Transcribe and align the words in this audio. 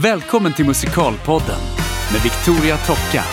Välkommen 0.00 0.54
till 0.54 0.64
Musikalpodden 0.66 1.60
med 2.12 2.22
Victoria 2.22 2.76
Tocka. 2.76 3.24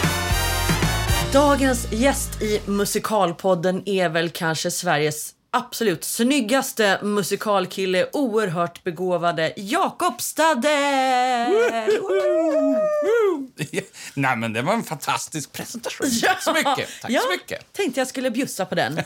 Dagens 1.33 1.91
gäst 1.91 2.41
i 2.41 2.61
Musikalpodden 2.65 3.89
är 3.89 4.09
väl 4.09 4.29
kanske 4.29 4.71
Sveriges 4.71 5.33
absolut 5.51 6.04
snyggaste 6.04 6.99
musikalkille, 7.04 8.07
oerhört 8.13 8.83
begåvade 8.83 9.54
Jakob 9.57 10.21
Stade! 10.21 10.70
Nej, 14.13 14.36
men 14.38 14.54
det 14.54 14.61
var 14.61 14.73
en 14.73 14.84
fantastisk 14.84 15.52
presentation. 15.52 16.07
Tack 16.23 16.41
så 16.43 16.54
mycket. 16.54 16.89
Tack 17.02 17.11
ja, 17.11 17.21
så 17.21 17.29
mycket. 17.29 17.73
Tänkte 17.73 18.00
jag 18.00 18.07
skulle 18.07 18.32
bjussa 18.32 18.66
på 18.66 18.75
den. 18.75 19.02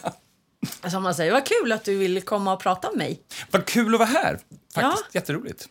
Som 0.91 1.03
man 1.03 1.15
säger, 1.15 1.31
vad 1.31 1.45
kul 1.45 1.71
att 1.71 1.83
du 1.83 1.97
vill 1.97 2.21
komma 2.21 2.53
och 2.53 2.59
prata 2.59 2.89
med 2.89 2.97
mig. 2.97 3.19
Vad 3.51 3.65
kul 3.65 3.93
att 3.93 3.99
vara 3.99 4.09
här. 4.09 4.39
Faktiskt 4.73 5.05
Ja. 5.11 5.19
jätteroligt. 5.19 5.69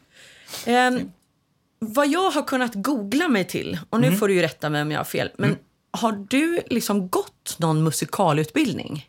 Ehm, 0.64 1.12
vad 1.78 2.08
jag 2.08 2.30
har 2.30 2.42
kunnat 2.42 2.74
googla 2.74 3.28
mig 3.28 3.44
till, 3.44 3.78
och 3.90 4.00
nu 4.00 4.06
Mm. 4.06 4.18
får 4.18 4.28
du 4.28 4.34
ju 4.34 4.42
rätta 4.42 4.70
mig 4.70 4.82
om 4.82 4.90
jag 4.90 4.98
har 4.98 5.04
fel, 5.04 5.30
men 5.38 5.56
har 5.90 6.12
du 6.30 6.60
liksom 6.70 7.08
gått 7.08 7.56
någon 7.58 7.82
musikalutbildning? 7.84 9.08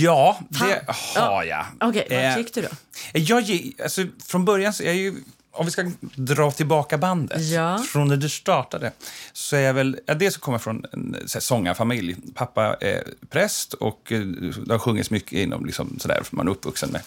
Ja, 0.00 0.40
det 0.48 0.84
har 1.20 1.44
jag. 1.44 1.66
Okej, 1.80 2.06
Eh, 2.10 2.28
vart 2.28 2.38
gick 2.38 2.54
du 2.54 2.62
då? 2.62 2.68
Jag 3.12 3.72
alltså, 3.82 4.06
från 4.24 4.44
början 4.44 4.72
så 4.72 4.82
är 4.82 4.86
jag 4.86 4.96
ju, 4.96 5.14
om 5.52 5.64
vi 5.66 5.72
ska 5.72 5.90
dra 6.16 6.50
tillbaka 6.50 6.98
bandet, 6.98 7.42
Ja. 7.42 7.78
från 7.78 8.08
när 8.08 8.16
det 8.16 8.28
startade, 8.28 8.92
så 9.32 9.56
är 9.56 9.60
jag 9.60 9.74
väl, 9.74 9.98
ja, 10.06 10.14
dels 10.14 10.34
så 10.34 10.40
kommer 10.40 10.54
jag 10.54 10.62
från 10.62 10.84
en 10.92 11.16
så 11.26 11.36
här, 11.38 11.40
sångarfamilj. 11.40 12.16
Pappa 12.34 12.76
är 12.80 13.04
präst 13.30 13.72
och 13.74 14.12
eh, 14.12 14.20
det 14.66 14.72
har 14.74 14.78
sjungits 14.78 15.10
mycket 15.10 15.32
inom, 15.32 15.66
liksom, 15.66 15.98
sådär, 15.98 16.20
för 16.24 16.36
man 16.36 16.46
är 16.48 16.52
uppvuxen 16.52 16.90
med, 16.90 17.02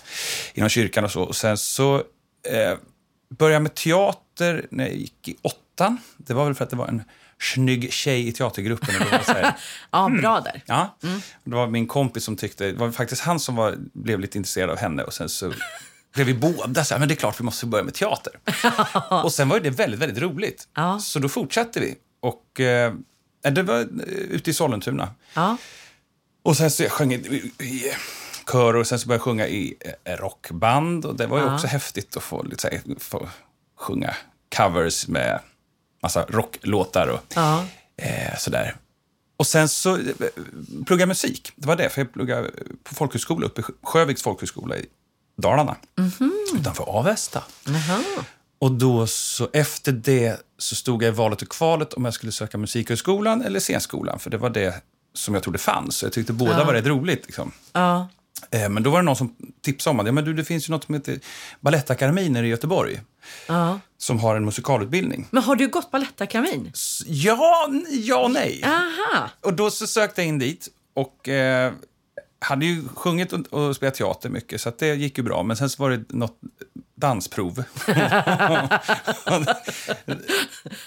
inom 0.53 0.69
kyrkan 0.69 1.03
och 1.03 1.11
så. 1.11 1.21
Och 1.23 1.35
sen 1.35 1.57
så 1.57 1.95
eh, 2.49 2.73
började 3.37 3.53
jag 3.55 3.61
med 3.61 3.75
teater 3.75 4.21
när 4.69 4.85
jag 4.85 4.95
gick 4.95 5.27
i 5.27 5.35
åttan. 5.41 5.97
Det 6.17 6.33
var 6.33 6.45
väl 6.45 6.53
för 6.55 6.63
att 6.63 6.69
det 6.69 6.75
var 6.75 6.87
en 6.87 7.03
snygg 7.41 7.93
tjej 7.93 8.27
i 8.27 8.31
teatergruppen. 8.31 8.95
Och 9.01 9.11
var 9.11 9.19
så 9.19 9.31
här, 9.31 9.55
Ja, 9.91 10.05
Mm. 10.05 10.21
bra 10.21 10.39
där. 10.41 10.63
Ja, 10.65 10.97
det 11.43 11.55
var 11.55 11.67
min 11.67 11.87
kompis 11.87 12.23
som 12.23 12.35
tyckte, 12.35 12.65
det 12.71 12.73
var 12.73 12.91
faktiskt 12.91 13.21
han 13.21 13.39
som 13.39 13.55
var, 13.55 13.75
blev 13.93 14.19
lite 14.19 14.37
intresserad 14.37 14.69
av 14.69 14.77
henne 14.77 15.03
och 15.03 15.13
sen 15.13 15.29
så 15.29 15.53
blev 16.13 16.27
vi 16.27 16.33
båda 16.33 16.83
så 16.85 16.93
här, 16.93 16.99
men 16.99 17.07
det 17.07 17.13
är 17.13 17.15
klart 17.15 17.39
vi 17.39 17.43
måste 17.43 17.65
börja 17.65 17.83
med 17.83 17.93
teater. 17.93 18.33
och 19.23 19.33
sen 19.33 19.49
var 19.49 19.59
det 19.59 19.69
väldigt, 19.69 19.99
väldigt 19.99 20.23
roligt. 20.23 20.67
Ja. 20.73 20.99
Så 20.99 21.19
då 21.19 21.29
fortsatte 21.29 21.79
vi. 21.79 21.95
Och 22.19 22.59
eh, 22.59 22.93
det 23.51 23.63
var 23.63 23.79
eh, 23.79 23.85
ute 24.07 24.49
i 24.49 24.53
Sollentuna. 24.53 25.09
Ja. 25.33 25.57
Och 26.43 26.57
sen 26.57 26.71
så 26.71 26.83
jag 26.83 26.91
sjöng 26.91 27.13
i, 27.13 27.51
i 27.59 27.91
kör 28.51 28.75
och 28.75 28.87
sen 28.87 28.99
så 28.99 29.07
började 29.07 29.19
jag 29.19 29.23
sjunga 29.23 29.47
i 29.47 29.73
eh, 30.03 30.13
rockband. 30.17 31.05
Och 31.05 31.15
det 31.15 31.27
var 31.27 31.37
ju 31.39 31.45
Ja. 31.45 31.53
också 31.55 31.67
häftigt 31.67 32.17
att 32.17 32.23
få, 32.23 32.43
lite, 32.43 32.61
så 32.61 32.67
här, 32.67 32.81
få 32.99 33.29
sjunga 33.85 34.15
covers 34.57 35.07
med 35.07 35.39
massa 36.03 36.25
rocklåtar 36.29 37.07
och 37.07 37.19
Ja. 37.35 37.65
eh, 37.97 38.37
sådär. 38.37 38.75
Och 39.37 39.47
sen 39.47 39.69
så 39.69 39.95
eh, 39.97 40.03
pluggade 40.85 41.01
jag 41.01 41.07
musik. 41.07 41.51
Det 41.55 41.67
var 41.67 41.75
det, 41.75 41.89
för 41.89 42.01
jag 42.01 42.13
pluggade 42.13 42.51
på 42.83 42.95
folkhögskola 42.95 43.45
uppe 43.45 43.61
i 43.61 43.63
Sjö- 43.63 43.73
Sjöviks 43.83 44.21
folkhögskola 44.23 44.77
i 44.77 44.85
Dalarna. 45.37 45.75
Utanför 46.55 46.83
Avesta. 46.83 47.43
Jaha. 47.65 48.03
Och 48.59 48.71
då 48.71 49.07
så 49.07 49.49
efter 49.53 49.91
det 49.91 50.41
så 50.57 50.75
stod 50.75 51.03
jag 51.03 51.07
i 51.13 51.15
valet 51.15 51.41
och 51.41 51.49
kvalet 51.49 51.93
om 51.93 52.05
jag 52.05 52.13
skulle 52.13 52.31
söka 52.31 52.57
musikhögskolan 52.57 53.41
eller 53.41 53.59
scenskolan. 53.59 54.19
För 54.19 54.29
det 54.29 54.37
var 54.37 54.49
det 54.49 54.81
som 55.13 55.33
jag 55.33 55.43
trodde 55.43 55.59
fanns. 55.59 55.95
Så 55.97 56.05
jag 56.05 56.13
tyckte 56.13 56.33
båda 56.33 56.63
var 56.63 56.73
rätt 56.73 56.85
roligt. 56.85 57.25
Liksom. 57.25 57.51
Ja. 57.73 58.07
Eh, 58.55 58.69
Men 58.69 58.83
då 58.83 58.89
var 58.89 58.99
det 58.99 59.05
någon 59.05 59.15
som 59.15 59.35
tipsade 59.61 59.91
om 59.91 59.99
att 59.99 60.05
ja, 60.05 60.11
men 60.11 60.25
du, 60.25 60.33
det 60.33 60.43
finns 60.43 60.69
ju 60.69 60.71
något 60.71 60.83
som 60.83 60.95
heter 60.95 61.19
Balettakademin 61.59 62.35
i 62.35 62.47
Göteborg. 62.47 63.01
Ja. 63.47 63.79
Som 63.97 64.19
har 64.19 64.35
en 64.35 64.45
musikalutbildning. 64.45 65.27
Men 65.31 65.43
har 65.43 65.55
du 65.55 65.67
gått 65.67 65.91
Balettakademin? 65.91 66.71
Ja, 67.05 67.69
ja 67.89 68.23
och 68.23 68.31
nej. 68.31 68.63
Aha. 68.63 69.29
Och 69.41 69.53
då 69.53 69.71
så 69.71 69.87
sökte 69.87 70.21
jag 70.21 70.27
in 70.27 70.39
dit 70.39 70.67
och 70.93 71.29
eh, 71.29 71.73
hade 72.39 72.65
ju 72.65 72.87
sjungit 72.95 73.33
och, 73.33 73.53
och 73.53 73.75
spelat 73.75 73.95
teater 73.95 74.29
mycket, 74.29 74.61
så 74.61 74.71
det 74.79 74.95
gick 74.95 75.17
ju 75.17 75.23
bra. 75.23 75.43
Men 75.43 75.57
sen 75.57 75.69
var 75.77 75.89
det 75.89 76.03
något 76.13 76.39
dansprov. 76.97 77.63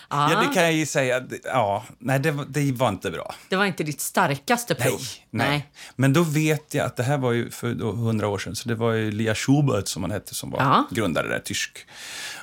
ja, 0.09 0.41
det 0.43 0.55
kan 0.55 0.63
jag 0.63 0.73
ju 0.73 0.87
säga. 0.87 1.23
Ja, 1.45 1.85
nej, 1.99 2.19
det, 2.21 2.31
var- 2.31 2.45
det 2.49 2.73
var 2.73 2.89
inte 2.89 3.11
bra. 3.11 3.35
Det 3.49 3.57
var 3.57 3.65
inte 3.65 3.83
ditt 3.85 4.01
starkaste 4.01 4.75
prov? 4.75 5.01
Nej, 5.31 5.49
nej. 5.49 5.67
Men 5.97 6.13
då 6.13 6.23
vet 6.23 6.75
jag 6.75 6.87
att 6.87 6.97
det 6.97 7.03
här 7.03 7.19
var 7.19 7.33
ju 7.33 7.51
för 7.51 7.71
100 7.71 8.29
år 8.29 8.39
sedan, 8.39 8.57
så 8.57 8.69
det 8.69 8.75
var 8.75 8.93
ju 8.93 9.11
Lia 9.11 9.35
Schubert 9.35 9.89
som 9.89 10.03
han 10.03 10.11
hette 10.11 10.35
som 10.35 10.51
var 10.51 10.61
Ja. 10.61 10.87
grundare 10.91 11.29
där, 11.29 11.39
tysk. 11.39 11.79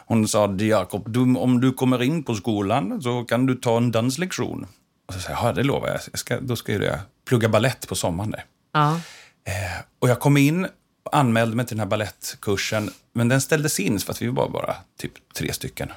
Hon 0.05 0.27
sa, 0.27 0.55
Jakob, 0.59 1.11
du, 1.13 1.19
om 1.19 1.61
du 1.61 1.73
kommer 1.73 2.03
in 2.03 2.23
på 2.23 2.35
skolan 2.35 3.01
så 3.01 3.23
kan 3.23 3.45
du 3.45 3.55
ta 3.55 3.77
en 3.77 3.91
danslektion. 3.91 4.67
Och 5.07 5.13
så 5.13 5.19
sa 5.19 5.29
jag, 5.31 5.39
ja 5.43 5.53
det 5.53 5.63
lovar 5.63 5.87
jag. 5.87 5.99
jag 6.11 6.19
ska, 6.19 6.39
då 6.39 6.55
ska 6.55 6.73
jag 6.73 6.99
plugga 7.27 7.49
ballett 7.49 7.87
på 7.87 7.95
sommaren 7.95 8.31
där. 8.31 8.43
Ja. 8.75 9.01
Eh, 9.47 9.81
och 9.99 10.09
jag 10.09 10.19
kom 10.19 10.37
in 10.37 10.65
och 11.05 11.17
anmälde 11.17 11.55
mig 11.55 11.65
till 11.65 11.77
den 11.77 11.79
här 11.79 11.89
ballettkursen, 11.89 12.91
men 13.13 13.27
den 13.27 13.41
ställdes 13.41 13.79
in 13.79 13.99
för 13.99 14.11
att 14.11 14.21
vi 14.21 14.27
var 14.27 14.49
bara 14.49 14.75
typ 14.99 15.11
tre 15.33 15.53
stycken. 15.53 15.93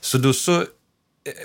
Så 0.00 0.18
då 0.18 0.32
så, 0.32 0.60
eh, 0.60 0.66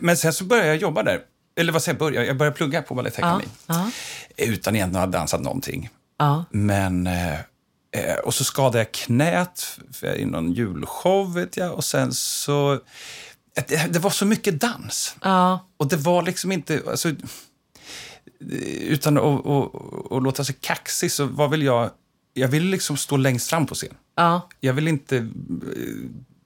men 0.01 0.17
sen 0.17 0.33
så 0.33 0.43
började 0.43 0.67
jag 0.67 0.77
jobba 0.77 1.03
där. 1.03 1.21
Eller 1.59 1.73
vad 1.73 1.83
säger 1.83 1.93
jag, 1.93 1.99
började, 1.99 2.27
jag 2.27 2.38
började 2.38 2.57
plugga 2.57 2.81
på 2.81 2.95
Balettakademin. 2.95 3.49
Ja. 3.67 3.91
Utan 4.38 4.75
egentligen 4.75 5.03
att 5.03 5.13
ha 5.13 5.19
dansat 5.19 5.41
någonting. 5.41 5.89
Ja. 6.17 6.45
Men, 6.51 7.07
eh, 7.07 7.33
eh, 7.91 8.15
och 8.23 8.33
så 8.33 8.44
skadade 8.44 8.77
jag 8.77 8.91
knät 8.91 9.79
i 10.15 10.25
någon 10.25 10.53
julshow, 10.53 11.33
vet 11.33 11.57
jag. 11.57 11.73
Och 11.73 11.83
sen 11.83 12.13
så, 12.13 12.79
det, 13.67 13.94
det 13.94 13.99
var 13.99 14.09
så 14.09 14.25
mycket 14.25 14.61
dans. 14.61 15.15
Ja. 15.21 15.67
Och 15.77 15.88
det 15.88 15.97
var 15.97 16.21
liksom 16.21 16.51
inte... 16.51 16.81
Alltså, 16.88 17.11
utan 18.81 19.17
att, 19.17 20.23
låta 20.23 20.43
sig 20.43 20.55
kaxig 20.61 21.11
så 21.11 21.25
var 21.25 21.47
väl 21.47 21.63
jag... 21.63 21.89
Jag 22.33 22.47
ville 22.47 22.71
liksom 22.71 22.97
stå 22.97 23.17
längst 23.17 23.49
fram 23.49 23.65
på 23.65 23.75
scen. 23.75 23.93
Ja. 24.15 24.49
Jag 24.59 24.73
ville 24.73 24.89
inte 24.89 25.17
eh, 25.17 25.23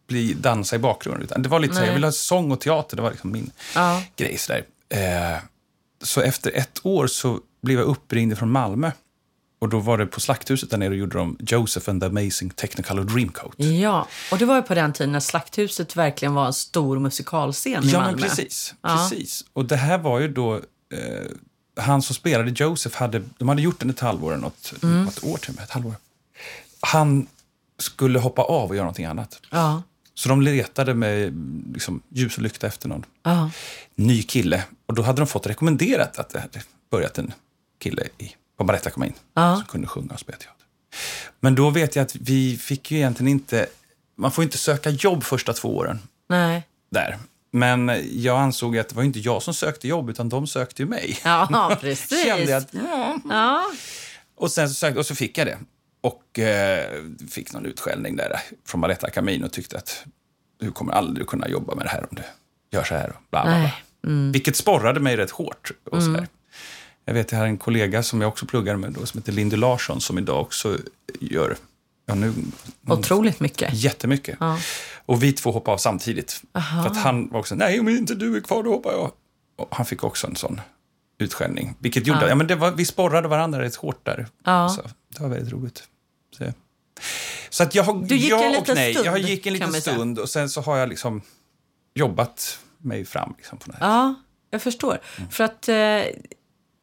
bli 0.07 0.33
dansa 0.33 0.75
i 0.75 0.79
bakgrunden. 0.79 1.23
Utan 1.23 1.43
det 1.43 1.49
var 1.49 1.59
lite 1.59 1.73
så 1.73 1.79
här, 1.79 1.87
jag 1.87 1.93
ville 1.93 2.07
ha 2.07 2.11
sång 2.11 2.51
och 2.51 2.61
teater. 2.61 2.95
Det 2.95 3.01
var 3.03 3.11
liksom 3.11 3.31
min 3.31 3.51
Ja. 3.75 4.03
grej. 4.15 4.37
Så, 4.37 4.53
där. 4.53 4.63
Eh, 5.33 5.39
så 6.03 6.21
efter 6.21 6.51
ett 6.51 6.79
år 6.83 7.07
så 7.07 7.39
blev 7.61 7.77
jag 7.79 7.87
uppringd 7.87 8.37
från 8.37 8.51
Malmö. 8.51 8.91
Och 9.61 9.69
då 9.69 9.79
var 9.79 9.97
det 9.97 10.05
på 10.05 10.19
Slakthuset 10.19 10.69
där 10.69 10.77
nere 10.77 10.89
och 10.89 10.95
gjorde 10.95 11.17
de 11.17 11.37
Joseph 11.39 11.89
and 11.89 12.01
the 12.01 12.07
Amazing 12.07 12.49
Technicolor 12.49 13.03
Dreamcoat. 13.03 13.53
Ja, 13.57 14.07
och 14.31 14.37
det 14.37 14.45
var 14.45 14.55
ju 14.55 14.61
på 14.61 14.75
den 14.75 14.93
tiden 14.93 15.11
när 15.11 15.19
Slakthuset 15.19 15.95
verkligen 15.95 16.33
var 16.33 16.45
en 16.45 16.53
stor 16.53 16.99
musikalscen 16.99 17.83
i 17.83 17.87
Ja, 17.91 17.99
Malmö. 17.99 18.11
men 18.11 18.29
precis. 18.29 18.73
Ja. 18.81 19.07
precis. 19.09 19.45
Och 19.53 19.65
det 19.65 19.75
här 19.75 19.97
var 19.97 20.19
ju 20.19 20.27
då... 20.27 20.55
Eh, 20.55 20.61
han 21.75 22.01
som 22.01 22.15
spelade 22.15 22.51
Joseph, 22.55 22.97
hade, 22.97 23.23
de 23.37 23.49
hade 23.49 23.61
gjort 23.61 23.79
den 23.79 23.89
ett 23.89 23.99
halvår, 23.99 24.31
eller 24.31 24.41
något, 24.41 24.73
Mm. 24.83 25.03
något 25.03 25.23
år 25.23 25.37
till 25.37 25.49
och 25.49 25.55
med, 25.55 25.63
ett 25.63 25.69
halvår. 25.71 25.95
Han 26.79 27.27
skulle 27.79 28.19
hoppa 28.19 28.41
av 28.41 28.69
och 28.69 28.75
göra 28.75 28.83
någonting 28.85 29.05
annat. 29.05 29.39
Ja. 29.49 29.83
Så 30.13 30.29
de 30.29 30.41
letade 30.41 30.93
med 30.93 31.33
liksom, 31.73 32.01
ljus 32.09 32.37
och 32.37 32.43
lykta 32.43 32.67
efter 32.67 32.89
någon 32.89 33.05
Ja. 33.23 33.49
ny 33.95 34.23
kille. 34.23 34.63
Och 34.85 34.93
då 34.93 35.01
hade 35.01 35.21
de 35.21 35.27
fått 35.27 35.47
rekommenderat 35.47 36.19
att 36.19 36.29
det 36.29 36.39
hade 36.39 36.61
börjat 36.91 37.17
en 37.17 37.33
kille 37.79 38.07
i, 38.17 38.35
på 38.57 38.63
Balettakademin 38.63 39.13
Ja. 39.33 39.55
som 39.55 39.65
kunde 39.65 39.87
sjunga 39.87 40.13
och 40.13 40.19
spela 40.19 40.37
teater. 40.37 40.65
Men 41.39 41.55
då 41.55 41.69
vet 41.69 41.95
jag 41.95 42.03
att 42.03 42.15
vi 42.15 42.57
fick 42.57 42.91
ju 42.91 42.97
egentligen 42.97 43.27
inte... 43.31 43.67
Man 44.15 44.31
får 44.31 44.43
inte 44.43 44.57
söka 44.57 44.89
jobb 44.89 45.23
första 45.23 45.53
två 45.53 45.77
åren 45.77 45.99
Nej. 46.29 46.67
där. 46.91 47.19
Men 47.51 47.91
jag 48.11 48.39
ansåg 48.39 48.77
att 48.77 48.89
det 48.89 48.95
var 48.95 49.03
inte 49.03 49.19
jag 49.19 49.43
som 49.43 49.53
sökte 49.53 49.87
jobb, 49.87 50.09
utan 50.09 50.29
de 50.29 50.47
sökte 50.47 50.81
ju 50.81 50.87
mig. 50.89 51.19
Ja, 51.23 51.77
precis. 51.81 52.23
Kände 52.23 52.57
att, 52.57 52.67
ja. 52.71 53.19
Ja. 53.29 53.65
och, 54.35 54.51
sen 54.51 54.69
så 54.69 54.73
sökte, 54.73 54.99
och 54.99 55.05
så 55.05 55.15
fick 55.15 55.37
jag 55.37 55.47
det. 55.47 55.57
Och 56.01 56.39
eh, 56.39 56.85
fick 57.29 57.53
någon 57.53 57.65
utskällning 57.65 58.15
där 58.15 58.39
från 58.65 58.81
Balettakademin 58.81 59.43
och 59.43 59.51
tyckte 59.51 59.77
att 59.77 60.05
du 60.59 60.71
kommer 60.71 60.93
aldrig 60.93 61.27
kunna 61.27 61.47
jobba 61.47 61.75
med 61.75 61.85
det 61.85 61.89
här 61.89 62.01
om 62.09 62.15
du 62.15 62.23
gör 62.77 62.83
så 62.83 62.95
här. 62.95 63.09
Och 63.09 63.21
bla, 63.29 63.43
bla, 63.43 63.59
bla. 63.59 63.71
Mm. 64.11 64.31
Vilket 64.31 64.55
sporrade 64.55 64.99
mig 64.99 65.17
rätt 65.17 65.31
hårt. 65.31 65.71
Och 65.91 66.03
så 66.03 66.09
där. 66.09 66.27
Jag 67.05 67.13
vet, 67.13 67.31
jag 67.31 67.39
har 67.39 67.45
en 67.45 67.57
kollega 67.57 68.03
som 68.03 68.21
jag 68.21 68.27
också 68.27 68.45
pluggar 68.45 68.75
med 68.75 68.91
då, 68.91 69.05
som 69.05 69.19
heter 69.19 69.31
Lindy 69.31 69.57
Larsson 69.57 70.01
som 70.01 70.17
idag 70.17 70.41
också 70.41 70.77
gör 71.19 71.55
ja, 72.11 72.15
nu, 72.15 72.33
Otroligt 72.87 73.39
mycket. 73.39 73.69
jättemycket. 73.73 74.37
Ja. 74.39 74.57
Och 75.05 75.23
vi 75.23 75.33
två 75.33 75.51
hoppade 75.51 75.73
av 75.73 75.77
samtidigt. 75.77 76.41
Aha. 76.53 76.83
För 76.83 76.89
att 76.89 76.97
han 76.97 77.29
var 77.29 77.39
också, 77.39 77.55
nej 77.55 77.79
om 77.79 77.89
inte 77.89 78.15
du 78.15 78.37
är 78.37 78.41
kvar 78.41 78.63
då 78.63 78.69
hoppar 78.71 78.91
jag. 78.91 79.11
Och 79.57 79.67
han 79.75 79.85
fick 79.85 80.03
också 80.03 80.27
en 80.27 80.35
sån 80.35 80.61
utskällning. 81.19 81.75
Vilket 81.79 82.07
gjorde, 82.07 82.21
Ja. 82.21 82.27
ja. 82.29 82.35
men 82.35 82.47
det 82.47 82.55
var, 82.55 82.71
vi 82.71 82.85
sporrade 82.85 83.27
varandra 83.27 83.61
rätt 83.61 83.75
hårt 83.75 84.05
där. 84.05 84.27
Ja. 84.45 84.69
Så, 84.69 84.81
det 85.17 85.23
var 85.23 85.29
väldigt 85.29 85.53
roligt. 85.53 85.83
Så, 86.37 86.43
så 87.49 87.63
att 87.63 87.75
jag 87.75 87.83
har, 87.83 87.93
Du 87.93 88.15
gick 88.15 88.31
ja 88.31 88.43
en 88.43 88.49
och 88.55 88.59
liten 88.59 88.75
nej. 88.75 88.93
stund, 88.93 89.07
Jag 89.07 89.19
gick 89.19 89.45
en 89.45 89.53
liten 89.53 89.73
stund 89.73 90.19
och 90.19 90.29
sen 90.29 90.49
så 90.49 90.61
har 90.61 90.77
jag 90.77 90.89
liksom 90.89 91.21
jobbat 91.93 92.59
mig 92.77 93.05
fram. 93.05 93.33
Liksom, 93.37 93.57
på 93.57 93.71
det 93.71 93.77
här. 93.79 93.87
Ja, 93.87 94.15
jag 94.49 94.61
förstår. 94.61 94.99
För 95.29 95.43
att 95.43 95.69
eh, 95.69 95.75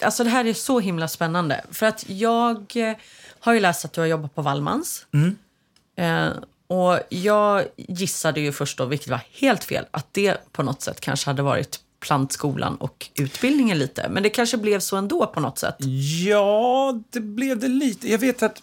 alltså 0.03 0.25
det 0.25 0.31
här 0.31 0.45
är 0.45 0.55
så 0.55 0.81
himla 0.81 1.09
spännande. 1.09 1.65
För 1.71 1.87
att 1.87 2.05
jag 2.09 2.57
eh, 2.77 2.97
har 3.41 3.53
ju 3.55 3.61
läst 3.61 3.85
att 3.85 3.93
du 3.93 4.01
har 4.01 4.09
jobbat 4.09 4.35
på 4.35 4.43
Wallmans. 4.43 5.07
Eh, 5.97 6.29
Och 6.67 6.99
jag 7.09 7.65
gissade 7.77 8.41
ju 8.41 8.53
först 8.53 8.79
då, 8.79 8.85
vilket 8.85 9.09
var 9.09 9.21
helt 9.33 9.65
fel, 9.65 9.85
att 9.91 10.07
det 10.13 10.53
på 10.53 10.63
något 10.63 10.83
sätt 10.83 11.01
kanske 11.01 11.31
hade 11.31 11.43
varit 11.43 11.81
plantskolan 12.01 12.77
och 12.77 13.09
utbildningen 13.15 13.79
lite. 13.79 14.09
Men 14.11 14.23
det 14.23 14.31
kanske 14.31 14.57
blev 14.57 14.81
så 14.81 14.97
ändå 14.97 15.27
på 15.27 15.41
något 15.41 15.59
sätt. 15.59 15.77
Ja, 16.27 17.01
det 17.11 17.21
blev 17.21 17.59
det 17.59 17.69
lite. 17.69 18.11
Jag 18.11 18.19
vet 18.19 18.43
att 18.43 18.63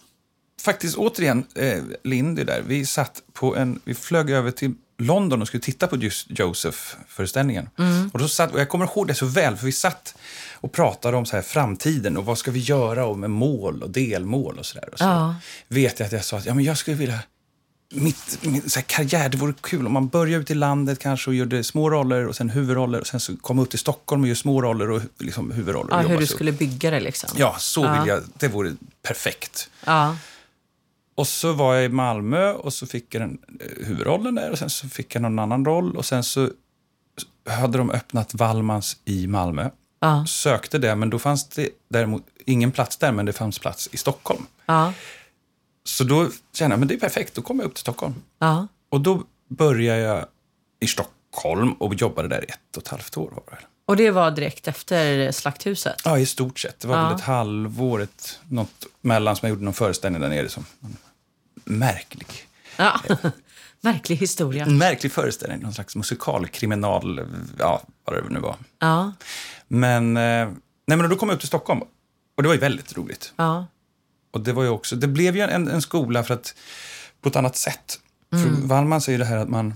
faktiskt 0.62 0.96
återigen, 0.96 1.46
eh, 1.54 1.82
Lindy 2.04 2.44
där, 2.44 2.62
vi 2.66 2.86
satt 2.86 3.22
på 3.32 3.56
en, 3.56 3.80
vi 3.84 3.94
flög 3.94 4.30
över 4.30 4.50
till 4.50 4.74
London 4.98 5.42
och 5.42 5.48
skulle 5.48 5.62
titta 5.62 5.86
på 5.86 5.96
just 5.96 6.26
Joseph-föreställningen. 6.30 7.68
Och 8.12 8.18
då 8.18 8.28
satt, 8.28 8.52
och 8.54 8.60
jag 8.60 8.68
kommer 8.68 8.84
ihåg 8.84 9.06
det 9.06 9.14
så 9.14 9.26
väl, 9.26 9.56
för 9.56 9.66
vi 9.66 9.72
satt 9.72 10.14
och 10.66 10.72
pratade 10.72 11.16
om 11.16 11.26
så 11.26 11.36
här 11.36 11.42
framtiden 11.42 12.16
och 12.16 12.24
vad 12.24 12.38
ska 12.38 12.50
vi 12.50 12.60
göra 12.60 13.06
och 13.06 13.18
med 13.18 13.30
mål 13.30 13.82
och 13.82 13.90
delmål 13.90 14.58
och 14.58 14.66
sådär. 14.66 14.88
Och 14.92 14.98
så 14.98 15.04
Ja. 15.04 15.34
vet 15.68 16.00
jag 16.00 16.06
att 16.06 16.12
jag 16.12 16.24
sa 16.24 16.36
att 16.38 16.46
ja, 16.46 16.54
men 16.54 16.64
jag 16.64 16.78
skulle 16.78 16.96
vilja 16.96 17.18
mitt, 17.94 18.38
min 18.42 18.70
så 18.70 18.78
här, 18.78 18.84
karriär, 18.86 19.28
det 19.28 19.36
vore 19.36 19.54
kul 19.60 19.86
om 19.86 19.92
man 19.92 20.08
börjar 20.08 20.40
ute 20.40 20.52
i 20.52 20.56
landet 20.56 20.98
kanske 20.98 21.30
och 21.30 21.34
gjorde 21.34 21.64
små 21.64 21.90
roller 21.90 22.26
och 22.26 22.36
sen 22.36 22.50
huvudroller 22.50 23.00
och 23.00 23.06
sen 23.06 23.20
så 23.20 23.36
komma 23.36 23.62
upp 23.62 23.70
till 23.70 23.78
Stockholm 23.78 24.22
och 24.22 24.28
göra 24.28 24.36
små 24.36 24.62
roller 24.62 24.90
och 24.90 25.02
liksom 25.18 25.50
huvudroller. 25.50 25.90
Ja, 25.96 26.00
hur 26.02 26.08
du 26.08 26.14
sig 26.16 26.22
upp. 26.24 26.28
skulle 26.36 26.52
bygga 26.52 26.90
det 26.90 27.00
liksom. 27.00 27.30
Ja, 27.36 27.56
så 27.58 27.84
Ja. 27.84 27.98
vill 28.00 28.08
jag. 28.08 28.22
Det 28.38 28.48
vore 28.48 28.72
perfekt. 29.02 29.70
Ja. 29.86 30.16
Och 31.14 31.26
så 31.28 31.52
var 31.52 31.74
jag 31.74 31.84
i 31.84 31.88
Malmö 31.88 32.52
och 32.52 32.72
så 32.72 32.86
fick 32.86 33.14
jag 33.14 33.22
den 33.22 33.38
eh, 33.60 33.86
huvudrollen 33.86 34.34
där 34.34 34.50
och 34.50 34.58
sen 34.58 34.70
så 34.70 34.88
fick 34.88 35.14
jag 35.14 35.22
någon 35.22 35.38
annan 35.38 35.64
roll 35.64 35.96
och 35.96 36.04
sen 36.04 36.24
så 36.24 36.50
hade 37.48 37.78
de 37.78 37.90
öppnat 37.90 38.34
Wallmans 38.34 38.96
i 39.04 39.26
Malmö. 39.26 39.70
Ja. 40.00 40.26
Sökte 40.28 40.78
det, 40.78 40.94
men 40.96 41.10
då 41.10 41.18
fanns 41.18 41.48
det 41.48 41.68
däremot 41.88 42.22
ingen 42.46 42.72
plats 42.72 42.96
där, 42.96 43.12
men 43.12 43.26
det 43.26 43.32
fanns 43.32 43.58
plats 43.58 43.88
i 43.92 43.96
Stockholm. 43.96 44.46
Ja. 44.66 44.92
Så 45.84 46.04
då 46.04 46.28
kände 46.54 46.72
jag, 46.72 46.78
men 46.78 46.88
det 46.88 46.94
är 46.94 46.98
perfekt, 46.98 47.34
då 47.34 47.42
kommer 47.42 47.62
jag 47.64 47.68
upp 47.68 47.74
till 47.74 47.80
Stockholm. 47.80 48.14
Ja. 48.38 48.66
Och 48.88 49.00
då 49.00 49.22
började 49.48 50.00
jag 50.00 50.26
i 50.80 50.86
Stockholm 50.86 51.72
och 51.72 51.94
jobbade 51.94 52.28
där 52.28 52.44
ett 52.48 52.76
och 52.76 52.82
ett 52.82 52.88
halvt 52.88 53.16
år. 53.16 53.30
Var 53.30 53.58
det. 53.60 53.66
Och 53.86 53.96
det 53.96 54.10
var 54.10 54.30
direkt 54.30 54.68
efter 54.68 55.32
Slakthuset? 55.32 55.96
Ja, 56.04 56.18
i 56.18 56.26
stort 56.26 56.58
sett. 56.58 56.80
Det 56.80 56.88
var 56.88 56.96
Ja. 56.96 57.04
väl 57.08 57.14
ett 57.14 57.20
halvår, 57.20 58.02
ett, 58.02 58.38
något 58.48 58.86
mellan 59.00 59.36
som 59.36 59.46
jag 59.46 59.50
gjorde 59.50 59.64
någon 59.64 59.74
föreställning 59.74 60.20
där 60.22 60.28
nere 60.28 60.48
som 60.48 60.66
märklig. 61.64 62.26
Ja. 62.76 63.00
Märklig 63.80 64.16
historia. 64.16 64.64
En 64.64 64.78
märklig 64.78 65.12
föreställning, 65.12 65.60
någon 65.60 65.74
slags 65.74 65.96
musikalkriminal, 65.96 67.26
ja, 67.58 67.82
vad 68.04 68.14
det 68.16 68.28
nu 68.30 68.40
var. 68.40 68.56
Ja. 68.78 69.12
Men, 69.68 70.16
eh, 70.16 70.48
nej, 70.86 70.98
men 70.98 71.10
då 71.10 71.16
kom 71.16 71.28
jag 71.28 71.34
upp 71.34 71.40
till 71.40 71.48
Stockholm 71.48 71.80
och 72.36 72.42
det 72.42 72.48
var 72.48 72.54
ju 72.54 72.60
väldigt 72.60 72.96
roligt. 72.96 73.32
Ja. 73.36 73.66
Och 74.32 74.40
det 74.40 74.52
var 74.52 74.62
ju 74.62 74.68
också, 74.68 74.96
det 74.96 75.06
blev 75.08 75.36
ju 75.36 75.42
en, 75.42 75.68
en 75.68 75.82
skola 75.82 76.24
för 76.24 76.34
att, 76.34 76.54
på 77.20 77.28
ett 77.28 77.36
annat 77.36 77.56
sätt. 77.56 78.00
För 78.30 78.66
Wallman 78.66 79.00
säger 79.00 79.18
det 79.18 79.24
här 79.24 79.36
att 79.36 79.48
man, 79.48 79.74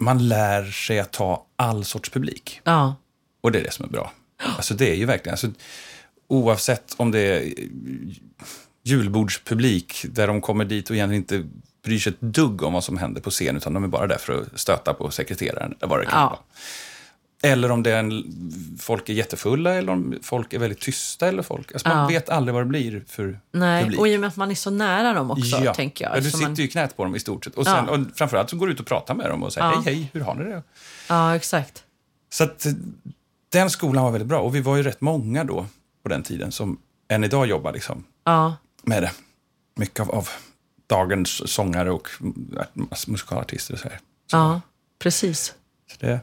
man 0.00 0.28
lär 0.28 0.64
sig 0.64 1.00
att 1.00 1.12
ta 1.12 1.46
all 1.56 1.84
sorts 1.84 2.10
publik. 2.10 2.60
Ja. 2.64 2.94
Och 3.40 3.52
det 3.52 3.58
är 3.60 3.64
det 3.64 3.70
som 3.72 3.84
är 3.84 3.88
bra. 3.88 4.12
Alltså 4.56 4.74
det 4.74 4.90
är 4.90 4.94
ju 4.94 5.04
verkligen, 5.06 5.32
alltså, 5.32 5.50
oavsett 6.28 6.94
om 6.96 7.10
det 7.10 7.18
är 7.20 7.52
julbordspublik 8.84 10.04
där 10.08 10.26
de 10.26 10.40
kommer 10.40 10.64
dit 10.64 10.90
och 10.90 10.96
egentligen 10.96 11.22
inte 11.22 11.48
bryr 11.84 11.98
sig 11.98 12.12
ett 12.12 12.20
dugg 12.20 12.62
om 12.62 12.72
vad 12.72 12.84
som 12.84 12.98
händer 12.98 13.20
på 13.20 13.30
scen 13.30 13.56
utan 13.56 13.72
de 13.74 13.84
är 13.84 13.88
bara 13.88 14.06
där 14.06 14.18
för 14.18 14.40
att 14.42 14.60
stöta 14.60 14.94
på 14.94 15.10
sekreteraren 15.10 15.74
eller 15.80 15.88
vad 15.88 16.00
det 16.00 16.06
kan 16.06 16.20
Ja. 16.20 16.26
vara. 16.28 16.38
Eller 17.44 17.70
om 17.70 17.82
det 17.82 17.90
är 17.92 17.98
en, 17.98 18.76
folk 18.80 19.08
är 19.08 19.12
jättefulla 19.12 19.74
eller 19.74 19.92
om 19.92 20.18
folk 20.22 20.52
är 20.52 20.58
väldigt 20.58 20.80
tysta. 20.80 21.28
Eller 21.28 21.42
folk, 21.42 21.72
alltså 21.72 21.88
man 21.88 21.98
Ja. 21.98 22.06
vet 22.06 22.28
aldrig 22.28 22.54
vad 22.54 22.62
det 22.62 22.68
blir 22.68 23.04
för 23.08 23.40
Nej, 23.52 23.82
publik. 23.82 24.00
och 24.00 24.08
i 24.08 24.16
och 24.16 24.20
med 24.20 24.28
att 24.28 24.36
man 24.36 24.50
är 24.50 24.54
så 24.54 24.70
nära 24.70 25.12
dem 25.12 25.30
också, 25.30 25.72
tänker 25.74 26.04
jag. 26.04 26.16
Ja, 26.16 26.20
du 26.20 26.30
sitter 26.30 26.42
man... 26.46 26.54
ju 26.54 26.64
i 26.64 26.68
knät 26.68 26.96
på 26.96 27.04
dem 27.04 27.16
i 27.16 27.20
stort 27.20 27.44
sett. 27.44 27.54
Och, 27.54 27.64
sen, 27.64 27.84
Ja. 27.86 27.92
och 27.92 28.00
framförallt 28.14 28.50
så 28.50 28.56
går 28.56 28.66
du 28.66 28.72
ut 28.72 28.80
och 28.80 28.86
pratar 28.86 29.14
med 29.14 29.30
dem 29.30 29.42
och 29.42 29.52
säger 29.52 29.66
Ja. 29.66 29.82
hej, 29.84 29.94
hej, 29.94 30.10
hur 30.12 30.20
har 30.20 30.34
ni 30.34 30.44
det? 30.44 30.62
Ja, 31.08 31.36
exakt. 31.36 31.84
Så 32.32 32.44
att 32.44 32.66
den 33.52 33.70
skolan 33.70 34.04
var 34.04 34.10
väldigt 34.10 34.28
bra. 34.28 34.40
Och 34.40 34.54
vi 34.54 34.60
var 34.60 34.76
ju 34.76 34.82
rätt 34.82 35.00
många 35.00 35.44
då 35.44 35.66
på 36.02 36.08
den 36.08 36.22
tiden 36.22 36.52
som 36.52 36.78
än 37.08 37.24
idag 37.24 37.46
jobbar 37.46 37.72
liksom 37.72 38.04
Ja. 38.24 38.56
med 38.82 39.02
det. 39.02 39.12
Mycket 39.76 40.00
av, 40.00 40.10
av 40.10 40.28
dagens 40.86 41.52
sångare 41.52 41.90
och 41.90 42.08
mm, 42.20 42.88
musikalartister 43.06 43.74
och 43.74 43.80
så 43.80 43.88
här. 43.88 43.98
Så, 44.30 44.36
Ja, 44.36 44.60
precis. 44.98 45.54
så 45.90 45.96
det, 46.06 46.20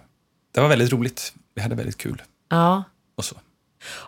det 0.51 0.62
var 0.62 0.68
väldigt 0.68 0.92
roligt. 0.92 1.34
Vi 1.56 1.62
hade 1.62 1.75
väldigt 1.75 1.98
kul 1.98 2.22
Ja. 2.50 2.84
och 3.16 3.25
så. 3.25 3.36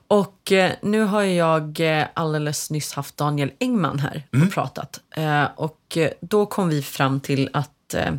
Och 0.07 0.51
eh, 0.51 0.71
nu 0.81 1.01
har 1.03 1.21
jag 1.21 1.79
eh, 1.99 2.07
alldeles 2.13 2.69
nyss 2.69 2.93
haft 2.93 3.17
Daniel 3.17 3.51
Engman 3.59 3.99
här 3.99 4.27
Mm. 4.33 4.47
och 4.47 4.53
pratat. 4.53 4.99
Eh, 5.15 5.43
och 5.55 5.97
då 6.21 6.45
kom 6.45 6.69
vi 6.69 6.81
fram 6.81 7.19
till 7.19 7.49
att 7.53 7.93
eh, 7.93 8.11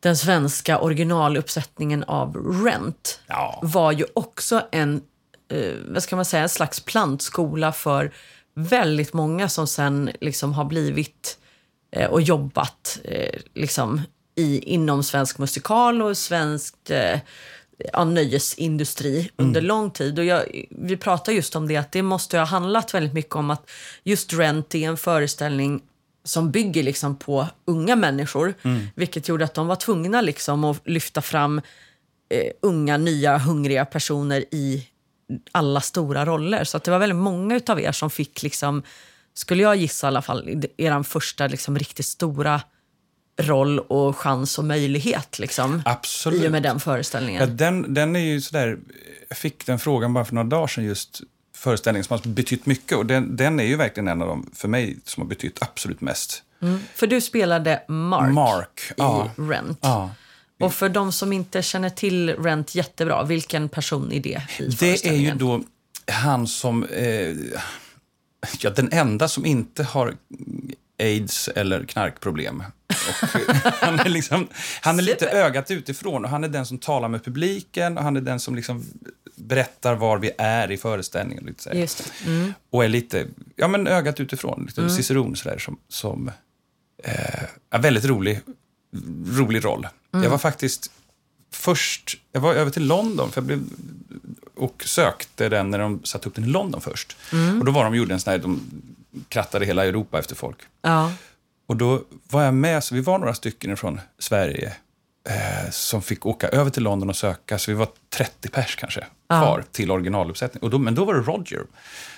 den 0.00 0.16
svenska 0.16 0.78
originaluppsättningen 0.78 2.04
av 2.04 2.36
Rent 2.64 3.20
Ja. 3.26 3.60
var 3.62 3.92
ju 3.92 4.04
också 4.14 4.62
en, 4.72 5.02
vad 5.88 6.02
ska 6.02 6.16
man 6.16 6.24
säga, 6.24 6.42
en 6.42 6.48
slags 6.48 6.80
plantskola 6.80 7.72
för 7.72 8.12
väldigt 8.54 9.12
många 9.12 9.48
som 9.48 9.66
sen 9.66 10.10
liksom 10.20 10.52
har 10.52 10.64
blivit 10.64 11.38
och 12.10 12.20
jobbat 12.22 12.98
liksom 13.54 14.00
i, 14.34 14.58
inom 14.58 15.02
svensk 15.02 15.38
musikal 15.38 16.02
och 16.02 16.16
svensk 16.16 16.90
eh, 16.90 17.20
ja, 17.92 18.04
nöjesindustri 18.04 19.30
under 19.36 19.60
lång 19.60 19.90
tid. 19.90 20.18
Och 20.18 20.24
jag, 20.24 20.66
vi 20.70 20.96
pratar 20.96 21.32
just 21.32 21.56
om 21.56 21.68
det, 21.68 21.76
att 21.76 21.92
det 21.92 22.02
måste 22.02 22.38
ha 22.38 22.44
handlat 22.44 22.94
väldigt 22.94 23.14
mycket 23.14 23.36
om 23.36 23.50
att 23.50 23.70
just 24.02 24.32
Rent 24.32 24.74
är 24.74 24.88
en 24.88 24.96
föreställning 24.96 25.82
som 26.24 26.50
bygger 26.50 26.82
liksom 26.82 27.16
på 27.16 27.46
unga 27.64 27.96
människor, 27.96 28.54
vilket 28.94 29.28
gjorde 29.28 29.44
att 29.44 29.54
de 29.54 29.66
var 29.66 29.76
tvungna 29.76 30.20
liksom 30.20 30.64
att 30.64 30.80
lyfta 30.84 31.22
fram 31.22 31.60
eh, 32.28 32.52
unga, 32.62 32.96
nya, 32.96 33.38
hungriga 33.38 33.84
personer 33.84 34.44
i 34.50 34.88
alla 35.52 35.80
stora 35.80 36.26
roller. 36.26 36.64
Så 36.64 36.78
det 36.78 36.90
var 36.90 36.98
väldigt 36.98 37.16
många 37.16 37.56
utav 37.56 37.80
er 37.80 37.92
som 37.92 38.10
fick, 38.10 38.42
liksom, 38.42 38.82
skulle 39.34 39.62
jag 39.62 39.76
gissa 39.76 40.06
i 40.06 40.08
alla 40.08 40.22
fall, 40.22 40.64
er 40.76 41.02
första 41.02 41.46
liksom, 41.46 41.78
riktigt 41.78 42.06
stora 42.06 42.60
roll 43.36 43.78
och 43.78 44.16
chans 44.16 44.58
och 44.58 44.64
möjlighet 44.64 45.38
liksom, 45.38 45.82
Absolut. 45.84 46.42
i 46.42 46.46
och 46.46 46.52
med 46.52 46.62
den 46.62 46.80
föreställningen. 46.80 47.40
Ja, 47.40 47.46
den, 47.46 47.94
den 47.94 48.16
är 48.16 48.20
ju 48.20 48.40
sådär, 48.40 48.78
jag 49.28 49.38
fick 49.38 49.66
den 49.66 49.78
frågan 49.78 50.14
bara 50.14 50.24
för 50.24 50.34
några 50.34 50.48
dagar 50.48 50.66
sedan 50.66 50.84
just 50.84 51.20
föreställningen 51.56 52.04
som 52.04 52.18
har 52.18 52.28
betytt 52.28 52.66
mycket 52.66 52.98
och 52.98 53.06
den, 53.06 53.36
den 53.36 53.60
är 53.60 53.64
ju 53.64 53.76
verkligen 53.76 54.08
en 54.08 54.22
av 54.22 54.28
dem 54.28 54.50
för 54.54 54.68
mig 54.68 54.98
som 55.04 55.20
har 55.20 55.28
betytt 55.28 55.62
absolut 55.62 56.00
mest. 56.00 56.42
För 56.94 57.06
du 57.06 57.20
spelade 57.20 57.82
Mark, 57.88 58.32
Mark, 58.32 58.80
i 58.90 58.94
ja. 58.96 59.30
Rent. 59.36 59.78
Ja. 59.80 60.10
Och 60.60 60.74
för 60.74 60.88
de 60.88 61.12
som 61.12 61.32
inte 61.32 61.62
känner 61.62 61.90
till 61.90 62.36
Rent 62.36 62.74
jättebra, 62.74 63.22
vilken 63.22 63.68
person 63.68 64.12
är 64.12 64.20
det 64.20 64.42
i 64.58 64.66
Det 64.66 65.06
är 65.06 65.14
ju 65.14 65.34
då 65.34 65.62
han 66.06 66.46
som, 66.46 66.84
eh, 66.84 67.36
ja 68.60 68.70
den 68.70 68.92
enda 68.92 69.28
som 69.28 69.46
inte 69.46 69.84
har 69.84 70.14
aids 70.98 71.48
eller 71.48 71.84
knarkproblem. 71.84 72.62
Han 73.80 73.98
är, 73.98 74.08
liksom, 74.08 74.48
han 74.80 74.98
är 74.98 75.02
lite 75.02 75.28
ögat 75.28 75.70
utifrån 75.70 76.24
och 76.24 76.30
han 76.30 76.44
är 76.44 76.48
den 76.48 76.66
som 76.66 76.78
talar 76.78 77.08
med 77.08 77.24
publiken 77.24 77.98
och 77.98 78.04
han 78.04 78.16
är 78.16 78.20
den 78.20 78.40
som 78.40 78.54
liksom 78.54 78.84
berättar 79.34 79.94
var 79.94 80.18
vi 80.18 80.30
är 80.38 80.70
i 80.72 80.76
föreställningen. 80.76 81.54
Här. 81.66 81.74
Just. 81.74 82.12
Mm. 82.26 82.54
Och 82.70 82.84
är 82.84 82.88
lite, 82.88 83.26
ja 83.56 83.68
men 83.68 83.86
ögat 83.86 84.20
utifrån, 84.20 84.64
lite 84.66 84.90
ciceron 84.90 85.36
sådär 85.36 85.58
som, 85.58 85.78
som 85.88 86.30
eh, 87.04 87.44
är 87.70 87.78
väldigt 87.78 88.04
rolig, 88.04 88.40
rolig 89.26 89.64
roll. 89.64 89.86
Jag 90.10 90.30
var 90.30 90.38
faktiskt 90.38 90.90
först, 91.50 92.18
jag 92.32 92.40
var 92.40 92.54
över 92.54 92.70
till 92.70 92.86
London 92.86 93.32
för 93.32 93.40
jag 93.40 93.46
blev, 93.46 93.64
och 94.54 94.82
sökte 94.86 95.48
den 95.48 95.70
när 95.70 95.78
de 95.78 96.04
satte 96.04 96.28
upp 96.28 96.34
den 96.34 96.44
i 96.44 96.48
London 96.48 96.80
först. 96.80 97.16
Och 97.58 97.64
då 97.64 97.72
var 97.72 97.84
de 97.84 97.94
gjorde 97.94 98.14
en 98.14 98.20
sån 98.20 98.30
här, 98.30 98.38
de 98.38 98.60
krattade 99.28 99.66
hela 99.66 99.84
Europa 99.86 100.18
efter 100.18 100.34
folk. 100.34 100.56
Ja. 100.82 101.12
Och 101.66 101.76
då 101.76 102.02
var 102.30 102.42
jag 102.42 102.54
med, 102.54 102.84
så 102.84 102.94
vi 102.94 103.00
var 103.00 103.18
några 103.18 103.34
stycken 103.34 103.76
från 103.76 104.00
Sverige 104.18 104.72
eh, 105.28 105.70
som 105.70 106.02
fick 106.02 106.26
åka 106.26 106.48
över 106.48 106.70
till 106.70 106.82
London 106.82 107.08
och 107.08 107.16
söka, 107.16 107.58
så 107.58 107.70
vi 107.70 107.74
var 107.76 107.88
30 108.10 108.48
pers 108.48 108.76
kanske 108.76 109.04
kvar 109.28 109.64
till 109.72 109.90
originaluppsättning. 109.90 110.62
Och 110.62 110.70
då, 110.70 110.78
men 110.78 110.94
då 110.94 111.04
var 111.04 111.14
det 111.14 111.20
Roger. 111.20 111.62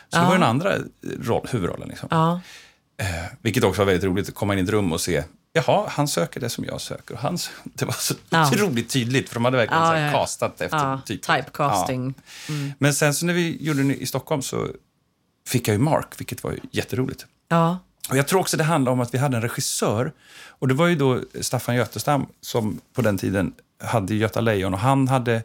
Så 0.09 0.19
det 0.19 0.25
var 0.25 0.33
den 0.33 0.43
andra 0.43 0.75
roll, 1.23 1.47
huvudrollen. 1.50 1.88
Liksom. 1.88 2.09
Ja. 2.11 2.41
Eh, 2.99 3.07
vilket 3.43 3.65
också 3.65 3.81
var 3.81 3.87
väldigt 3.87 4.05
roligt 4.05 4.29
att 4.29 4.35
komma 4.35 4.53
in 4.53 4.59
i 4.59 4.62
ett 4.62 4.69
rum 4.69 4.93
och 4.93 5.00
se, 5.00 5.25
jaha, 5.53 5.87
han 5.88 6.09
söker 6.09 6.41
det 6.41 6.49
som 6.50 6.65
jag 6.65 6.81
söker. 6.81 7.15
Och 7.15 7.21
han, 7.21 7.38
det 7.65 7.85
var 7.85 7.93
så 7.93 8.15
Ja. 8.31 8.49
otroligt 8.49 8.91
tydligt, 8.91 9.29
för 9.29 9.35
de 9.35 9.45
hade 9.45 9.57
verkligen 9.57 9.83
Ja, 9.83 9.99
ja, 10.00 10.07
ja. 10.07 10.12
castat 10.12 10.61
efter 10.61 10.79
Ja, 10.79 11.00
typ. 11.07 11.23
typecasting. 11.23 12.15
Ja. 12.49 12.55
Men 12.79 12.95
sen 12.95 13.15
så 13.15 13.26
när 13.26 13.35
vi 13.35 13.57
gjorde 13.61 13.79
den 13.79 13.91
i 13.91 14.07
Stockholm 14.07 14.43
så 14.43 14.69
fick 15.47 15.69
jag 15.69 15.73
ju 15.73 15.79
Mark, 15.79 16.21
vilket 16.21 16.45
var 16.45 16.59
jätteroligt. 16.71 17.26
Ja. 17.49 17.79
Och 18.11 18.17
jag 18.17 18.29
tror 18.29 18.41
också 18.41 18.57
det 18.57 18.65
handlar 18.65 18.93
om 18.93 19.00
att 19.00 19.15
vi 19.15 19.19
hade 19.19 19.37
en 19.37 19.43
regissör. 19.43 20.12
Och 20.49 20.69
det 20.69 20.75
var 20.75 20.87
ju 20.87 20.97
då 20.97 21.21
Staffan 21.41 21.76
Götestam 21.76 22.26
som 22.41 22.81
på 22.93 23.03
den 23.03 23.19
tiden 23.19 23.53
hade 23.85 24.15
Göta 24.15 24.41
Lejon. 24.41 24.75
Och 24.75 24.81
han 24.81 25.09
hade 25.09 25.43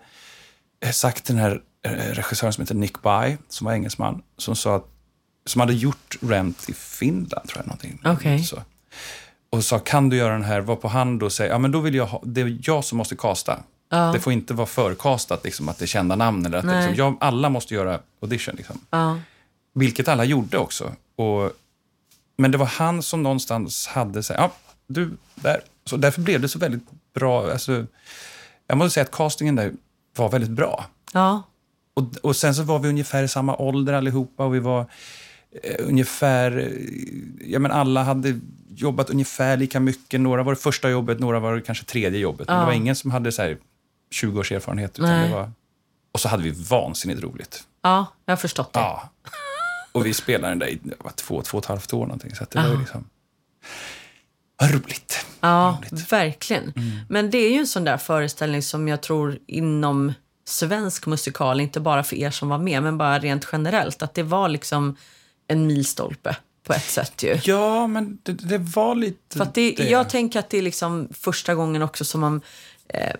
eh, 0.86 0.92
sagt 0.92 1.26
till 1.26 1.36
den 1.36 1.44
här 1.44 1.62
eh, 1.86 1.92
regissören 1.92 2.54
som 2.54 2.62
heter 2.62 2.76
Nick 2.76 3.02
By, 3.02 3.38
som 3.50 3.66
var 3.66 3.74
engelsman, 3.74 4.22
som 4.38 4.56
sa 4.56 4.76
att, 4.76 4.86
som 5.46 5.62
hade 5.62 5.74
gjort 5.74 6.18
Rent 6.22 6.70
i 6.70 6.74
Finland, 6.74 7.48
tror 7.48 7.58
jag. 7.58 7.68
Någonting. 7.68 8.02
Okej. 8.06 8.44
Så. 8.44 8.64
och 9.50 9.64
sa 9.64 9.80
kan 9.80 10.10
du 10.10 10.18
göra 10.18 10.34
den 10.34 10.44
här, 10.44 10.62
var 10.62 10.76
på 10.76 10.88
hand 10.88 11.24
och 11.24 11.34
säg 11.34 11.48
ja 11.48 11.58
men 11.58 11.72
då 11.72 11.80
vill 11.80 11.96
jag 11.96 12.06
ha, 12.06 12.22
det 12.26 12.42
är 12.42 12.58
jag 12.64 12.86
som 12.86 12.98
måste 12.98 13.16
kasta. 13.16 13.60
Ja. 13.90 14.12
Det 14.14 14.20
får 14.20 14.34
inte 14.34 14.54
vara 14.54 14.68
förkastat, 14.68 15.44
liksom, 15.44 15.70
att 15.70 15.78
det 15.78 15.86
är 15.86 15.88
kända 15.88 16.16
namn. 16.16 16.46
Eller 16.46 16.58
att 16.58 16.66
det, 16.66 16.78
liksom, 16.78 16.96
jag, 16.96 17.18
alla 17.20 17.50
måste 17.50 17.74
göra 17.74 18.00
audition. 18.22 18.56
Liksom. 18.56 18.80
Ja. 18.90 19.18
Vilket 19.74 20.08
alla 20.08 20.24
gjorde 20.24 20.58
också. 20.58 20.94
Och, 21.16 21.52
men 22.38 22.52
det 22.52 22.58
var 22.58 22.66
han 22.66 23.02
som 23.04 23.24
någonstans 23.24 23.88
hade 23.88 24.24
så 24.24 24.34
här, 24.34 24.40
ja, 24.42 24.52
du, 24.88 25.18
där. 25.36 25.62
Så 25.86 25.98
därför 25.98 26.22
blev 26.22 26.42
det 26.42 26.48
så 26.48 26.60
väldigt 26.60 26.84
bra. 27.14 27.52
Alltså, 27.52 27.86
jag 28.68 28.78
måste 28.78 28.94
säga 28.94 29.04
att 29.04 29.12
castingen 29.12 29.56
där 29.56 29.74
var 30.16 30.30
väldigt 30.30 30.50
bra. 30.52 30.86
Ja. 31.14 31.44
Och, 31.94 32.04
och 32.24 32.36
sen 32.36 32.56
så 32.56 32.64
var 32.64 32.80
vi 32.80 32.90
ungefär 32.90 33.24
i 33.24 33.28
samma 33.28 33.56
ålder 33.58 33.94
allihopa 33.94 34.46
och 34.46 34.56
vi 34.56 34.60
var 34.60 34.86
eh, 35.64 35.76
ungefär, 35.88 36.58
eh, 36.58 37.52
ja 37.52 37.60
men 37.60 37.72
alla 37.72 38.04
hade 38.04 38.40
jobbat 38.70 39.10
ungefär 39.10 39.58
lika 39.58 39.80
mycket. 39.80 40.22
Några 40.22 40.44
var 40.44 40.52
det 40.54 40.60
första 40.62 40.90
jobbet, 40.90 41.20
några 41.20 41.40
var 41.40 41.56
det 41.56 41.62
kanske 41.62 41.86
tredje 41.86 42.20
jobbet. 42.20 42.48
Men 42.48 42.56
Ja. 42.56 42.62
det 42.62 42.66
var 42.66 42.74
ingen 42.74 42.96
som 42.96 43.12
hade 43.12 43.32
så 43.32 43.42
här 43.42 43.58
20 44.12 44.40
års 44.40 44.52
erfarenhet. 44.52 45.00
Utan 45.00 45.10
Nej. 45.10 45.28
det 45.30 45.36
var, 45.36 45.52
och 46.12 46.20
så 46.20 46.30
hade 46.30 46.44
vi 46.44 46.52
vansinnigt 46.52 47.22
roligt. 47.24 47.64
ja, 47.82 48.06
jag 48.26 48.32
har 48.32 48.38
förstått 48.38 48.74
det. 48.74 48.80
Ja. 48.80 49.10
Och 49.92 50.06
vi 50.06 50.14
spelade 50.14 50.52
den 50.52 50.60
där 50.60 50.68
i 50.68 50.80
två, 51.16 51.42
två 51.42 51.58
och 51.58 51.64
ett 51.64 51.68
halvt 51.68 51.94
år 51.94 52.06
någonting. 52.06 52.36
Så 52.36 52.46
det 52.52 52.60
var 52.60 52.70
ju 52.70 52.80
liksom... 52.80 53.10
Vad 54.58 54.72
roligt. 54.72 55.26
Ja, 55.40 55.80
Roligt. 55.82 56.12
verkligen. 56.12 56.74
Men 57.10 57.30
det 57.30 57.38
är 57.38 57.52
ju 57.52 57.58
en 57.58 57.68
sån 57.68 57.84
där 57.84 57.98
föreställning 57.98 58.62
som 58.62 58.88
jag 58.88 59.02
tror 59.02 59.40
inom 59.48 60.14
svensk 60.46 61.06
musikal, 61.06 61.62
inte 61.62 61.80
bara 61.80 62.04
för 62.04 62.16
er 62.16 62.32
som 62.32 62.50
var 62.50 62.58
med, 62.58 62.84
men 62.84 62.98
bara 62.98 63.20
rent 63.20 63.48
generellt, 63.52 64.02
att 64.02 64.14
det 64.14 64.24
var 64.24 64.50
liksom 64.50 64.96
en 65.48 65.68
milstolpe 65.68 66.36
på 66.64 66.74
ett 66.74 66.90
sätt 66.90 67.24
ju. 67.24 67.40
Ja, 67.44 67.88
men 67.88 68.20
det, 68.24 68.32
det 68.32 68.58
var 68.58 68.96
lite 68.96 69.38
För 69.38 69.44
att 69.44 69.54
det, 69.54 69.72
Jag 69.72 70.10
tänker 70.10 70.40
att 70.40 70.50
det 70.50 70.58
är 70.58 70.62
liksom 70.62 71.08
första 71.14 71.56
gången 71.56 71.82
också 71.82 72.06
som 72.06 72.22
man 72.22 72.42
eh, 72.88 73.16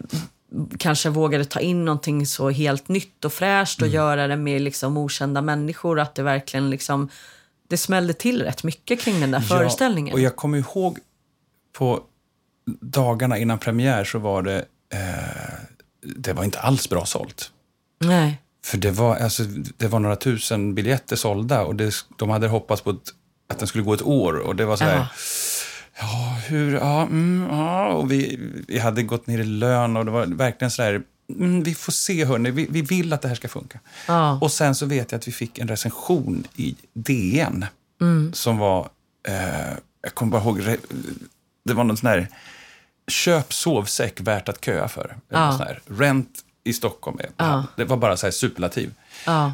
kanske 0.78 1.10
vågade 1.10 1.46
ta 1.46 1.60
in 1.60 1.86
någonting 1.86 2.26
så 2.26 2.50
helt 2.50 2.88
nytt 2.88 3.26
och 3.26 3.34
fräscht 3.34 3.82
och 3.82 3.88
Mm. 3.88 3.96
göra 3.96 4.28
det 4.28 4.36
med 4.36 4.62
liksom 4.62 4.98
okända 4.98 5.42
människor. 5.42 6.00
Att 6.00 6.16
det 6.16 6.24
verkligen 6.24 6.70
liksom, 6.70 7.10
det 7.70 7.78
smällde 7.78 8.14
till 8.14 8.42
rätt 8.42 8.64
mycket 8.64 9.02
kring 9.02 9.20
den 9.20 9.32
där 9.32 9.40
föreställningen. 9.40 10.08
Ja, 10.10 10.14
och 10.14 10.20
jag 10.20 10.36
kommer 10.36 10.58
ihåg 10.58 10.98
på 11.78 12.02
dagarna 12.82 13.38
innan 13.38 13.60
premiär 13.60 14.04
så 14.04 14.20
var 14.20 14.42
det... 14.42 14.66
Eh, 14.94 15.00
det 16.16 16.34
var 16.34 16.44
inte 16.44 16.60
alls 16.60 16.90
bra 16.90 17.06
sålt. 17.06 17.52
Nej. 18.00 18.42
För 18.66 18.78
det 18.78 18.92
var, 18.92 19.16
alltså, 19.16 19.44
det 19.78 19.88
var 19.88 20.00
några 20.00 20.16
tusen 20.16 20.76
biljetter 20.76 21.16
sålda 21.16 21.62
och 21.62 21.76
det, 21.76 21.94
de 22.18 22.30
hade 22.30 22.48
hoppats 22.48 22.82
på 22.82 22.90
ett, 22.90 23.14
att 23.50 23.60
den 23.60 23.68
skulle 23.68 23.84
gå 23.84 23.94
ett 23.94 24.02
år. 24.02 24.34
Och 24.34 24.56
det 24.56 24.66
var 24.66 24.76
så 24.78 24.84
här... 24.84 24.96
Ja. 24.96 25.08
Hur... 26.52 26.74
Ja, 26.74 27.02
mm, 27.02 27.48
ja. 27.50 27.88
Och 27.88 28.12
vi, 28.12 28.40
vi 28.68 28.80
hade 28.80 29.04
gått 29.04 29.28
ner 29.28 29.40
i 29.40 29.44
lön 29.44 29.98
och 29.98 30.06
det 30.06 30.12
var 30.12 30.26
verkligen 30.26 30.72
så 30.72 30.84
här... 30.84 31.02
Mm, 31.30 31.64
vi 31.64 31.76
får 31.76 31.92
se, 31.92 32.26
hörni. 32.26 32.52
Vi, 32.52 32.68
vi 32.70 32.82
vill 32.82 33.14
att 33.14 33.22
det 33.22 33.28
här 33.28 33.36
ska 33.36 33.48
funka. 33.48 33.80
Ja. 34.08 34.40
Och 34.42 34.52
sen 34.52 34.76
så 34.76 34.86
vet 34.86 35.12
jag 35.12 35.20
att 35.20 35.28
vi 35.28 35.32
fick 35.32 35.60
en 35.60 35.68
recension 35.68 36.44
i 36.56 36.76
DN 36.94 37.66
som 38.34 38.58
var... 38.58 38.90
Eh, 39.28 39.74
jag 40.02 40.14
kommer 40.14 40.32
bara 40.32 40.42
ihåg... 40.42 40.78
Det 41.66 41.74
var 41.74 41.84
någon 41.84 41.98
sån 41.98 42.10
här... 42.10 42.28
Köp 43.08 43.54
sovsäck 43.54 44.22
värt 44.22 44.50
att 44.50 44.66
köa 44.66 44.88
för. 44.88 45.18
Ja. 45.30 45.52
sån 45.52 45.68
här. 45.68 45.82
Rent 45.86 46.40
i 46.64 46.74
Stockholm. 46.74 47.18
Ja. 47.38 47.66
Det 47.76 47.86
var 47.86 47.98
bara 47.98 48.18
så 48.18 48.26
här 48.26 48.32
superlativ. 48.32 48.94
Ja. 49.26 49.54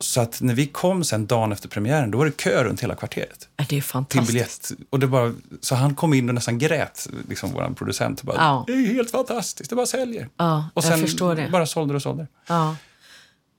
Så 0.00 0.20
att 0.20 0.40
när 0.40 0.54
vi 0.54 0.66
kom 0.66 1.04
sen 1.04 1.26
dagen 1.26 1.52
efter 1.52 1.68
premiären, 1.68 2.10
då 2.10 2.18
var 2.18 2.24
det 2.26 2.36
kö 2.36 2.64
runt 2.64 2.80
hela 2.82 2.94
kvarteret. 2.94 3.48
Det 3.56 3.62
är 3.62 3.66
Till 3.66 3.82
fantastiskt. 3.82 4.28
biljett. 4.32 4.70
Och 4.90 4.98
det 5.00 5.06
bara, 5.06 5.34
så 5.60 5.74
han 5.74 5.94
kom 5.94 6.14
in 6.14 6.28
och 6.28 6.34
nästan 6.34 6.58
grät, 6.58 7.08
liksom 7.28 7.52
vår 7.52 7.74
producent. 7.76 8.22
Bara, 8.22 8.36
Ja. 8.36 8.64
Det 8.66 8.72
är 8.72 8.86
helt 8.86 9.10
fantastiskt, 9.10 9.70
det 9.70 9.76
bara 9.76 9.86
säljer. 9.86 10.28
Ja, 10.36 10.68
och 10.74 10.84
sen 10.84 11.00
förstår 11.00 11.34
det. 11.34 11.48
bara 11.52 11.66
sålde 11.66 11.94
och 11.94 12.02
sålde. 12.02 12.26
Ja. 12.46 12.76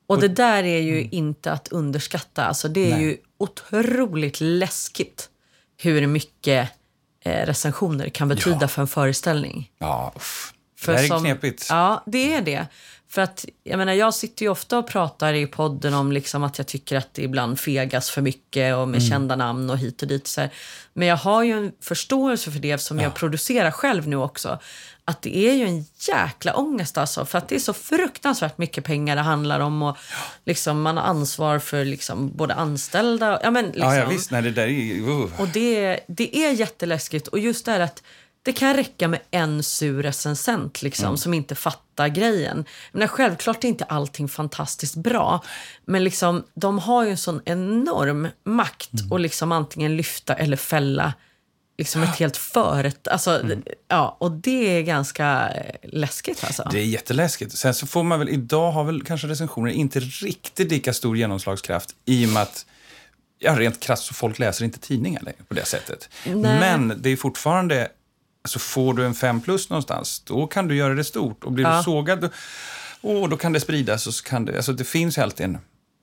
Och 0.08 0.20
det 0.20 0.28
där 0.28 0.64
är 0.64 0.80
ju 0.82 1.04
inte 1.12 1.52
att 1.52 1.68
underskatta. 1.68 2.46
Alltså 2.46 2.68
det 2.68 2.92
är 2.92 2.96
Nej. 2.96 3.04
ju 3.04 3.18
otroligt 3.38 4.42
läskigt 4.42 5.30
hur 5.78 6.08
mycket 6.08 6.70
eh, 7.26 7.46
recensioner 7.46 8.10
kan 8.10 8.28
betyda 8.28 8.58
Ja. 8.62 8.68
för 8.68 8.82
en 8.82 8.88
föreställning. 8.88 9.72
Ja, 9.78 10.14
uff. 10.16 10.54
För 10.80 10.92
det 10.92 10.98
här 10.98 11.06
är 11.06 11.08
som- 11.08 11.20
knepigt. 11.24 11.66
Ja, 11.70 12.04
det 12.06 12.34
är 12.34 12.42
det. 12.42 12.68
För 13.12 13.22
att, 13.22 13.46
jag 13.64 13.78
menar, 13.78 13.94
jag 13.94 14.14
sitter 14.14 14.46
ju 14.46 14.50
ofta 14.50 14.78
och 14.78 14.88
pratar 14.88 15.34
i 15.34 15.48
podden 15.48 15.94
om 15.94 16.12
liksom 16.12 16.44
att 16.44 16.58
jag 16.58 16.68
tycker 16.68 16.96
att 16.98 17.14
det 17.14 17.22
ibland 17.22 17.60
fegas 17.60 18.10
för 18.10 18.22
mycket 18.22 18.76
och 18.76 18.88
med 18.88 18.98
Mm. 19.02 19.10
kända 19.10 19.36
namn 19.36 19.70
och 19.70 19.78
hit 19.78 20.02
och 20.02 20.08
dit. 20.08 20.28
Så 20.28 20.42
här. 20.42 20.50
Men 20.94 21.08
jag 21.08 21.18
har 21.18 21.44
ju 21.44 21.58
en 21.58 21.72
förståelse 21.82 22.52
för 22.52 22.60
det 22.60 22.78
som 22.78 23.00
jag 23.00 23.14
producerar 23.16 23.72
själv 23.72 24.08
nu 24.08 24.16
också. 24.16 24.60
Att 25.06 25.22
det 25.22 25.38
är 25.38 25.54
ju 25.54 25.64
en 25.66 25.86
jäkla 26.08 26.54
ångest 26.56 26.98
alltså. 26.98 27.26
För 27.26 27.38
att 27.38 27.48
det 27.48 27.56
är 27.56 27.60
så 27.60 27.74
fruktansvärt 27.74 28.58
mycket 28.58 28.84
pengar 28.84 29.16
det 29.16 29.22
handlar 29.22 29.60
om. 29.60 29.82
Och 29.84 29.98
liksom, 30.46 30.82
man 30.82 30.98
har 30.98 31.04
ansvar 31.04 31.60
för 31.60 31.86
liksom 31.86 32.32
både 32.36 32.54
anställda. 32.54 33.40
Ja, 33.44 33.52
men 33.52 33.66
liksom, 33.66 33.84
Ja, 33.84 33.96
ja, 33.96 34.10
visst. 34.10 34.32
Nej, 34.32 34.42
det 34.42 34.52
där 34.52 34.68
är. 34.68 35.10
Uh. 35.10 35.42
och 35.42 35.48
det, 35.48 36.00
det 36.08 36.38
är 36.38 36.52
jätteläskigt. 36.52 37.28
Och 37.28 37.40
just 37.40 37.66
det 37.66 37.72
här 37.72 37.80
att 37.80 38.04
det 38.44 38.54
kan 38.54 38.74
räcka 38.76 39.08
med 39.08 39.20
en 39.32 39.64
sur 39.64 40.04
recensent 40.04 40.82
liksom, 40.82 41.06
Mm. 41.06 41.18
som 41.18 41.34
inte 41.34 41.56
fattar 41.56 42.08
grejen. 42.08 42.66
Men 42.92 43.08
självklart 43.08 43.64
är 43.64 43.68
inte 43.68 43.84
allting 43.84 44.28
fantastiskt 44.30 44.96
bra. 44.96 45.44
Men 45.86 46.04
liksom, 46.04 46.44
de 46.54 46.80
har 46.80 47.04
ju 47.06 47.12
en 47.12 47.18
sån 47.18 47.42
enorm 47.46 48.28
makt 48.46 48.94
Mm. 49.02 49.14
att 49.14 49.22
liksom 49.22 49.52
antingen 49.52 49.98
lyfta 49.98 50.34
eller 50.34 50.58
fälla 50.58 51.14
liksom 51.78 52.04
ett 52.04 52.16
helt 52.16 52.38
företag. 52.38 53.12
Alltså, 53.14 53.40
Mm. 53.42 53.64
ja, 53.88 54.18
och 54.20 54.32
det 54.32 54.78
är 54.78 54.82
ganska 54.82 55.50
eh, 55.50 55.76
läskigt 55.84 56.44
alltså. 56.44 56.68
Det 56.72 56.80
är 56.80 56.86
jätteläskigt. 56.86 57.58
Sen 57.58 57.74
så 57.74 57.88
får 57.88 58.04
man 58.04 58.20
väl, 58.20 58.30
idag 58.30 58.72
har 58.72 58.84
väl 58.84 59.04
kanske 59.04 59.28
recensioner 59.28 59.72
inte 59.72 60.00
riktigt 60.00 60.72
lika 60.72 60.94
stor 60.94 61.18
genomslagskraft 61.18 61.96
i 62.06 62.26
och 62.26 62.30
med 62.30 62.42
att, 62.44 62.66
ja 63.40 63.60
rent 63.60 63.80
krasst 63.80 64.04
så 64.06 64.14
folk 64.14 64.40
läser 64.40 64.66
inte 64.66 64.80
tidningar 64.80 65.22
längre 65.22 65.44
på 65.48 65.54
det 65.54 65.66
sättet. 65.66 66.10
Nej. 66.26 66.36
Men 66.60 66.94
det 67.02 67.10
är 67.10 67.16
fortfarande, 67.16 67.88
så 68.46 68.60
får 68.60 68.94
du 68.94 69.06
en 69.06 69.14
5 69.16 69.42
plus 69.42 69.70
någonstans, 69.70 70.20
då 70.26 70.48
kan 70.48 70.68
du 70.68 70.76
göra 70.76 70.94
det 70.96 71.04
stort. 71.04 71.44
Och 71.44 71.52
blir 71.52 71.66
Ja. 71.66 71.78
du 71.78 71.84
sågad, 71.84 72.22
då, 72.22 72.30
åh, 73.02 73.30
då 73.30 73.38
kan 73.38 73.54
det 73.54 73.60
spridas 73.60 74.08
och 74.08 74.14
så 74.14 74.24
kan 74.24 74.46
det, 74.46 74.56
alltså 74.56 74.74
det 74.74 74.84
finns 74.84 75.18
alltid 75.18 75.46
en, 75.46 75.58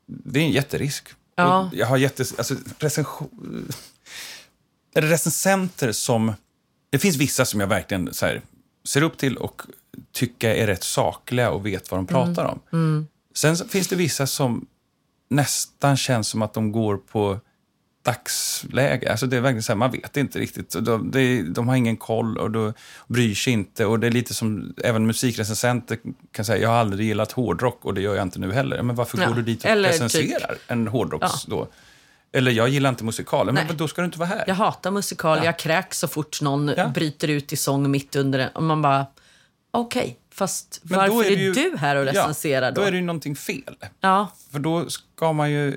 det 0.06 0.40
är 0.40 0.44
en 0.44 0.50
jätterisk. 0.50 1.08
Ja. 1.36 1.58
Och 1.60 1.74
jag 1.74 1.86
har 1.86 1.96
jättes, 1.96 2.34
alltså 2.38 2.54
recension, 2.78 3.72
är 4.94 5.02
det 5.02 5.10
recensenter 5.10 5.92
som... 5.92 6.32
Det 6.90 6.98
finns 6.98 7.16
vissa 7.16 7.44
som 7.44 7.60
jag 7.60 7.66
verkligen 7.66 8.14
så 8.14 8.26
här, 8.26 8.42
ser 8.88 9.02
upp 9.02 9.18
till 9.18 9.36
och 9.36 9.62
tycker 10.12 10.50
är 10.50 10.66
rätt 10.66 10.82
sakliga 10.84 11.50
och 11.50 11.66
vet 11.66 11.90
vad 11.90 11.98
de 11.98 12.06
pratar 12.06 12.44
om. 12.70 13.06
Sen 13.34 13.56
så 13.56 13.68
finns 13.68 13.88
det 13.88 13.96
vissa 13.96 14.26
som 14.26 14.66
nästan 15.30 15.96
känns 15.96 16.28
som 16.28 16.42
att 16.42 16.54
de 16.54 16.72
går 16.72 16.96
på 16.96 17.40
dagsläge. 18.06 19.10
Alltså 19.10 19.26
det 19.26 19.36
är 19.36 19.40
verkligen 19.40 19.62
så 19.62 19.72
här, 19.72 19.76
man 19.76 19.90
vet 19.90 20.16
inte 20.16 20.38
riktigt. 20.38 20.70
De, 20.80 21.10
de, 21.10 21.42
de 21.42 21.68
har 21.68 21.76
ingen 21.76 21.96
koll 21.96 22.38
och 22.38 22.50
de 22.50 22.72
bryr 23.06 23.34
sig 23.34 23.52
inte. 23.52 23.86
Och 23.86 24.00
det 24.00 24.06
är 24.06 24.10
lite 24.10 24.34
som 24.34 24.74
även 24.84 25.06
musikrecensenter 25.06 25.98
kan 26.32 26.44
säga, 26.44 26.62
jag 26.62 26.68
har 26.68 26.76
aldrig 26.76 27.06
gillat 27.06 27.32
hårdrock 27.32 27.84
och 27.84 27.94
det 27.94 28.00
gör 28.00 28.14
jag 28.14 28.22
inte 28.22 28.38
nu 28.38 28.52
heller. 28.52 28.82
Men 28.82 28.96
varför 28.96 29.18
Ja, 29.18 29.28
går 29.28 29.34
du 29.34 29.42
dit 29.42 29.64
och 29.64 29.70
eller 29.70 29.88
recenserar 29.88 30.54
en 30.68 30.88
hårdrocks 30.88 31.44
då? 31.44 31.68
Eller 32.32 32.50
jag 32.52 32.68
gillar 32.68 32.90
inte 32.90 33.04
musikaler, 33.04 33.52
men 33.52 33.66
Nej. 33.66 33.76
då 33.76 33.88
ska 33.88 34.00
du 34.02 34.06
inte 34.06 34.18
vara 34.18 34.28
här. 34.28 34.44
Jag 34.46 34.54
hatar 34.54 34.90
musikal, 34.90 35.38
Ja. 35.38 35.44
jag 35.44 35.58
kräks 35.58 35.98
så 35.98 36.08
fort 36.08 36.40
någon 36.42 36.68
Ja. 36.76 36.88
bryter 36.88 37.28
ut 37.28 37.52
i 37.52 37.56
sång 37.56 37.90
mitt 37.90 38.16
under 38.16 38.38
den. 38.38 38.48
Och 38.48 38.62
man 38.62 38.82
bara, 38.82 39.06
okej, 39.70 40.18
fast 40.32 40.80
Men 40.82 40.98
varför 40.98 41.24
är, 41.30 41.36
ju- 41.36 41.52
du 41.52 41.76
här 41.78 41.96
och 41.96 42.04
recenserar 42.04 42.66
ja, 42.66 42.70
då? 42.70 42.80
Då 42.80 42.86
är 42.86 42.90
det 42.90 42.96
ju 42.96 43.02
någonting 43.02 43.36
fel. 43.36 43.76
Ja, 44.00 44.32
För 44.52 44.58
då 44.58 44.86
ska 45.16 45.32
man 45.32 45.50
ju 45.50 45.76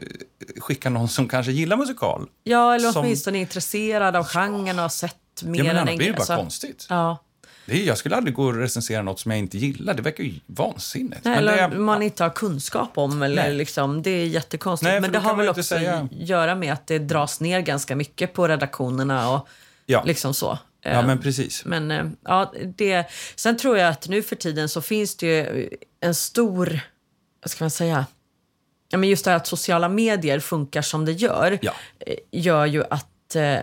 skicka 0.58 0.90
någon 0.90 1.08
som 1.08 1.28
kanske 1.28 1.52
gillar 1.52 1.78
musikal. 1.78 2.28
ja 2.44 2.76
eller 2.76 2.92
Som- 2.92 3.02
åtminstone 3.06 3.38
är 3.38 3.40
intresserad 3.40 4.16
av 4.16 4.26
genren 4.28 4.76
och 4.76 4.82
har 4.82 4.90
sett 4.90 5.16
mer 5.44 5.60
Ja, 5.60 5.64
men 5.64 5.78
än 5.78 5.88
en 5.88 5.98
blir 5.98 6.08
det 6.08 6.14
bara 6.14 6.18
alltså, 6.20 6.36
konstigt. 6.36 6.86
Ja. 6.90 7.24
Det 7.66 7.82
är, 7.84 7.88
jag 7.88 7.98
skulle 7.98 8.16
aldrig 8.16 8.36
gå 8.36 8.44
och 8.44 8.56
recensera 8.56 9.02
något 9.02 9.20
som 9.20 9.32
jag 9.32 9.40
inte 9.40 9.58
gillar. 9.58 9.94
Det 9.94 10.02
verkar 10.02 10.24
ju 10.24 10.34
vansinnigt. 10.46 11.24
Nej, 11.26 11.36
Men 11.36 11.38
eller 11.38 11.58
är- 11.58 11.78
man 11.80 12.02
inte 12.02 12.24
har 12.24 12.30
kunskap 12.30 12.98
om. 12.98 13.22
Eller 13.22 13.44
Nej. 13.44 13.54
liksom, 13.56 14.02
det 14.02 14.10
är 14.10 14.26
jättekonstigt. 14.26 14.92
Nej, 14.92 15.02
Men 15.02 15.12
det 15.12 15.20
har 15.20 15.36
väl 15.36 15.50
också 15.50 15.64
säga- 15.64 16.08
göra 16.12 16.56
med 16.56 16.74
att 16.74 16.88
det 16.88 17.00
dras 17.00 17.40
ner 17.40 17.60
ganska 17.62 17.96
mycket 17.96 18.34
på 18.34 18.48
redaktionerna 18.48 19.30
och 19.32 19.48
Ja. 19.86 20.04
liksom 20.06 20.34
så. 20.34 20.58
Ja, 20.82 20.90
Eh, 20.90 21.06
men 21.06 21.20
precis. 21.22 21.66
Men 21.66 21.92
eh, 21.92 22.06
ja, 22.26 22.54
det... 22.78 23.06
Sen 23.36 23.58
tror 23.58 23.78
jag 23.78 23.90
att 23.90 24.08
nu 24.08 24.22
för 24.24 24.36
tiden 24.36 24.70
så 24.70 24.82
finns 24.82 25.18
det 25.18 25.26
ju 25.28 25.70
en 26.02 26.16
stor... 26.16 26.80
Vad 27.44 27.52
ska 27.52 27.64
man 27.64 27.72
säga? 27.72 28.06
Ja, 28.90 28.98
men 28.98 29.10
just 29.10 29.26
det 29.26 29.32
här 29.32 29.38
att 29.38 29.48
sociala 29.48 29.90
medier 29.90 30.40
funkar 30.40 30.82
som 30.82 31.06
det 31.06 31.12
gör 31.12 31.60
Ja. 31.62 31.72
eh, 32.00 32.16
gör 32.32 32.66
ju 32.66 32.84
att 32.90 33.36
eh, 33.36 33.58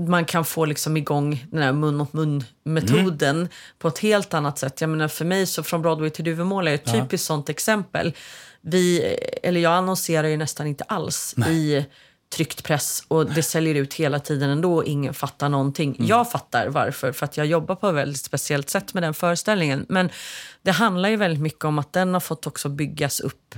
man 0.00 0.24
kan 0.24 0.44
få 0.44 0.64
liksom 0.64 0.96
igång 0.96 1.46
den 1.50 1.62
här 1.62 1.72
mun 1.72 1.96
mot 1.96 2.12
mun-metoden 2.12 3.36
Mm. 3.36 3.48
på 3.78 3.88
ett 3.88 3.98
helt 3.98 4.34
annat 4.34 4.58
sätt. 4.58 4.80
Jag 4.80 4.90
menar 4.90 5.08
för 5.08 5.24
mig, 5.24 5.46
så 5.46 5.62
från 5.62 5.82
Broadway 5.82 6.10
till 6.10 6.24
Duvemåla 6.24 6.70
är 6.70 6.74
ett 6.74 6.92
typiskt 6.92 7.26
sånt 7.26 7.48
exempel. 7.48 8.12
Vi, 8.60 9.00
eller 9.42 9.60
jag 9.60 9.72
annonserar 9.72 10.28
ju 10.28 10.36
nästan 10.36 10.66
inte 10.66 10.84
alls 10.84 11.34
i 11.48 11.84
tryckt 12.34 12.64
press 12.64 13.02
och 13.08 13.26
det 13.30 13.42
säljer 13.42 13.74
ut 13.74 13.94
hela 13.94 14.20
tiden 14.20 14.50
ändå 14.50 14.84
ingen 14.84 15.14
fattar 15.14 15.48
någonting. 15.48 15.96
Jag 15.98 16.30
fattar 16.30 16.68
varför, 16.68 17.12
för 17.12 17.24
att 17.24 17.36
jag 17.36 17.46
jobbar 17.46 17.74
på 17.74 17.88
ett 17.88 17.94
väldigt 17.94 18.24
speciellt 18.24 18.70
sätt 18.70 18.94
med 18.94 19.02
den 19.02 19.14
föreställningen. 19.14 19.86
Men 19.88 20.10
det 20.62 20.70
handlar 20.70 21.08
ju 21.08 21.16
väldigt 21.16 21.40
mycket 21.40 21.64
om 21.64 21.78
att 21.78 21.92
den 21.92 22.12
har 22.14 22.20
fått 22.20 22.46
också 22.46 22.68
byggas 22.68 23.20
upp 23.20 23.54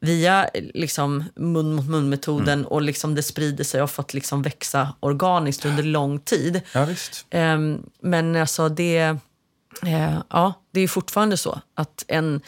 via 0.00 0.50
liksom, 0.54 1.24
mun 1.36 1.74
mot 1.74 1.86
mun-metoden 1.86 2.64
och 2.64 2.82
liksom 2.82 3.14
det 3.14 3.22
sprider 3.22 3.64
sig 3.64 3.82
och 3.82 3.90
fått 3.90 4.14
liksom 4.14 4.42
växa 4.42 4.94
organiskt 5.00 5.64
under 5.64 5.82
lång 5.82 6.18
tid. 6.18 6.60
Ja. 6.72 6.86
Ehm, 7.30 7.82
men 8.00 8.36
alltså 8.36 8.68
det, 8.68 8.98
eh, 9.82 10.18
ja, 10.30 10.52
det 10.70 10.80
är 10.80 10.88
fortfarande 10.88 11.36
så 11.36 11.60
att 11.74 12.04
en 12.08 12.40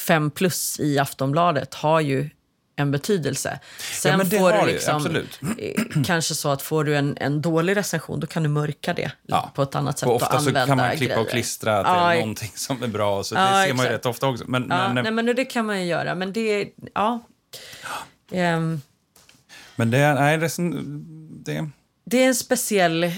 fem 0.00 0.30
plus 0.30 0.80
i 0.80 0.98
Aftonbladet 0.98 1.74
har 1.74 2.00
ju 2.00 2.30
en 2.76 2.90
betydelse. 2.90 3.60
Sen 3.78 4.18
men 4.18 4.28
det 4.28 4.38
får 4.38 4.52
du 4.52 4.66
liksom, 4.66 4.96
absolut. 4.96 5.40
eh, 5.58 6.02
kanske 6.04 6.34
så 6.34 6.48
att 6.48 6.62
får 6.62 6.84
du 6.84 6.96
en, 6.96 7.16
en 7.20 7.42
dålig 7.42 7.76
recension 7.76 8.20
då 8.20 8.26
kan 8.26 8.42
du 8.42 8.48
mörka 8.48 8.94
det 8.94 9.10
Ja. 9.22 9.50
på 9.54 9.62
ett 9.62 9.74
annat 9.74 9.98
sätt 9.98 10.06
Och 10.08 10.14
och, 10.14 10.22
ofta 10.22 10.32
så 10.32 10.36
använda 10.38 10.66
kan 10.66 10.76
man 10.76 10.90
klippa 10.90 11.04
grejer. 11.04 11.20
och 11.20 11.30
klistra 11.30 11.78
att 11.78 11.86
Ja, 11.86 12.14
någonting 12.20 12.52
som 12.54 12.82
är 12.82 12.86
bra. 12.88 13.24
Så 13.24 13.34
det 13.34 13.40
Ja, 13.40 13.64
ser 13.66 13.74
man 13.74 13.86
ju 13.86 13.92
rätt 13.92 14.06
ofta 14.06 14.26
också. 14.26 14.44
Men, 14.48 14.66
Ja, 14.70 14.92
men, 14.92 15.02
nej, 15.04 15.12
men 15.12 15.26
det 15.36 15.44
kan 15.44 15.66
man 15.66 15.80
ju 15.80 15.86
göra. 15.86 16.14
Men 16.14 16.32
det, 16.32 16.68
ja. 16.94 17.20
Ehm, 18.32 18.80
men 19.76 19.90
det 19.90 19.98
är... 19.98 20.14
Nej, 20.14 20.38
det, 21.44 21.70
det 22.04 22.22
är 22.24 22.28
en 22.28 22.34
speciell 22.34 23.04
eh, 23.04 23.10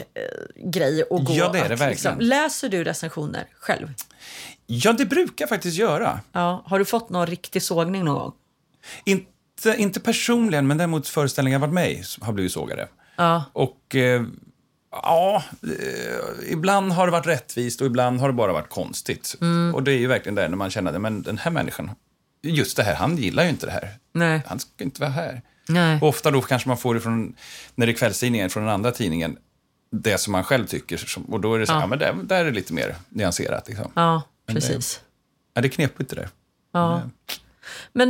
grej 0.65 1.03
att 1.03 1.09
gå. 1.25 1.33
Ja, 1.35 1.49
det 1.53 1.59
är 1.59 1.69
det 1.69 1.75
att, 1.75 1.81
verkligen. 1.81 2.19
läser 2.19 2.69
du 2.69 2.85
recensioner 2.85 3.47
själv? 3.61 3.89
ja, 4.67 4.93
det 4.93 5.05
brukar 5.07 5.43
jag 5.43 5.49
faktiskt 5.49 5.77
göra. 5.77 6.21
Ja. 6.33 6.63
Har 6.67 6.79
du 6.79 6.85
fått 6.85 7.09
någon 7.11 7.27
riktig 7.27 7.63
sågning 7.63 8.05
någon 8.05 8.15
gång? 8.15 8.33
Inte, 9.67 9.83
inte 9.83 10.01
personligen, 10.01 10.67
men 10.67 10.77
däremot 10.79 11.09
föreställningar 11.09 11.59
varit 11.59 11.89
i 11.89 12.05
har 12.21 12.33
blivit 12.33 12.53
sågade. 12.53 12.89
Ja. 13.17 13.45
Och 13.53 13.95
eh, 13.97 14.23
ja, 14.93 15.43
eh, 15.63 16.53
ibland 16.53 16.93
har 16.93 17.07
det 17.07 17.13
varit 17.13 17.27
rättvist 17.27 17.81
och 17.81 17.87
ibland 17.87 18.21
har 18.21 18.29
det 18.29 18.33
bara 18.33 18.53
varit 18.53 18.71
konstigt. 18.71 19.37
Mm. 19.41 19.75
Och 19.75 19.83
det 19.83 19.93
är 19.93 19.99
ju 19.99 20.07
verkligen 20.07 20.35
där 20.35 20.49
när 20.49 20.57
man 20.57 20.71
känner 20.71 20.93
att 20.95 21.01
men 21.01 21.23
den 21.23 21.39
här 21.39 21.51
människan, 21.51 21.91
just 22.43 22.77
det 22.77 22.83
här, 22.83 22.95
han 22.95 23.17
gillar 23.17 23.43
ju 23.45 23.49
inte 23.49 23.67
det 23.67 23.73
här. 23.73 23.91
Nej. 24.13 24.43
Han 24.47 24.59
ska 24.61 24.85
inte 24.85 25.01
vara 25.01 25.11
här. 25.11 25.43
Nej. 25.69 25.99
Och 26.03 26.09
ofta 26.09 26.31
då 26.31 26.41
kanske 26.43 26.69
man 26.69 26.79
får 26.79 26.95
det 26.95 27.01
från, 27.01 27.35
när 27.75 27.87
det 27.87 27.93
är 27.93 27.95
kvällstidningen, 27.97 28.51
från 28.51 28.63
den 28.65 28.73
andra 28.73 28.93
tidningen, 28.93 29.37
det 29.91 30.19
som 30.19 30.33
man 30.33 30.45
själv 30.45 30.67
tycker. 30.67 31.05
Och 31.29 31.41
då 31.41 31.55
är 31.55 31.59
det 31.59 31.67
så, 31.67 31.73
ja. 31.73 31.81
Ja. 31.81 31.87
men 31.87 31.99
där, 31.99 32.15
där 32.25 32.41
är 32.41 32.45
det 32.45 32.51
lite 32.51 32.73
mer 32.73 32.97
nyanserat. 33.09 33.69
Liksom. 33.69 33.93
Ja, 33.95 34.23
Men 34.47 34.55
det- 34.55 34.61
precis. 34.61 35.01
Ja, 35.55 35.61
det 35.63 35.69
är 35.69 35.71
knepigt 35.71 36.11
det 36.11 36.17
där. 36.17 36.29
Ja. 36.73 36.99
Men 36.99 37.11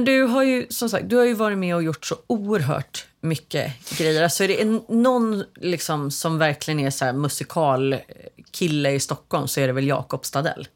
du 0.04 0.22
har 0.22 0.42
ju 0.42 0.66
som 0.70 0.90
sagt 0.90 1.08
du 1.08 1.16
har 1.16 1.24
ju 1.24 1.34
varit 1.34 1.58
med 1.58 1.74
och 1.74 1.82
gjort 1.82 2.06
så 2.06 2.16
oerhört 2.26 3.06
mycket 3.20 3.98
grejer. 3.98 4.22
Alltså 4.22 4.44
är 4.44 4.48
det 4.48 4.62
en, 4.62 4.82
någon 4.88 5.44
liksom 5.54 6.10
som 6.10 6.38
verkligen 6.38 6.80
är 6.80 6.90
så 6.90 7.04
här 7.04 7.12
musikalkille 7.12 8.90
i 8.90 9.00
Stockholm 9.00 9.48
så 9.48 9.60
är 9.60 9.66
det 9.66 9.72
väl 9.72 9.86
Jakob 9.86 10.24
Stadell. 10.24 10.68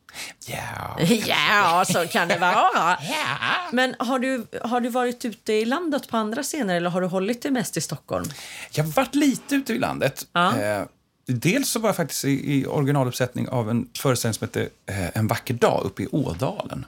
Ja. 0.46 0.98
Ja, 1.26 1.84
så 1.86 2.06
kan 2.06 2.28
det 2.28 2.38
vara. 2.38 2.98
Men 3.72 3.94
har 3.98 4.18
du, 4.18 4.46
har 4.62 4.80
du 4.80 4.88
varit 4.88 5.24
ute 5.24 5.52
i 5.52 5.64
landet 5.64 6.08
på 6.08 6.16
andra 6.16 6.42
scener 6.42 6.76
eller 6.76 6.90
har 6.90 7.00
du 7.00 7.06
hållit 7.06 7.42
dig 7.42 7.50
mest 7.50 7.76
i 7.76 7.80
Stockholm? 7.80 8.24
Jag 8.70 8.84
har 8.84 8.92
varit 8.92 9.14
lite 9.14 9.54
ute 9.54 9.72
i 9.72 9.78
landet. 9.78 10.26
Ja. 10.32 10.58
Eh, 10.60 10.82
dels 11.26 11.68
så 11.70 11.78
var 11.78 11.88
jag 11.88 11.96
faktiskt 11.96 12.24
i, 12.24 12.54
i 12.54 12.66
originaluppsättning 12.66 13.48
av 13.48 13.70
en 13.70 13.88
föreställning 13.98 14.34
som 14.34 14.44
hette 14.46 14.68
eh, 14.86 15.16
En 15.18 15.26
vacker 15.26 15.54
dag 15.54 15.82
uppe 15.84 16.02
i 16.02 16.08
Ådalen. 16.12 16.86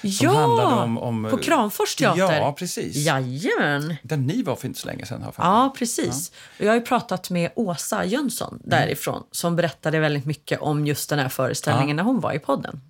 Som 0.00 0.10
ja, 0.26 0.32
handlade 0.32 0.82
om, 0.82 0.98
om, 0.98 1.28
på 1.30 1.38
Kramfors 1.38 1.96
teater. 1.96 2.36
Ja, 2.36 2.54
precis. 2.58 2.96
Jajamän. 2.96 3.96
Där 4.02 4.16
ni 4.16 4.42
var 4.42 4.56
för 4.56 4.66
inte 4.68 4.80
så 4.80 4.86
länge 4.86 5.06
sedan. 5.06 5.20
Mig. 5.20 5.32
Ja, 5.36 5.74
precis. 5.78 6.32
Och 6.58 6.64
jag 6.64 6.70
har 6.70 6.74
ju 6.74 6.80
pratat 6.80 7.30
med 7.30 7.50
Åsa 7.54 8.04
Jönsson 8.04 8.60
därifrån 8.64 9.22
som 9.30 9.56
berättade 9.56 9.98
väldigt 9.98 10.24
mycket 10.24 10.60
om 10.60 10.86
just 10.86 11.10
den 11.10 11.18
här 11.18 11.28
föreställningen 11.28 11.96
när 11.96 12.02
hon 12.02 12.20
var 12.20 12.32
i 12.32 12.38
podden. 12.38 12.80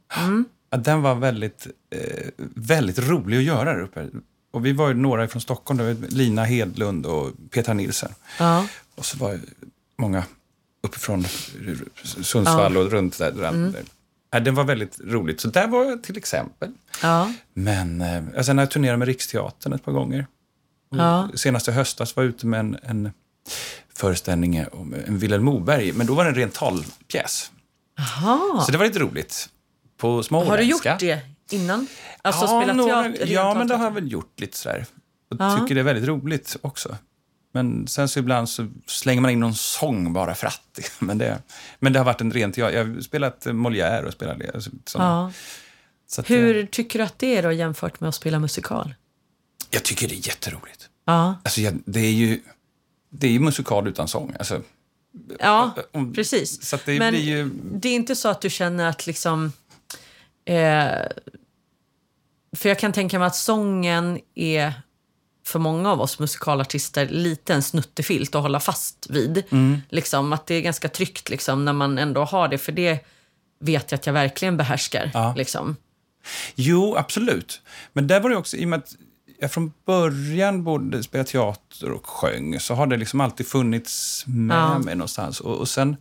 Ja, 0.70 0.76
den 0.76 1.02
var 1.02 1.14
väldigt, 1.14 1.66
eh, 1.90 2.26
väldigt 2.54 2.98
rolig 2.98 3.38
att 3.38 3.44
göra 3.44 3.74
där 3.74 3.80
uppe. 3.80 4.08
Och 4.52 4.66
vi 4.66 4.72
var 4.72 4.88
ju 4.88 4.94
några 4.94 5.28
från 5.28 5.42
Stockholm, 5.42 6.06
Lina 6.08 6.44
Hedlund 6.44 7.06
och 7.06 7.30
Petra 7.50 7.74
Nilsen. 7.74 8.14
Ja. 8.38 8.66
Och 8.94 9.04
så 9.04 9.18
var 9.18 9.32
det 9.32 9.40
många 9.98 10.24
uppifrån 10.82 11.24
Sundsvall 12.22 12.76
och 12.76 12.90
runt 12.90 13.18
där. 13.18 13.32
där. 13.32 13.72
Ja, 14.30 14.40
den 14.40 14.54
var 14.54 14.64
väldigt 14.64 15.00
roligt. 15.00 15.40
Så 15.40 15.48
där 15.48 15.66
var 15.66 15.84
jag 15.84 16.02
till 16.02 16.16
exempel. 16.16 16.72
Ja. 17.02 17.32
Men 17.54 18.00
eh, 18.00 18.16
alltså, 18.16 18.42
sen 18.42 18.58
har 18.58 18.62
jag 18.62 18.70
turnerat 18.70 18.98
med 18.98 19.08
Riksteatern 19.08 19.72
ett 19.72 19.84
par 19.84 19.92
gånger. 19.92 20.26
Ja. 20.90 21.28
Senast 21.34 21.68
i 21.68 21.70
höstas 21.70 22.16
var 22.16 22.22
jag 22.22 22.30
ute 22.30 22.46
med 22.46 22.60
en, 22.60 22.78
en 22.82 23.12
föreställning 23.94 24.64
om 24.72 24.94
en 25.06 25.18
Vilhelm 25.18 25.44
Moberg, 25.44 25.92
men 25.92 26.06
då 26.06 26.14
var 26.14 26.24
det 26.24 26.30
en 26.30 26.34
ren 26.36 26.50
talpjäs. 26.50 27.50
Aha. 27.98 28.62
Så 28.66 28.72
det 28.72 28.78
var 28.78 28.84
lite 28.86 28.98
roligt. 28.98 29.48
På 29.96 30.22
småländska. 30.22 30.52
Har 30.52 30.58
du 30.58 30.64
gjort 30.64 31.00
det 31.00 31.20
innan? 31.56 31.86
Alltså 32.22 32.46
spelat 32.46 32.76
några- 32.76 33.02
teater? 33.02 33.26
Ja, 33.26 33.54
men 33.54 33.68
det 33.68 33.74
har 33.76 33.84
jag 33.84 33.90
väl 33.90 34.12
gjort 34.12 34.40
lite 34.40 34.56
sådär. 34.56 34.86
Och 35.30 35.36
Ja. 35.40 35.58
tycker 35.58 35.74
det 35.74 35.80
är 35.80 35.84
väldigt 35.84 36.08
roligt 36.08 36.56
också. 36.62 36.96
Men 37.52 37.86
sen 37.86 38.08
så 38.08 38.18
ibland 38.18 38.48
så 38.48 38.68
slänger 38.86 39.20
man 39.20 39.30
in 39.30 39.40
någon 39.40 39.54
sång 39.54 40.12
bara 40.12 40.34
för 40.34 40.46
att. 40.46 40.80
Men 40.98 41.18
det, 41.18 41.42
men 41.78 41.92
det 41.92 41.98
har 41.98 42.04
varit 42.06 42.20
en 42.20 42.32
ren 42.32 42.52
teater. 42.52 42.76
Jag 42.78 42.84
har 42.84 43.00
spelat 43.00 43.46
Molière 43.46 44.02
och 44.06 44.12
spelat 44.12 44.38
det. 44.38 44.50
alltså. 44.54 44.70
Ja. 44.94 45.32
Så 46.06 46.20
att, 46.20 46.30
Hur 46.30 46.56
eh, 46.56 46.66
tycker 46.66 46.98
du 46.98 47.04
att 47.04 47.18
det 47.18 47.36
är 47.36 47.42
då 47.42 47.52
jämfört 47.52 48.00
med 48.00 48.08
att 48.08 48.14
spela 48.14 48.38
musikal? 48.38 48.94
Jag 49.70 49.82
tycker 49.82 50.08
det 50.08 50.14
är 50.14 50.26
jätteroligt. 50.28 50.88
Ja, 51.04 51.34
Alltså, 51.44 51.60
jag, 51.60 51.78
det 51.84 52.00
är 52.00 52.12
ju 52.12 52.40
det 53.10 53.26
är 53.26 53.30
ju 53.30 53.38
musikal 53.40 53.88
utan 53.88 54.08
sång. 54.08 54.34
Alltså, 54.38 54.62
ja 55.38 55.76
om- 55.92 56.14
precis. 56.14 56.62
så 56.68 56.78
det 56.84 56.98
Men 56.98 57.12
blir 57.14 57.22
ju... 57.22 57.50
det 57.72 57.88
är 57.88 57.94
inte 57.94 58.16
så 58.16 58.28
att 58.28 58.40
du 58.40 58.50
känner 58.50 58.88
att 58.88 59.06
liksom... 59.06 59.52
Eh, 60.44 60.88
för 62.56 62.68
jag 62.68 62.78
kan 62.78 62.92
tänka 62.92 63.18
mig 63.18 63.26
att 63.26 63.36
sången 63.36 64.18
är 64.34 64.72
för 65.50 65.58
många 65.58 65.90
av 65.90 66.00
oss 66.00 66.18
musikalartister 66.18 67.08
lite 67.08 67.54
en 67.54 67.62
snuttefilt 67.62 68.34
att 68.34 68.42
hålla 68.42 68.60
fast 68.60 69.06
vid. 69.10 69.44
Mm. 69.50 69.78
Liksom, 69.88 70.32
att 70.32 70.46
det 70.46 70.54
är 70.54 70.60
ganska 70.60 70.88
tryggt 70.88 71.30
liksom, 71.30 71.64
när 71.64 71.72
man 71.72 71.98
ändå 71.98 72.24
har 72.24 72.48
det, 72.48 72.58
för 72.58 72.72
det 72.72 72.98
vet 73.60 73.90
jag 73.90 73.98
att 73.98 74.06
jag 74.06 74.12
verkligen 74.12 74.56
behärskar. 74.56 75.10
Ja. 75.14 75.34
Liksom. 75.36 75.76
Jo, 76.54 76.96
absolut. 76.96 77.62
Men 77.92 78.06
där 78.06 78.20
var 78.20 78.30
det 78.30 78.36
också, 78.36 78.56
i 78.56 78.64
och 78.64 78.68
med 78.68 78.78
att 78.78 78.94
jag 79.40 79.52
från 79.52 79.72
början 79.86 80.64
både 80.64 81.02
spelade 81.02 81.30
teater 81.30 81.90
och 81.90 82.06
sjöng, 82.06 82.60
så 82.60 82.74
har 82.74 82.86
det 82.86 82.96
liksom 82.96 83.20
alltid 83.20 83.46
funnits 83.46 84.24
med 84.26 84.56
Ja. 84.56 84.78
mig 84.78 84.94
någonstans. 84.94 85.40
Och, 85.40 85.56
och 85.56 85.68
sen, 85.68 85.96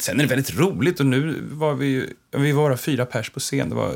sen 0.00 0.18
är 0.20 0.22
det 0.24 0.28
väldigt 0.28 0.54
roligt 0.58 1.00
och 1.00 1.06
nu 1.06 1.48
var 1.50 1.74
vi 1.74 2.12
vi 2.30 2.52
var 2.52 2.76
fyra 2.76 3.06
pers 3.06 3.30
på 3.30 3.40
scen. 3.40 3.68
Det 3.68 3.74
var 3.74 3.94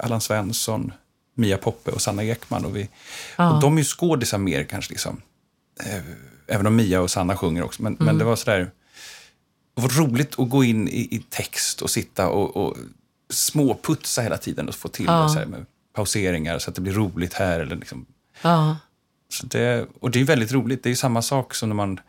Allan 0.00 0.20
Svensson, 0.20 0.92
Mia 1.38 1.58
Poppe 1.58 1.90
och 1.90 2.02
Sanna 2.02 2.24
Ekman. 2.24 2.64
Och, 2.64 2.76
vi, 2.76 2.88
Ja. 3.36 3.54
och 3.54 3.60
de 3.60 3.74
är 3.74 3.78
ju 3.78 3.84
skådisar 3.84 4.38
mer 4.38 4.64
kanske 4.64 4.92
liksom. 4.92 5.20
Eh, 5.86 6.02
Även 6.50 6.66
om 6.66 6.76
Mia 6.76 7.00
och 7.00 7.10
Sanna 7.10 7.36
sjunger 7.36 7.62
också. 7.64 7.82
Men, 7.82 7.96
men 8.00 8.18
det 8.18 8.24
var 8.24 8.36
sådär, 8.36 8.70
det 9.76 9.82
var 9.82 9.88
roligt 9.88 10.38
att 10.38 10.48
gå 10.50 10.64
in 10.64 10.88
i, 10.88 11.00
i 11.16 11.24
text 11.30 11.82
och 11.82 11.90
sitta 11.90 12.28
och, 12.28 12.56
och 12.56 12.76
småputsa 13.30 14.22
hela 14.22 14.36
tiden 14.38 14.68
och 14.68 14.74
få 14.74 14.88
till 14.88 15.06
Ja. 15.06 15.22
det 15.22 15.28
så 15.28 15.38
här 15.38 15.46
med 15.46 15.66
pauseringar 15.94 16.58
så 16.58 16.70
att 16.70 16.74
det 16.74 16.80
blir 16.80 16.92
roligt 16.92 17.34
här. 17.34 17.60
Eller 17.60 17.76
liksom. 17.76 18.06
Ja. 18.42 18.76
så 19.32 19.46
det, 19.46 19.86
och 20.00 20.10
det 20.10 20.20
är 20.20 20.24
väldigt 20.24 20.52
roligt. 20.52 20.82
Det 20.82 20.90
är 20.90 20.94
samma 20.94 21.22
sak 21.22 21.54
som 21.54 21.68
när 21.68 21.76
man 21.76 22.00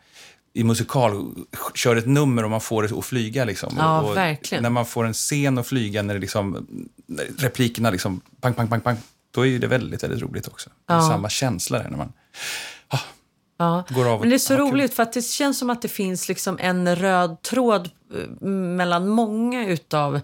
i 0.52 0.64
musikal 0.64 1.34
kör 1.74 1.96
ett 1.96 2.06
nummer 2.06 2.44
och 2.44 2.50
man 2.50 2.60
får 2.60 2.82
det 2.82 2.98
att 2.98 3.04
flyga. 3.04 3.44
Liksom. 3.44 3.74
Ja, 3.78 4.00
och, 4.00 4.10
och 4.10 4.16
verkligen. 4.16 4.62
När 4.62 4.70
man 4.70 4.86
får 4.86 5.06
en 5.06 5.12
scen 5.14 5.58
att 5.58 5.66
flyga, 5.66 6.02
när, 6.02 6.14
det 6.14 6.20
liksom, 6.20 6.66
när 7.06 7.24
replikerna 7.38 7.90
liksom 7.90 8.20
pang, 8.40 8.54
pang, 8.54 8.68
pang, 8.68 8.80
pang, 8.80 8.96
då 9.30 9.46
är 9.46 9.58
det 9.58 9.66
väldigt, 9.66 10.02
väldigt 10.04 10.22
roligt 10.22 10.48
också. 10.48 10.70
Det 10.86 10.92
är 10.92 10.96
Ja. 10.96 11.08
samma 11.08 11.28
känsla 11.28 11.78
där 11.78 11.88
när 11.90 11.96
man 11.98 12.12
Ja. 13.58 13.84
går 13.88 14.06
av. 14.08 14.14
och- 14.14 14.20
Men 14.20 14.28
det 14.28 14.36
är 14.36 14.38
så 14.38 14.52
Ja, 14.52 14.56
kul. 14.56 14.66
roligt 14.68 14.94
för 14.94 15.02
att 15.02 15.12
det 15.12 15.22
känns 15.22 15.58
som 15.58 15.70
att 15.70 15.82
det 15.82 15.88
finns 15.88 16.28
liksom 16.28 16.58
en 16.60 16.96
röd 16.96 17.42
tråd 17.42 17.90
eh, 18.14 18.46
mellan 18.48 19.08
många 19.08 19.66
utav 19.68 20.20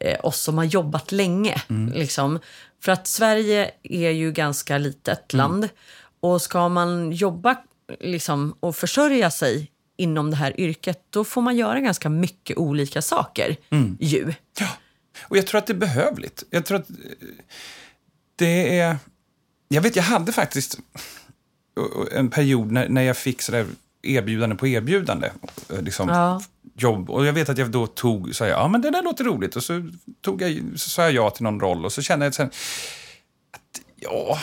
eh, 0.00 0.24
oss 0.24 0.40
som 0.40 0.58
har 0.58 0.64
jobbat 0.64 1.12
länge. 1.12 1.62
Mm. 1.68 1.92
Liksom. 1.92 2.38
För 2.82 2.92
att 2.92 3.06
Sverige 3.06 3.70
är 3.82 4.10
ju 4.10 4.32
ganska 4.32 4.78
litet 4.78 5.34
Mm. 5.34 5.38
land 5.46 5.68
och 6.20 6.42
ska 6.42 6.68
man 6.68 7.12
jobba 7.12 7.56
liksom, 8.00 8.54
och 8.60 8.76
försörja 8.76 9.30
sig 9.30 9.70
inom 9.96 10.30
det 10.30 10.36
här 10.36 10.60
yrket 10.60 11.02
då 11.10 11.24
får 11.24 11.42
man 11.42 11.56
göra 11.56 11.80
ganska 11.80 12.08
mycket 12.08 12.56
olika 12.56 13.02
saker. 13.02 13.56
Mm. 13.70 13.96
Ju. 14.00 14.32
Och 15.22 15.36
jag 15.36 15.46
tror 15.46 15.58
att 15.58 15.66
det 15.66 15.72
är 15.72 15.78
behövligt. 15.78 16.44
Jag 16.50 16.66
tror 16.66 16.78
att 16.78 16.90
eh, 16.90 16.96
det 18.38 18.78
är... 18.78 18.96
Jag 19.68 19.82
vet, 19.82 19.96
jag 19.96 20.02
hade 20.02 20.32
faktiskt 20.32 20.78
en 22.12 22.30
period 22.30 22.72
när, 22.72 22.88
när 22.88 23.02
jag 23.02 23.16
fick 23.16 23.42
sådär 23.42 23.66
erbjudande 24.02 24.56
på 24.56 24.66
erbjudande. 24.66 25.30
eh, 25.70 25.82
Liksom, 25.82 26.08
Ja. 26.08 26.42
jobb. 26.76 27.10
Och 27.10 27.26
jag 27.26 27.32
vet 27.32 27.48
att 27.48 27.58
jag 27.58 27.70
då 27.70 27.86
tog, 27.86 28.34
sa 28.34 28.46
jag, 28.46 28.58
ja 28.60 28.68
men 28.68 28.80
det 28.80 28.90
där 28.90 29.02
låter 29.02 29.24
roligt. 29.24 29.56
Och 29.56 29.62
så, 29.62 29.90
tog 30.20 30.42
jag, 30.42 30.60
så 30.76 30.90
sa 30.90 31.02
jag 31.02 31.12
ja 31.12 31.30
till 31.30 31.42
någon 31.44 31.60
roll 31.60 31.84
och 31.84 31.92
så 31.92 32.02
kände 32.02 32.26
jag 32.26 32.34
sen 32.34 32.46
att, 33.52 33.80
ja, 33.96 34.38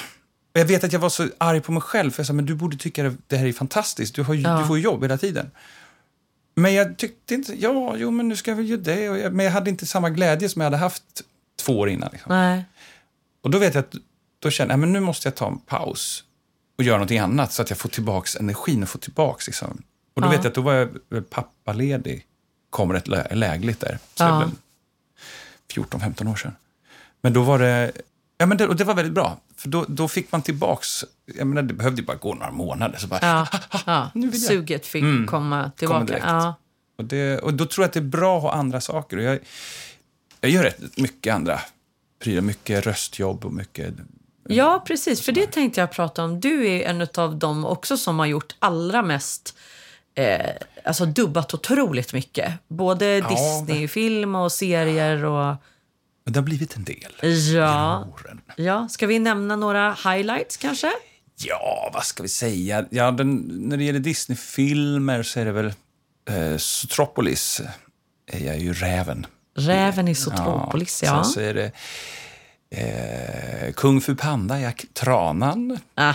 Och 0.53 0.59
jag 0.59 0.65
vet 0.65 0.83
att 0.83 0.93
jag 0.93 0.99
var 0.99 1.09
så 1.09 1.27
arg 1.37 1.61
på 1.61 1.71
mig 1.71 1.81
själv, 1.81 2.11
för 2.11 2.19
jag 2.19 2.27
sa, 2.27 2.33
men 2.33 2.45
du 2.45 2.55
borde 2.55 2.77
tycka 2.77 3.07
att 3.07 3.13
det 3.27 3.37
här 3.37 3.45
är 3.47 3.53
fantastiskt, 3.53 4.15
du, 4.15 4.23
har, 4.23 4.33
ju- 4.33 4.41
Ja. 4.41 4.59
du 4.59 4.67
får 4.67 4.77
ju 4.77 4.83
jobb 4.83 5.01
hela 5.03 5.17
tiden. 5.17 5.51
Men 6.55 6.73
jag 6.73 6.97
tyckte 6.97 7.33
inte, 7.33 7.61
ja, 7.61 7.95
jo, 7.97 8.11
men 8.11 8.27
nu 8.27 8.35
ska 8.35 8.51
jag 8.51 8.55
väl 8.55 8.69
göra 8.69 8.81
det. 8.81 9.09
Och 9.09 9.17
jag, 9.17 9.33
men 9.33 9.45
jag 9.45 9.53
hade 9.53 9.69
inte 9.69 9.85
samma 9.85 10.09
glädje 10.09 10.49
som 10.49 10.61
jag 10.61 10.65
hade 10.65 10.77
haft 10.77 11.03
två 11.59 11.79
år 11.79 11.89
innan. 11.89 12.09
Liksom. 12.11 12.29
Nej. 12.35 12.65
Och 13.45 13.51
då 13.51 13.57
vet 13.57 13.73
jag 13.75 13.81
att, 13.81 13.95
då 14.39 14.49
kände 14.49 14.71
jag, 14.73 14.79
men 14.79 14.93
nu 14.93 14.99
måste 14.99 15.27
jag 15.27 15.35
ta 15.35 15.47
en 15.47 15.57
paus 15.59 16.23
och 16.77 16.83
göra 16.83 16.97
någonting 16.97 17.19
annat 17.19 17.53
så 17.53 17.61
att 17.61 17.69
jag 17.69 17.79
får 17.79 17.89
tillbaks 17.89 18.35
energin 18.35 18.83
och 18.83 18.89
får 18.89 18.99
tillbaks 18.99 19.47
liksom. 19.47 19.81
Och 20.15 20.21
då 20.21 20.27
Ja. 20.27 20.31
vet 20.31 20.43
jag 20.43 20.47
att 20.47 20.55
då 20.55 20.61
var 20.61 20.73
jag 21.09 21.29
pappaledig, 21.29 22.25
kom 22.69 22.93
rätt 22.93 23.07
lä- 23.07 23.27
lägligt 23.35 23.79
där. 23.79 23.99
Så 24.15 24.23
Ja. 24.23 24.27
det 24.27 24.33
är 24.35 24.39
väl 24.39 24.49
14-15 25.73 26.27
år 26.31 26.35
sedan. 26.35 26.55
Men 27.21 27.33
då 27.33 27.41
var 27.43 27.59
det, 27.59 27.91
ja 28.37 28.45
men 28.45 28.57
det, 28.57 28.67
och 28.67 28.75
det 28.75 28.83
var 28.83 28.93
väldigt 28.93 29.13
bra. 29.13 29.37
För 29.55 29.69
då, 29.69 29.85
då 29.87 30.07
fick 30.07 30.31
man 30.31 30.41
tillbaks, 30.41 31.05
jag 31.25 31.47
menar 31.47 31.61
det 31.61 31.73
behövde 31.73 32.01
ju 32.01 32.05
bara 32.05 32.17
gå 32.17 32.33
några 32.33 32.51
månader. 32.51 32.97
Så 32.99 33.07
bara, 33.07 33.19
Ja, 33.21 33.47
ja. 33.85 34.11
Nu 34.13 34.29
vill 34.29 34.41
jag. 34.41 34.47
Suget 34.49 34.85
fick 34.85 35.03
Mm. 35.03 35.27
komma 35.27 35.71
tillbaka. 35.77 36.17
ja. 36.17 36.55
Och, 36.97 37.05
det, 37.05 37.39
och 37.39 37.53
då 37.53 37.65
tror 37.65 37.83
jag 37.83 37.87
att 37.87 37.93
det 37.93 37.99
är 37.99 38.01
bra 38.01 38.37
att 38.37 38.43
ha 38.43 38.51
andra 38.53 38.81
saker. 38.81 39.17
Och 39.17 39.23
jag, 39.23 39.39
jag 40.41 40.51
gör 40.51 40.63
rätt 40.63 40.97
mycket 40.97 41.35
andra 41.35 41.59
prylar, 42.19 42.41
mycket 42.41 42.85
röstjobb 42.85 43.45
och 43.45 43.53
mycket... 43.53 43.93
ja, 44.47 44.83
precis. 44.87 45.21
För 45.21 45.31
det 45.31 45.47
tänkte 45.47 45.79
jag 45.79 45.91
prata 45.91 46.23
om. 46.23 46.39
Du 46.39 46.67
är 46.67 46.89
en 46.89 47.07
av 47.17 47.35
dem 47.39 47.65
också 47.65 47.97
som 47.97 48.19
har 48.19 48.25
gjort 48.25 48.55
allra 48.59 49.01
mest 49.01 49.57
eh, 50.15 50.51
alltså 50.83 51.05
dubbat 51.05 51.53
otroligt 51.53 52.13
mycket. 52.13 52.53
Både 52.67 53.21
Disney-film 53.21 54.35
och 54.35 54.51
serier 54.51 55.25
och... 55.25 55.55
Men 56.23 56.33
det 56.33 56.39
har 56.39 56.45
blivit 56.45 56.75
en 56.75 56.83
del 56.83 57.33
Ja. 57.55 58.07
ja. 58.55 58.87
Ska 58.89 59.07
vi 59.07 59.19
nämna 59.19 59.55
några 59.55 59.93
highlights 59.93 60.57
kanske? 60.57 60.91
Ja, 61.37 61.91
vad 61.93 62.03
ska 62.03 62.23
vi 62.23 62.29
säga? 62.29 62.85
Ja, 62.89 63.11
den, 63.11 63.35
när 63.47 63.77
det 63.77 63.83
gäller 63.83 63.99
Disney-filmer 63.99 65.23
så 65.23 65.39
är 65.39 65.45
det 65.45 65.51
väl 65.51 65.73
eh, 66.29 66.57
Zootropolis. 66.57 67.61
är 68.27 68.45
jag 68.45 68.59
ju 68.59 68.73
räven. 68.73 69.25
Räven 69.55 70.07
i 70.07 70.15
Zootropolis, 70.15 71.03
ja. 71.03 71.23
Sen 71.23 71.33
så 71.33 71.39
är 71.39 71.53
det 71.53 71.71
eh, 72.69 73.73
Kung 73.73 74.01
Fu 74.01 74.15
Panda, 74.15 74.59
jag, 74.61 74.85
Tranan. 74.93 75.79
Aha. 75.97 76.13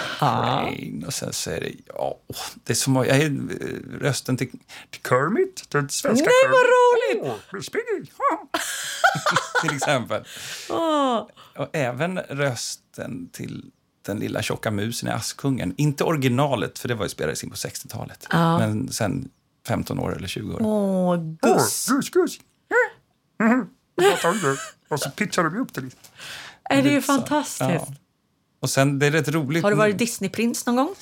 Crane. 0.71 1.07
Och 1.07 1.15
sen 1.15 1.33
så 1.33 1.51
är 1.51 1.61
det, 1.61 1.73
ja, 1.87 2.19
det 2.65 2.73
är 2.73 2.75
som, 2.75 2.97
jag 2.97 3.09
är 3.09 3.25
eh, 3.27 4.01
rösten 4.01 4.37
till, 4.37 4.51
till 4.91 5.01
Kermit, 5.09 5.65
den 5.69 5.89
svenska 5.89 6.27
Nej, 6.27 6.51
vad 6.51 6.61
Kermit. 6.61 7.25
roligt! 7.27 7.41
Åh, 7.53 7.57
Miss 7.59 7.69
Piggy. 7.73 8.11
till 9.63 9.77
exempel. 9.77 10.25
Åh. 10.71 11.27
Och 11.57 11.69
även 11.73 12.19
rösten 12.19 13.29
till 13.33 13.65
den 14.07 14.19
lilla 14.19 14.43
tjocka 14.43 14.71
musen 14.71 15.09
i 15.09 15.13
Askungen. 15.13 15.75
Inte 15.77 16.05
originalet, 16.05 16.79
för 16.79 16.89
det 16.89 16.95
var 16.95 17.05
ju 17.05 17.09
spelades 17.09 17.45
in 17.45 17.51
på 17.51 17.57
60-talet. 17.57 18.27
Ja. 18.31 18.59
Men 18.59 18.89
sen 18.93 19.29
15 19.69 19.99
år 19.99 20.17
eller 20.17 20.29
20 20.29 20.55
år. 20.55 20.61
Åh, 20.63 21.17
Gus. 21.43 21.87
Gus, 21.89 22.11
gus. 22.11 22.39
Och 24.89 25.01
så 25.01 25.11
pitchar 25.11 25.45
de 25.45 25.57
upp 25.57 25.75
det 25.75 25.81
lite. 25.81 25.97
Är 26.65 26.83
det 26.83 26.89
är 26.89 26.93
ju 26.93 27.03
fantastiskt. 27.03 27.61
Ja. 27.61 27.87
Och 28.61 28.71
sen, 28.71 28.99
det 28.99 29.07
är 29.07 29.11
rätt 29.11 29.29
roligt. 29.29 29.63
Har 29.63 29.71
du 29.71 29.77
varit 29.77 29.99
Disneyprins 29.99 30.67
någon 30.67 30.77
gång? 30.77 30.95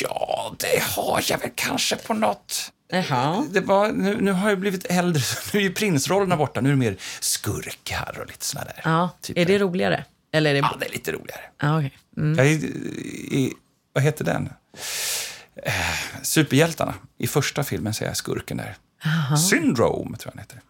Ja, 0.00 0.54
det 0.58 0.82
har 0.82 1.24
jag 1.28 1.38
väl 1.38 1.50
kanske 1.54 1.96
på 1.96 2.14
något... 2.14 2.72
Jaha. 2.88 3.46
Det 3.50 3.60
var, 3.60 3.92
nu, 3.92 4.20
nu 4.20 4.32
har 4.32 4.48
jag 4.48 4.58
blivit 4.58 4.86
äldre, 4.86 5.22
så 5.22 5.36
nu 5.52 5.60
är 5.60 5.64
ju 5.64 5.74
prinsrollerna 5.74 6.36
borta. 6.36 6.60
Nu 6.60 6.68
är 6.68 6.72
det 6.72 6.78
mer 6.78 6.96
skurkar 7.20 8.18
och 8.20 8.26
lite 8.26 8.44
såna 8.44 8.64
där. 8.64 8.80
Ja. 8.84 9.10
typer. 9.20 9.40
Är 9.40 9.44
det 9.46 9.58
roligare? 9.58 10.04
Eller 10.32 10.50
är 10.50 10.54
det... 10.54 10.60
Ja, 10.60 10.76
det 10.80 10.86
är 10.86 10.90
lite 10.92 11.12
roligare. 11.12 11.40
Ja, 11.60 11.78
okej. 11.78 11.92
mm. 12.16 12.38
Jag 12.38 12.46
är, 12.46 12.52
i, 12.52 13.52
vad 13.92 14.04
heter 14.04 14.24
den? 14.24 14.48
Eh, 15.56 15.72
superhjältarna. 16.22 16.94
I 17.18 17.26
första 17.26 17.64
filmen 17.64 17.92
är 18.00 18.04
jag 18.06 18.16
skurken 18.16 18.56
där. 18.56 18.76
Syndrome, 19.36 20.16
tror 20.16 20.32
jag 20.32 20.34
den 20.34 20.38
heter. 20.38 20.60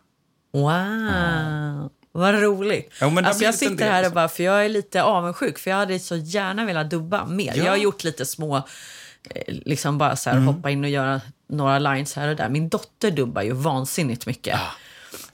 Wow, 0.53 1.91
vad 2.13 2.35
roligt. 2.43 2.93
Har 3.01 3.23
alltså 3.23 3.45
jag 3.45 3.55
sitter 3.55 3.85
här 3.85 3.93
och 3.99 4.03
liksom. 4.03 4.15
bara, 4.15 4.29
för 4.29 4.43
jag 4.43 4.65
är 4.65 4.69
lite 4.69 5.03
avundsjuk, 5.03 5.59
för 5.59 5.71
jag 5.71 5.77
hade 5.77 5.99
så 5.99 6.17
gärna 6.17 6.65
velat 6.65 6.91
dubba 6.91 7.27
mer. 7.27 7.53
Ja. 7.57 7.65
Jag 7.65 7.73
har 7.73 7.77
gjort 7.77 8.05
lite 8.05 8.27
små, 8.27 8.57
eh, 8.57 9.43
liksom 9.47 9.99
bara 9.99 10.17
så 10.17 10.31
här 10.31 10.37
Mm. 10.37 10.55
hoppa 10.55 10.71
in 10.71 10.85
och 10.85 10.91
göra 10.91 11.21
några 11.49 11.79
lines 11.79 12.17
här 12.17 12.29
och 12.29 12.37
där. 12.37 12.49
Min 12.49 12.69
dotter 12.69 13.11
dubbar 13.11 13.43
ju 13.43 13.53
vansinnigt 13.53 14.27
mycket. 14.27 14.59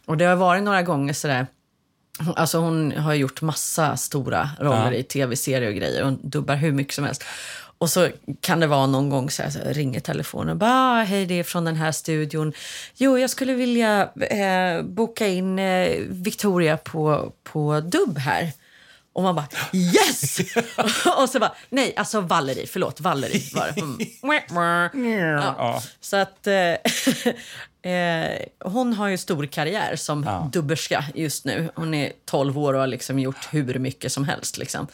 Och 0.07 0.16
det 0.16 0.24
har 0.24 0.37
varit 0.37 0.62
några 0.62 0.83
gånger 0.83 1.12
sådär, 1.12 1.46
Alltså 2.37 2.59
hon 2.59 2.92
har 2.92 3.14
gjort 3.14 3.42
massa 3.42 3.96
stora 3.96 4.50
roller 4.61 4.92
Ja. 4.92 4.98
i 4.98 5.02
tv-serier 5.02 5.68
och 5.68 5.74
grejer. 5.74 6.02
Hon 6.02 6.18
dubbar 6.31 6.54
hur 6.57 6.72
mycket 6.72 6.94
som 6.94 7.04
helst. 7.04 7.24
Och 7.78 7.90
så 7.90 8.08
kan 8.40 8.60
det 8.60 8.66
vara 8.66 8.86
någon 8.86 9.10
gång 9.10 9.30
så 9.30 9.42
här, 9.42 9.50
så 9.50 9.58
ringer 9.64 10.00
telefonen 10.00 10.48
och 10.48 10.56
bara 10.56 11.00
ah, 11.00 11.02
hej 11.02 11.26
det 11.26 11.34
är 11.38 11.44
från 11.44 11.64
den 11.64 11.76
här 11.76 11.92
studion. 11.92 12.52
Jo, 12.94 13.18
jag 13.18 13.30
skulle 13.30 13.54
vilja 13.54 14.08
eh, 14.30 14.82
boka 14.82 15.26
in 15.26 15.58
eh, 15.58 15.98
Victoria 16.08 16.76
på, 16.76 17.32
på 17.42 17.80
dubb 17.80 18.18
här. 18.18 18.52
Och 19.18 19.24
man 19.24 19.35
bara 19.35 19.46
yes! 19.72 20.38
och 21.18 21.28
så 21.28 21.38
bara 21.38 21.52
nej, 21.68 21.94
alltså 21.96 22.20
Valerie, 22.20 22.66
förlåt, 22.66 23.00
Valerie 23.00 23.42
var 23.54 23.72
det. 23.74 23.81
Mm. 23.81 23.98
Ja. 25.59 25.83
Så 26.00 26.16
att 26.16 26.46
eh, 26.46 26.54
eh, 27.92 28.38
hon 28.64 28.92
har 28.92 29.09
ju 29.09 29.18
stor 29.18 29.46
karriär 29.46 29.96
som 29.96 30.22
Ja. 30.22 30.50
dubberska 30.52 31.04
just 31.14 31.44
nu. 31.44 31.70
Hon 31.74 31.94
är 31.94 32.12
12 32.24 32.59
år 32.59 32.74
och 32.74 32.81
har 32.81 32.87
liksom 32.87 33.18
gjort 33.18 33.48
hur 33.50 33.78
mycket 33.78 34.12
som 34.12 34.24
helst. 34.24 34.59
Liksom. 34.59 34.87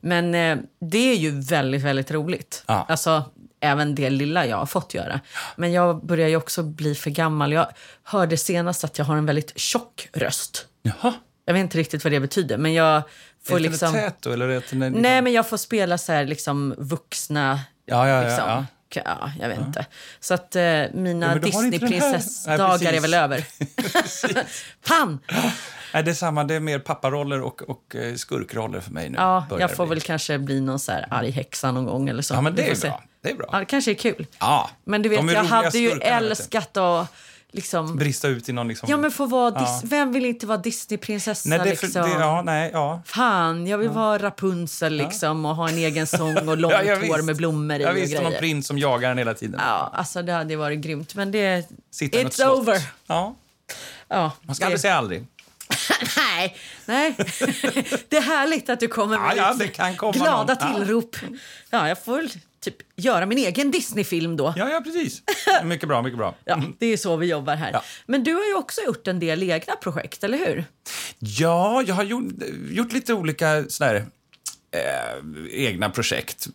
Men 0.00 0.34
eh, 0.34 0.58
det 0.80 1.10
är 1.12 1.16
ju 1.16 1.40
väldigt, 1.40 1.82
väldigt 1.82 2.10
roligt. 2.10 2.64
Ja. 2.66 2.86
Alltså, 2.88 3.24
även 3.60 3.94
det 3.94 4.10
lilla 4.10 4.46
jag 4.46 4.56
har 4.56 4.66
fått 4.66 4.94
göra. 4.94 5.20
Men 5.56 5.72
jag 5.72 6.06
börjar 6.06 6.28
ju 6.28 6.36
också 6.36 6.62
bli 6.62 6.94
för 6.94 7.10
gammal. 7.10 7.52
Jag 7.52 7.66
hörde 8.02 8.36
senast 8.36 8.84
att 8.84 8.98
jag 8.98 9.04
har 9.04 9.16
en 9.16 9.26
väldigt 9.26 9.58
tjock 9.58 10.08
röst. 10.12 10.66
Jaha. 10.82 11.14
Jag 11.48 11.54
vet 11.54 11.60
inte 11.60 11.78
riktigt 11.78 12.04
vad 12.04 12.12
det 12.12 12.20
betyder, 12.20 12.58
men 12.58 12.74
jag 12.74 13.02
får 13.46 13.56
är 13.56 13.60
det 13.60 13.68
liksom... 13.68 13.92
tät 13.92 14.16
då? 14.20 14.32
Eller 14.32 14.48
det, 14.48 14.54
liksom... 14.54 14.78
Nej, 14.78 15.22
men 15.22 15.32
jag 15.32 15.48
får 15.48 15.56
spela 15.56 15.98
så 15.98 16.12
här 16.12 16.24
liksom 16.24 16.74
vuxna... 16.78 17.60
Ja, 17.86 18.08
ja, 18.08 18.22
ja, 18.22 18.28
liksom. 18.28 18.48
ja. 18.48 18.64
Ja, 18.94 19.30
jag 19.40 19.48
vet 19.48 19.58
inte. 19.58 19.86
Så 20.20 20.34
att 20.34 20.56
eh, 20.56 20.62
mina 20.92 21.28
här- 21.28 21.38
Disneyprinsessdagar 21.38 22.92
är 22.92 23.00
väl 23.00 23.14
över. 23.14 23.44
Pan! 24.88 25.18
Nej, 25.94 26.02
det 26.02 26.10
är 26.10 26.14
samma. 26.14 26.44
Det 26.44 26.54
är 26.54 26.60
mer 26.60 26.78
papparoller 26.78 27.40
och, 27.40 27.62
och 27.62 27.96
eh, 27.96 28.14
skurkroller 28.14 28.80
för 28.80 28.90
mig 28.90 29.10
nu. 29.10 29.16
Ja, 29.18 29.46
jag 29.58 29.76
får 29.76 29.86
bli. 29.86 29.94
väl 29.94 30.00
kanske 30.00 30.38
bli 30.38 30.60
någon 30.60 30.78
så 30.78 30.92
här 30.92 31.06
arg 31.10 31.30
häxa 31.30 31.72
någon 31.72 31.84
gång 31.84 32.08
eller 32.08 32.22
så. 32.22 32.34
Ja, 32.34 32.40
men 32.40 32.54
det 32.54 32.70
är 32.70 32.74
se. 32.74 32.88
bra. 32.88 33.02
Det 33.22 33.30
är 33.30 33.34
bra. 33.34 33.48
Ja, 33.52 33.58
det 33.58 33.64
kanske 33.64 33.90
är 33.90 33.94
kul. 33.94 34.26
Ja. 34.38 34.70
Men 34.84 35.02
du 35.02 35.08
vet, 35.08 35.32
jag 35.32 35.44
hade 35.44 35.78
ju 35.78 35.90
älskat 35.90 36.76
att 36.76 37.08
liksom... 37.56 37.96
Brista 37.96 38.28
ut 38.28 38.48
i 38.48 38.52
någon 38.52 38.68
liksom... 38.68 38.90
Ja, 38.90 38.96
men 38.96 39.10
få 39.10 39.26
vara 39.26 39.52
Ja. 39.54 39.80
Vem 39.84 40.12
vill 40.12 40.24
inte 40.24 40.46
vara 40.46 40.58
Disneyprinsessa 40.58 41.48
nej, 41.48 41.58
det 41.58 41.76
för, 41.76 41.86
liksom? 41.86 42.02
det, 42.10 42.10
ja, 42.10 42.42
nej, 42.42 42.70
ja. 42.72 43.02
Fan, 43.06 43.66
jag 43.66 43.78
vill 43.78 43.88
vara 43.88 44.18
Rapunzel 44.18 44.92
liksom 44.92 45.44
och 45.44 45.56
ha 45.56 45.68
en 45.68 45.78
egen 45.78 46.06
sång 46.06 46.48
och 46.48 46.56
långt 46.58 46.74
Ja, 46.86 46.94
hår 46.94 47.22
med 47.22 47.36
blommor 47.36 47.76
i 47.76 47.82
Jag 47.82 47.92
visste 47.92 48.22
någon 48.22 48.32
prins 48.32 48.66
som 48.66 48.78
jagar 48.78 49.10
en 49.10 49.18
hela 49.18 49.34
tiden. 49.34 49.60
Ja, 49.64 49.90
alltså 49.94 50.22
det 50.22 50.32
hade 50.32 50.56
varit 50.56 50.78
grymt. 50.78 51.14
Men 51.14 51.30
det... 51.32 51.70
Något 52.00 52.12
It's 52.12 52.48
over. 52.48 52.82
Ja, 53.06 53.34
Ja, 54.08 54.32
man 54.42 54.54
ska 54.54 54.62
det- 54.62 54.66
aldrig 54.66 54.80
säga 54.80 54.94
aldrig. 54.94 55.26
Nej, 56.16 56.56
nej. 56.86 57.14
det 58.08 58.16
är 58.16 58.20
härligt 58.20 58.70
att 58.70 58.80
du 58.80 58.88
kommer 58.88 59.18
med 59.18 59.36
Ja, 59.36 59.54
ja, 59.78 60.10
glada 60.12 60.54
någon. 60.54 60.72
Ja. 60.72 60.78
tillrop. 60.78 61.16
Ja, 61.70 61.88
jag 61.88 62.04
får 62.04 62.22
typ 62.70 62.76
göra 62.96 63.26
min 63.26 63.38
egen 63.38 63.70
Disney-film 63.70 64.36
då. 64.36 64.44
Ja. 64.44 64.52
Ja, 64.56 64.70
ja, 64.70 64.80
precis. 64.80 65.22
Mycket 65.64 65.88
bra, 65.88 66.02
mycket 66.02 66.18
bra. 66.18 66.34
det 66.78 66.86
är 66.86 66.96
så 66.96 67.16
vi 67.16 67.26
jobbar 67.26 67.56
här. 67.56 67.70
Ja. 67.72 67.82
Men 68.06 68.24
du 68.24 68.34
har 68.34 68.44
ju 68.44 68.54
också 68.54 68.80
gjort 68.86 69.06
en 69.06 69.20
del 69.20 69.42
egna 69.42 69.76
projekt, 69.76 70.24
eller 70.24 70.38
hur? 70.38 70.64
Ja, 71.18 71.82
jag 71.86 71.94
har 71.94 72.04
gjort, 72.04 72.24
gjort 72.70 72.92
lite 72.92 73.14
olika 73.14 73.64
sådär, 73.68 74.06
eh, 74.70 75.60
egna 75.66 75.90
projekt. 75.90 76.46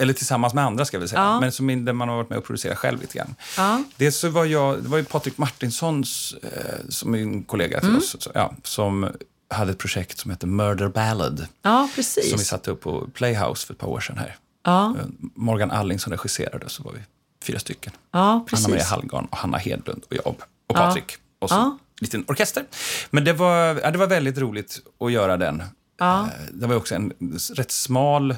Eller 0.00 0.12
tillsammans 0.12 0.54
med 0.54 0.64
andra, 0.64 0.84
ska 0.84 0.98
vi 0.98 1.08
säga. 1.08 1.20
Ja. 1.20 1.40
Men 1.40 1.52
som 1.52 1.84
där 1.84 1.92
man 1.92 2.08
har 2.08 2.16
varit 2.16 2.30
med 2.30 2.38
och 2.38 2.44
producerat 2.44 2.78
själv 2.78 3.00
lite 3.00 3.18
grann. 3.18 3.34
Ja. 3.56 3.82
Dels 3.96 4.16
så 4.16 4.28
var 4.28 4.44
jag, 4.44 4.82
det 4.82 4.88
var 4.88 4.98
ju 4.98 5.04
Patrik 5.04 5.38
Martinssons, 5.38 6.34
eh, 6.42 6.88
som 6.88 7.14
är 7.14 7.18
en 7.18 7.42
kollega 7.42 7.80
till 7.80 7.88
Mm. 7.88 7.98
oss, 7.98 8.16
så, 8.20 8.30
ja, 8.34 8.54
som 8.64 9.08
hade 9.54 9.70
ett 9.72 9.78
projekt 9.78 10.18
som 10.18 10.30
heter 10.30 10.46
Murder 10.46 10.88
Ballad. 10.88 11.46
Ja, 11.62 11.88
precis. 11.94 12.30
Som 12.30 12.38
vi 12.38 12.44
satte 12.44 12.70
upp 12.70 12.80
på 12.80 13.08
Playhouse 13.14 13.66
för 13.66 13.74
ett 13.74 13.80
par 13.80 13.88
år 13.88 14.00
sedan 14.00 14.18
här. 14.18 14.36
Ja, 14.64 14.94
Eh, 14.98 15.06
Morgan 15.34 15.70
Alling 15.70 15.98
som 15.98 16.12
regisserade, 16.12 16.68
så 16.68 16.82
var 16.82 16.92
vi 16.92 16.98
fyra 17.44 17.58
stycken. 17.58 17.92
ja. 18.12 18.46
Anna-Maria 18.52 18.84
Hallgarn 18.84 19.24
och 19.30 19.36
Hanna 19.38 19.58
Hedlund 19.58 20.02
och 20.10 20.14
jag 20.16 20.26
och. 20.26 20.74
Patrik. 20.74 21.16
Och 21.38 21.48
så 21.48 21.54
Ja. 21.54 21.62
en 21.64 21.78
liten 22.00 22.24
orkester. 22.28 22.64
Men 23.10 23.24
det 23.24 23.32
var, 23.32 23.90
det 23.92 23.98
var 23.98 24.06
väldigt 24.06 24.38
roligt 24.38 24.78
att 25.00 25.12
göra 25.12 25.36
den. 25.36 25.60
Eh, 26.00 26.26
Det 26.52 26.66
var 26.66 26.74
också 26.76 26.94
en 26.94 27.12
rätt 27.54 27.70
smal 27.70 28.36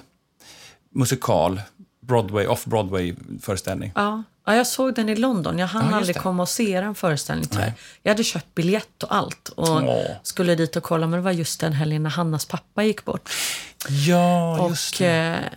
musikal, 0.95 1.61
Broadway, 2.01 2.47
off-Broadway-föreställning. 2.47 3.93
Ja. 3.95 4.23
Ja, 4.47 4.55
jag 4.57 4.67
såg 4.67 4.95
den 4.95 5.09
i 5.09 5.17
London. 5.17 5.59
Jag 5.59 5.67
hann 5.67 5.83
Ja, 5.85 5.89
just 5.91 5.97
aldrig 5.97 6.17
komma 6.17 6.43
och 6.43 6.49
se 6.49 6.81
den 6.81 6.95
föreställningen 6.95 7.49
tyvärr. 7.51 7.73
Jag 8.03 8.11
hade 8.13 8.25
köpt 8.25 8.55
biljett 8.55 9.03
och 9.03 9.15
allt 9.15 9.49
och 9.49 9.69
Åh. 9.69 10.05
skulle 10.23 10.55
dit 10.55 10.77
och 10.77 10.83
kolla, 10.83 11.07
men 11.07 11.19
det 11.19 11.25
var 11.25 11.31
just 11.33 11.61
den 11.61 11.73
helgen 11.73 12.03
när 12.03 12.11
Hannas 12.11 12.45
pappa 12.47 12.83
gick 12.85 13.05
bort. 13.05 13.31
Ja, 13.89 14.69
just 14.69 14.95
Och 14.95 14.99
det. 14.99 15.51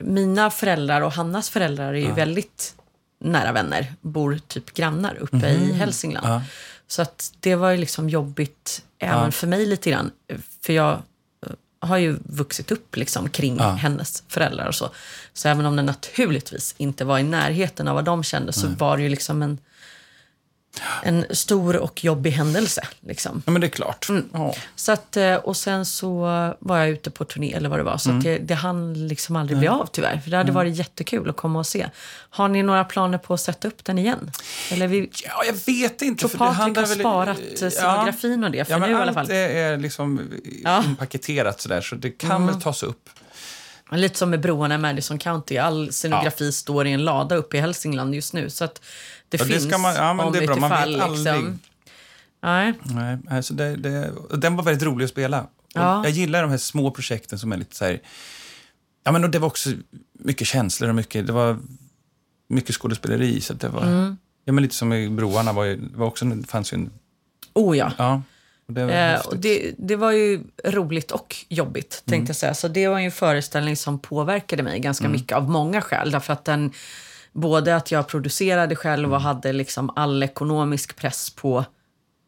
Mina 0.00 0.50
föräldrar 0.50 1.00
och 1.00 1.12
Hannas 1.12 1.50
föräldrar 1.50 1.94
är 1.94 1.98
ju 1.98 2.12
väldigt 2.12 2.74
nära 3.20 3.52
vänner. 3.52 3.94
Bor 4.00 4.40
typ 4.48 4.74
grannar 4.74 5.14
uppe 5.20 5.48
i 5.48 5.72
Hälsingland. 5.72 6.26
Mhm. 6.26 6.34
Ja. 6.34 6.42
Så 6.86 7.02
att 7.02 7.32
det 7.40 7.54
var 7.54 7.70
ju 7.70 7.76
liksom 7.76 8.08
jobbigt 8.08 8.82
även 8.98 9.24
Ja. 9.24 9.30
för 9.30 9.46
mig 9.46 9.66
lite 9.66 9.90
grann. 9.90 10.10
För 10.62 10.72
jag 10.72 10.92
eh, 11.46 11.52
har 11.88 11.98
ju 11.98 12.16
vuxit 12.24 12.72
upp 12.72 12.96
liksom 12.96 13.30
kring 13.30 13.56
Ja. 13.58 13.70
hennes 13.70 14.22
föräldrar 14.28 14.66
och 14.66 14.74
så. 14.74 14.90
Så 15.32 15.48
även 15.48 15.66
om 15.66 15.76
det 15.76 15.82
naturligtvis 15.82 16.74
inte 16.78 17.04
var 17.04 17.18
i 17.18 17.22
närheten 17.22 17.88
av 17.88 17.94
vad 17.94 18.04
de 18.04 18.22
kände 18.22 18.52
så 18.52 18.66
var 18.68 18.96
det 18.96 19.02
ju 19.02 19.08
liksom 19.08 19.42
en, 19.42 19.58
en 21.02 21.24
stor 21.30 21.76
och 21.76 22.04
jobbig 22.04 22.30
händelse. 22.30 22.82
Liksom. 23.00 23.42
Ja, 23.46 23.52
men 23.52 23.60
det 23.60 23.66
är 23.66 23.68
klart. 23.68 24.08
Mm. 24.08 24.28
Ja. 24.32 24.54
Så 24.76 24.92
att, 24.92 25.16
eh, 25.16 25.34
och 25.34 25.56
sen 25.56 25.86
så 25.86 26.20
var 26.58 26.78
jag 26.78 26.88
ute 26.88 27.10
på 27.10 27.24
turné 27.24 27.52
eller 27.52 27.68
vad 27.68 27.78
det 27.78 27.82
var. 27.82 27.98
Så 27.98 28.10
Mm. 28.10 28.22
det, 28.22 28.38
det 28.38 28.54
hann 28.54 29.08
liksom 29.08 29.36
aldrig 29.36 29.58
bli 29.58 29.68
av 29.68 29.86
tyvärr. 29.92 30.18
För 30.24 30.30
det 30.30 30.36
hade 30.36 30.52
varit 30.52 30.76
jättekul 30.76 31.30
att 31.30 31.36
komma 31.36 31.58
och 31.58 31.66
se. 31.66 31.86
Har 32.30 32.48
ni 32.48 32.62
några 32.62 32.84
planer 32.84 33.18
på 33.18 33.34
att 33.34 33.40
sätta 33.40 33.68
upp 33.68 33.84
den 33.84 33.98
igen? 33.98 34.30
Eller 34.70 34.86
vi, 34.86 35.10
ja, 35.24 35.44
jag 35.46 35.54
vet 35.66 36.02
inte. 36.02 36.28
tror 36.28 36.38
Patrik 36.38 36.76
har 36.76 36.86
väl- 36.86 36.98
sparat 37.00 37.38
eh, 37.62 37.70
scenografin 37.70 38.44
och 38.44 38.50
det 38.50 38.64
för 38.64 38.72
ja, 38.72 38.78
men 38.78 38.90
nu 38.90 38.96
i 38.96 38.98
alla 39.00 39.06
allt 39.20 39.28
fall. 39.28 39.36
är 39.36 39.76
liksom 39.76 40.30
Ja. 40.64 40.76
Mm. 40.78 40.90
inpaketerat 40.90 41.60
sådär, 41.60 41.80
så 41.80 41.94
det 41.94 42.10
kan 42.10 42.46
väl 42.46 42.60
tas 42.62 42.82
upp. 42.82 43.08
Lite 43.92 44.18
som 44.18 44.30
med 44.30 44.40
broarna 44.40 44.74
i 44.74 44.78
Madison 44.78 45.18
County. 45.18 45.56
All 45.58 45.92
scenografi 45.92 46.52
står 46.52 46.86
i 46.86 46.92
en 46.92 47.04
lada 47.04 47.34
uppe 47.36 47.56
i 47.56 47.60
Hälsingland 47.60 48.14
just 48.14 48.32
nu. 48.32 48.50
Så 48.50 48.64
att 48.64 48.80
det 49.30 49.38
Ja, 49.40 49.44
det 49.44 49.52
finns 49.52 49.64
ska 49.68 49.78
man- 49.78 49.94
ja, 49.94 50.14
men 50.14 50.26
om 50.26 50.32
det 50.32 50.38
är 50.38 50.46
bra. 50.46 50.56
Man 50.56 50.70
utifall, 50.72 50.92
vet 50.92 51.02
aldrig. 51.02 51.24
liksom. 51.34 51.58
Nej. 52.42 52.72
Nej, 52.82 53.18
alltså 53.30 53.54
det, 53.54 53.76
det, 53.76 54.12
den 54.36 54.56
var 54.56 54.64
väldigt 54.64 54.82
rolig 54.82 55.04
att 55.04 55.10
spela. 55.10 55.46
Ja. 55.74 56.04
Jag 56.04 56.10
gillar 56.12 56.42
de 56.42 56.50
här 56.50 56.58
små 56.58 56.90
projekten 56.90 57.38
som 57.38 57.52
är 57.52 57.56
lite 57.56 57.76
så 57.76 57.84
här... 57.84 58.00
Ja, 59.04 59.12
men 59.12 59.30
det 59.30 59.38
var 59.38 59.46
också 59.46 59.70
mycket 60.12 60.46
känslor 60.46 60.88
och 60.88 60.94
mycket, 60.94 61.26
det 61.26 61.32
var 61.32 61.58
mycket 62.48 62.74
skådespeleri. 62.74 63.40
Så 63.40 63.54
det 63.54 63.68
var, 63.68 63.82
Mm. 63.82 64.16
ja, 64.44 64.52
men 64.52 64.62
lite 64.62 64.74
som 64.74 64.92
i 64.92 65.08
Broarna 65.10 65.52
var, 65.52 65.64
ju, 65.64 65.76
det 65.76 65.98
var 65.98 66.06
också, 66.06 66.24
det 66.24 66.46
fanns 66.48 66.72
ju 66.72 66.74
en... 66.74 66.90
Oh 67.54 67.76
ja. 67.78 67.92
Ja, 67.98 68.22
och 68.66 68.72
det 68.74 68.84
var 68.84 68.92
Eh, 68.92 69.20
det, 69.36 69.74
det 69.78 69.96
var 69.96 70.12
ju 70.12 70.40
roligt 70.64 71.10
och 71.10 71.36
jobbigt, 71.48 72.02
Mm. 72.06 72.16
tänkte 72.18 72.30
jag 72.30 72.36
säga. 72.36 72.54
Så 72.54 72.68
det 72.68 72.88
var 72.88 72.98
ju 72.98 73.04
en 73.04 73.10
föreställning 73.12 73.76
som 73.76 73.98
påverkade 73.98 74.62
mig 74.62 74.80
ganska 74.80 75.04
Mm. 75.04 75.12
mycket 75.20 75.36
av 75.36 75.50
många 75.50 75.80
skäl. 75.80 76.10
Därför 76.10 76.32
att 76.32 76.44
den, 76.44 76.72
både 77.32 77.76
att 77.76 77.90
jag 77.90 78.08
producerade 78.08 78.76
själv 78.76 79.04
Mm. 79.04 79.12
och 79.12 79.20
hade 79.20 79.52
liksom 79.52 79.90
all 79.96 80.22
ekonomisk 80.22 80.96
press 80.96 81.30
på 81.30 81.64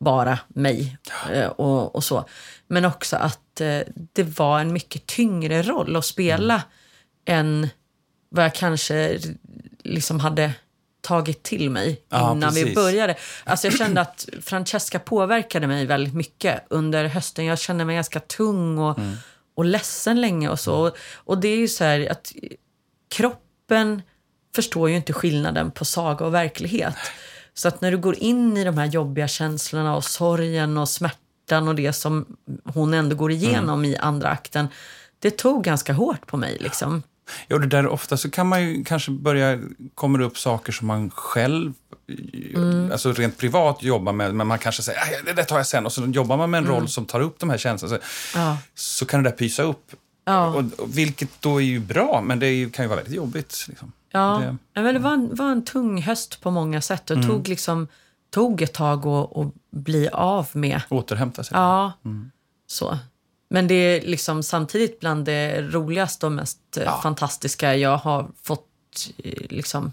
bara 0.01 0.39
mig 0.49 0.99
eh, 1.33 1.47
och, 1.47 1.95
och 1.95 2.05
så. 2.05 2.25
Men 2.67 2.85
också 2.85 3.17
att 3.17 3.61
eh, 3.61 3.79
det 4.13 4.23
var 4.39 4.61
en 4.61 4.73
mycket 4.73 5.07
tyngre 5.07 5.63
roll 5.63 5.97
att 5.97 6.05
spela 6.05 6.63
Mm. 7.25 7.47
än 7.47 7.69
vad 8.29 8.45
jag 8.45 8.55
kanske 8.55 9.19
liksom 9.85 10.21
hade 10.21 10.53
tagit 11.01 11.43
till 11.43 11.71
mig 11.71 12.03
Ja, 12.09 12.33
innan 12.33 12.55
vi 12.55 12.61
precis. 12.61 12.75
började. 12.75 13.17
Alltså 13.45 13.67
jag 13.67 13.75
kände 13.79 14.01
att 14.01 14.29
Francesca 14.43 14.99
påverkade 14.99 15.67
mig 15.67 15.87
väldigt 15.87 16.15
mycket 16.15 16.65
under 16.71 17.05
hösten. 17.05 17.45
Jag 17.45 17.59
kände 17.59 17.85
mig 17.85 17.95
ganska 17.95 18.21
tung 18.21 18.79
och, 18.79 18.99
Mm. 18.99 19.15
och 19.55 19.65
ledsen 19.65 20.21
länge 20.21 20.49
och 20.49 20.61
så. 20.61 20.75
Och, 20.87 20.97
och 21.15 21.39
det 21.39 21.49
är 21.49 21.57
ju 21.57 21.69
så 21.69 21.85
här 21.85 22.11
att 22.11 22.33
kroppen 23.15 24.03
förstår 24.55 24.91
ju 24.91 24.97
inte 24.97 25.13
skillnaden 25.13 25.71
på 25.71 25.85
saga 25.85 26.25
och 26.27 26.35
verklighet. 26.35 26.95
Så 27.55 27.69
att 27.69 27.81
när 27.81 27.91
du 27.91 27.99
går 27.99 28.15
in 28.19 28.57
i 28.57 28.65
de 28.65 28.79
här 28.79 28.87
jobbiga 28.87 29.29
känslorna 29.29 29.97
och 29.97 30.05
sorgen 30.05 30.79
och 30.79 30.89
smärtan 30.89 31.69
och 31.69 31.75
det 31.75 31.93
som 31.93 32.27
hon 32.65 32.95
ändå 32.95 33.17
går 33.17 33.31
igenom 33.33 33.79
Mm. 33.79 33.85
i 33.85 33.97
andra 33.97 34.29
akten, 34.29 34.69
det 35.19 35.31
tog 35.31 35.65
ganska 35.65 35.93
hårt 35.93 36.27
på 36.27 36.37
mig. 36.37 36.57
Liksom. 36.61 37.03
Ja, 37.49 37.59
det 37.59 37.67
där 37.67 37.87
ofta 37.87 38.17
så 38.17 38.31
kan 38.31 38.47
man 38.47 38.63
ju 38.63 38.85
kanske 38.85 39.11
börja, 39.11 39.61
kommer 39.95 40.19
det 40.19 40.25
upp 40.25 40.39
saker 40.39 40.73
som 40.73 40.87
man 40.87 41.11
själv, 41.11 41.73
Mm. 42.55 42.93
alltså 42.93 43.13
rent 43.13 43.39
privat 43.39 43.83
jobbar 43.83 44.13
med, 44.13 44.35
men 44.35 44.47
man 44.47 44.59
kanske 44.59 44.83
säger 44.83 44.99
"Aj, 45.01 45.21
det 45.27 45.33
där 45.33 45.43
tar 45.43 45.57
jag 45.57 45.67
sen 45.67 45.87
och 45.87 45.93
så 45.93 46.03
jobbar 46.07 46.37
man 46.37 46.51
med 46.51 46.59
en 46.59 46.65
Mm. 46.65 46.77
roll 46.77 46.89
som 46.89 47.05
tar 47.07 47.21
upp 47.21 47.39
de 47.39 47.51
här 47.51 47.59
känslorna. 47.59 47.99
Så, 47.99 48.03
Ja. 48.39 48.59
så 48.75 49.07
kan 49.07 49.23
det 49.23 49.31
där 49.31 49.37
pysa 49.37 49.63
upp. 49.63 49.93
Ja. 50.25 50.47
Och, 50.47 50.65
och, 50.79 50.99
vilket 50.99 51.29
då 51.41 51.57
är 51.61 51.65
ju 51.65 51.81
bra, 51.81 52.23
men 52.25 52.39
det 52.39 52.49
ju, 52.51 52.71
kan 52.71 52.85
ju 52.85 52.89
vara 52.89 52.97
väldigt 52.97 53.15
jobbigt. 53.17 53.65
Liksom. 53.69 53.93
Ja, 54.13 54.37
Det- 54.39 54.45
Mm. 54.45 54.59
ja, 54.75 54.83
men 54.83 54.95
det 54.95 55.01
var 55.01 55.13
en, 55.13 55.35
var 55.35 55.51
en 55.53 55.65
tung 55.65 56.03
höst 56.03 56.41
på 56.41 56.51
många 56.51 56.81
sätt. 56.81 57.07
Det 57.07 57.23
tog, 57.23 57.49
liksom, 57.49 57.89
tog 58.31 58.63
ett 58.63 58.73
tag 58.75 59.07
att, 59.07 59.37
att 59.37 59.53
bli 59.71 60.09
av 60.13 60.49
med. 60.53 60.81
Återhämta 60.89 61.45
sig. 61.45 61.57
Ja, 61.57 61.93
Mm. 62.05 62.31
så. 62.67 62.99
Men 63.51 63.67
det 63.69 63.75
är 63.75 64.01
liksom 64.07 64.43
samtidigt 64.43 65.01
bland 65.01 65.25
det 65.25 65.63
roligaste 65.63 66.27
och 66.27 66.33
mest 66.33 66.59
eh, 66.77 66.83
Ja. 66.83 67.01
fantastiska 67.03 67.77
jag 67.77 67.97
har 67.97 68.31
fått 68.43 68.67
eh, 69.25 69.33
liksom, 69.51 69.93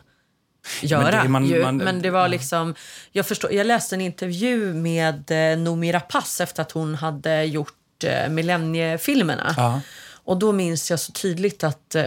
göra. 0.82 1.12
det 1.12 1.18
är 1.18 1.28
man- 1.28 1.46
ju. 1.46 1.64
man- 1.64 1.78
Men 1.78 2.02
det 2.02 2.10
var 2.10 2.28
liksom... 2.28 2.76
Jag, 3.12 3.26
förstår, 3.26 3.54
jag 3.54 3.68
läste 3.68 3.96
en 3.96 4.02
intervju 4.02 4.74
med 4.74 5.32
eh, 5.54 5.58
Noomi 5.60 5.92
Rapace 5.92 6.44
efter 6.44 6.62
att 6.62 6.72
hon 6.72 6.96
hade 6.96 7.44
gjort 7.44 8.04
eh, 8.04 8.30
Millenniefilmerna. 8.30 9.54
Ja. 9.58 9.82
Och 10.24 10.38
då 10.40 10.52
minns 10.52 10.90
jag 10.92 11.00
så 11.00 11.12
tydligt 11.12 11.64
att 11.64 11.96
eh, 11.96 12.06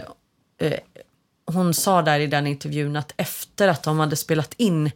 eh, 0.57 0.73
hon 1.45 1.73
sa 1.73 2.01
där 2.01 2.19
i 2.19 2.27
den 2.27 2.47
intervjun 2.47 2.95
att 2.95 3.13
efter 3.17 3.67
att 3.67 3.83
de 3.83 3.99
hade 3.99 4.15
spelat 4.15 4.53
in, 4.57 4.91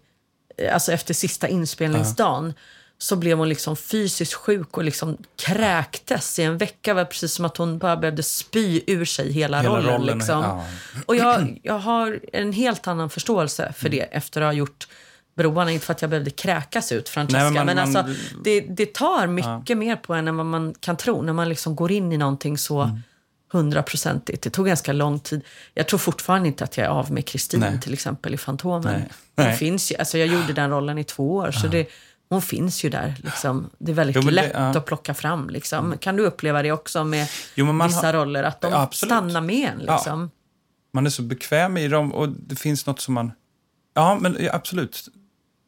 eh, 0.57 0.73
alltså 0.73 0.91
efter 0.91 1.13
sista 1.13 1.47
inspelningsdagen, 1.47 2.53
så 2.99 3.15
blev 3.15 3.37
hon 3.37 3.49
liksom 3.49 3.75
fysiskt 3.75 4.33
sjuk 4.33 4.77
och 4.77 4.83
liksom 4.83 5.17
kräktes 5.45 6.39
i 6.39 6.43
en 6.43 6.57
vecka. 6.57 6.91
Det 6.91 6.93
var 6.93 7.05
precis 7.05 7.33
som 7.33 7.45
att 7.45 7.57
hon 7.57 7.77
bara 7.77 7.97
behövde 7.97 8.23
spy 8.23 8.81
ur 8.87 9.05
sig 9.05 9.31
hela, 9.31 9.61
Hela 9.61 9.75
rollen. 9.77 9.93
rollen, 9.93 10.17
liksom. 10.17 10.39
ja. 10.43 10.65
Och 11.05 11.15
jag, 11.15 11.59
jag 11.63 11.79
har 11.79 12.19
en 12.33 12.53
helt 12.53 12.87
annan 12.87 13.09
förståelse 13.09 13.73
för 13.77 13.89
det 13.89 14.01
efter 14.01 14.41
att 14.41 14.47
ha 14.47 14.53
gjort 14.53 14.87
Broarna. 15.35 15.71
Inte 15.71 15.85
för 15.85 15.93
att 15.93 16.01
jag 16.01 16.09
behövde 16.09 16.31
kräkas 16.31 16.91
ut 16.91 17.09
Francesca, 17.09 17.39
Nej, 17.43 17.51
men 17.53 17.65
men, 17.65 17.75
man- 17.75 17.91
man- 17.93 18.05
alltså, 18.05 18.25
det, 18.43 18.59
det 18.61 18.93
tar 18.93 19.27
mycket 19.27 19.77
mer 19.77 19.95
på 19.95 20.13
en 20.13 20.27
än 20.27 20.37
vad 20.37 20.45
man 20.45 20.73
kan 20.79 20.97
tro 20.97 21.21
när 21.21 21.33
man 21.33 21.49
liksom 21.49 21.75
går 21.75 21.91
in 21.91 22.11
i 22.11 22.17
någonting 22.17 22.57
så 22.57 22.81
Mm. 22.81 23.03
Hundraprocentigt. 23.51 24.43
Det 24.43 24.49
tog 24.49 24.65
ganska 24.67 24.93
lång 24.93 25.19
tid. 25.19 25.41
Jag 25.73 25.87
tror 25.87 25.97
fortfarande 25.97 26.47
inte 26.47 26.63
att 26.63 26.77
jag 26.77 26.85
är 26.85 26.89
av 26.89 27.11
med 27.11 27.25
Kristin 27.25 27.79
till 27.81 27.93
exempel 27.93 28.33
i 28.33 28.37
Fantomen. 28.37 28.93
Nej. 28.93 29.09
Hon 29.35 29.45
Nej. 29.45 29.57
finns 29.57 29.91
ju, 29.91 29.95
alltså 29.95 30.17
jag 30.17 30.27
gjorde 30.27 30.53
den 30.53 30.69
rollen 30.69 30.97
i 30.97 31.03
två 31.03 31.35
år, 31.35 31.51
så 31.51 31.67
det, 31.67 31.87
hon 32.29 32.41
finns 32.41 32.83
ju 32.85 32.89
där. 32.89 33.15
Liksom. 33.23 33.69
Det 33.77 33.91
är 33.91 33.95
väldigt 33.95 34.15
Jo, 34.15 34.21
det- 34.21 34.31
lätt 34.31 34.51
ja. 34.53 34.59
Mm. 34.59 34.77
att 34.77 34.85
plocka 34.85 35.13
fram. 35.13 35.49
Liksom. 35.49 35.97
Kan 35.99 36.15
du 36.15 36.23
uppleva 36.25 36.61
det 36.61 36.71
också 36.71 37.03
med 37.03 37.27
Jo, 37.55 37.83
vissa 37.83 38.05
har- 38.05 38.13
roller? 38.13 38.43
Att 38.43 38.61
de 38.61 38.71
Ja, 38.71 38.89
stannar 38.93 39.41
med 39.41 39.69
en? 39.69 39.79
Liksom. 39.79 40.31
Man 40.93 41.05
är 41.05 41.09
så 41.09 41.21
bekväm 41.21 41.77
i 41.77 41.87
dem 41.87 42.13
och 42.13 42.29
det 42.29 42.55
finns 42.55 42.85
något 42.85 42.99
som 43.01 43.13
man... 43.13 43.31
Ja, 43.93 44.17
men 44.21 44.37
ja, 44.39 44.51
absolut. 44.53 45.07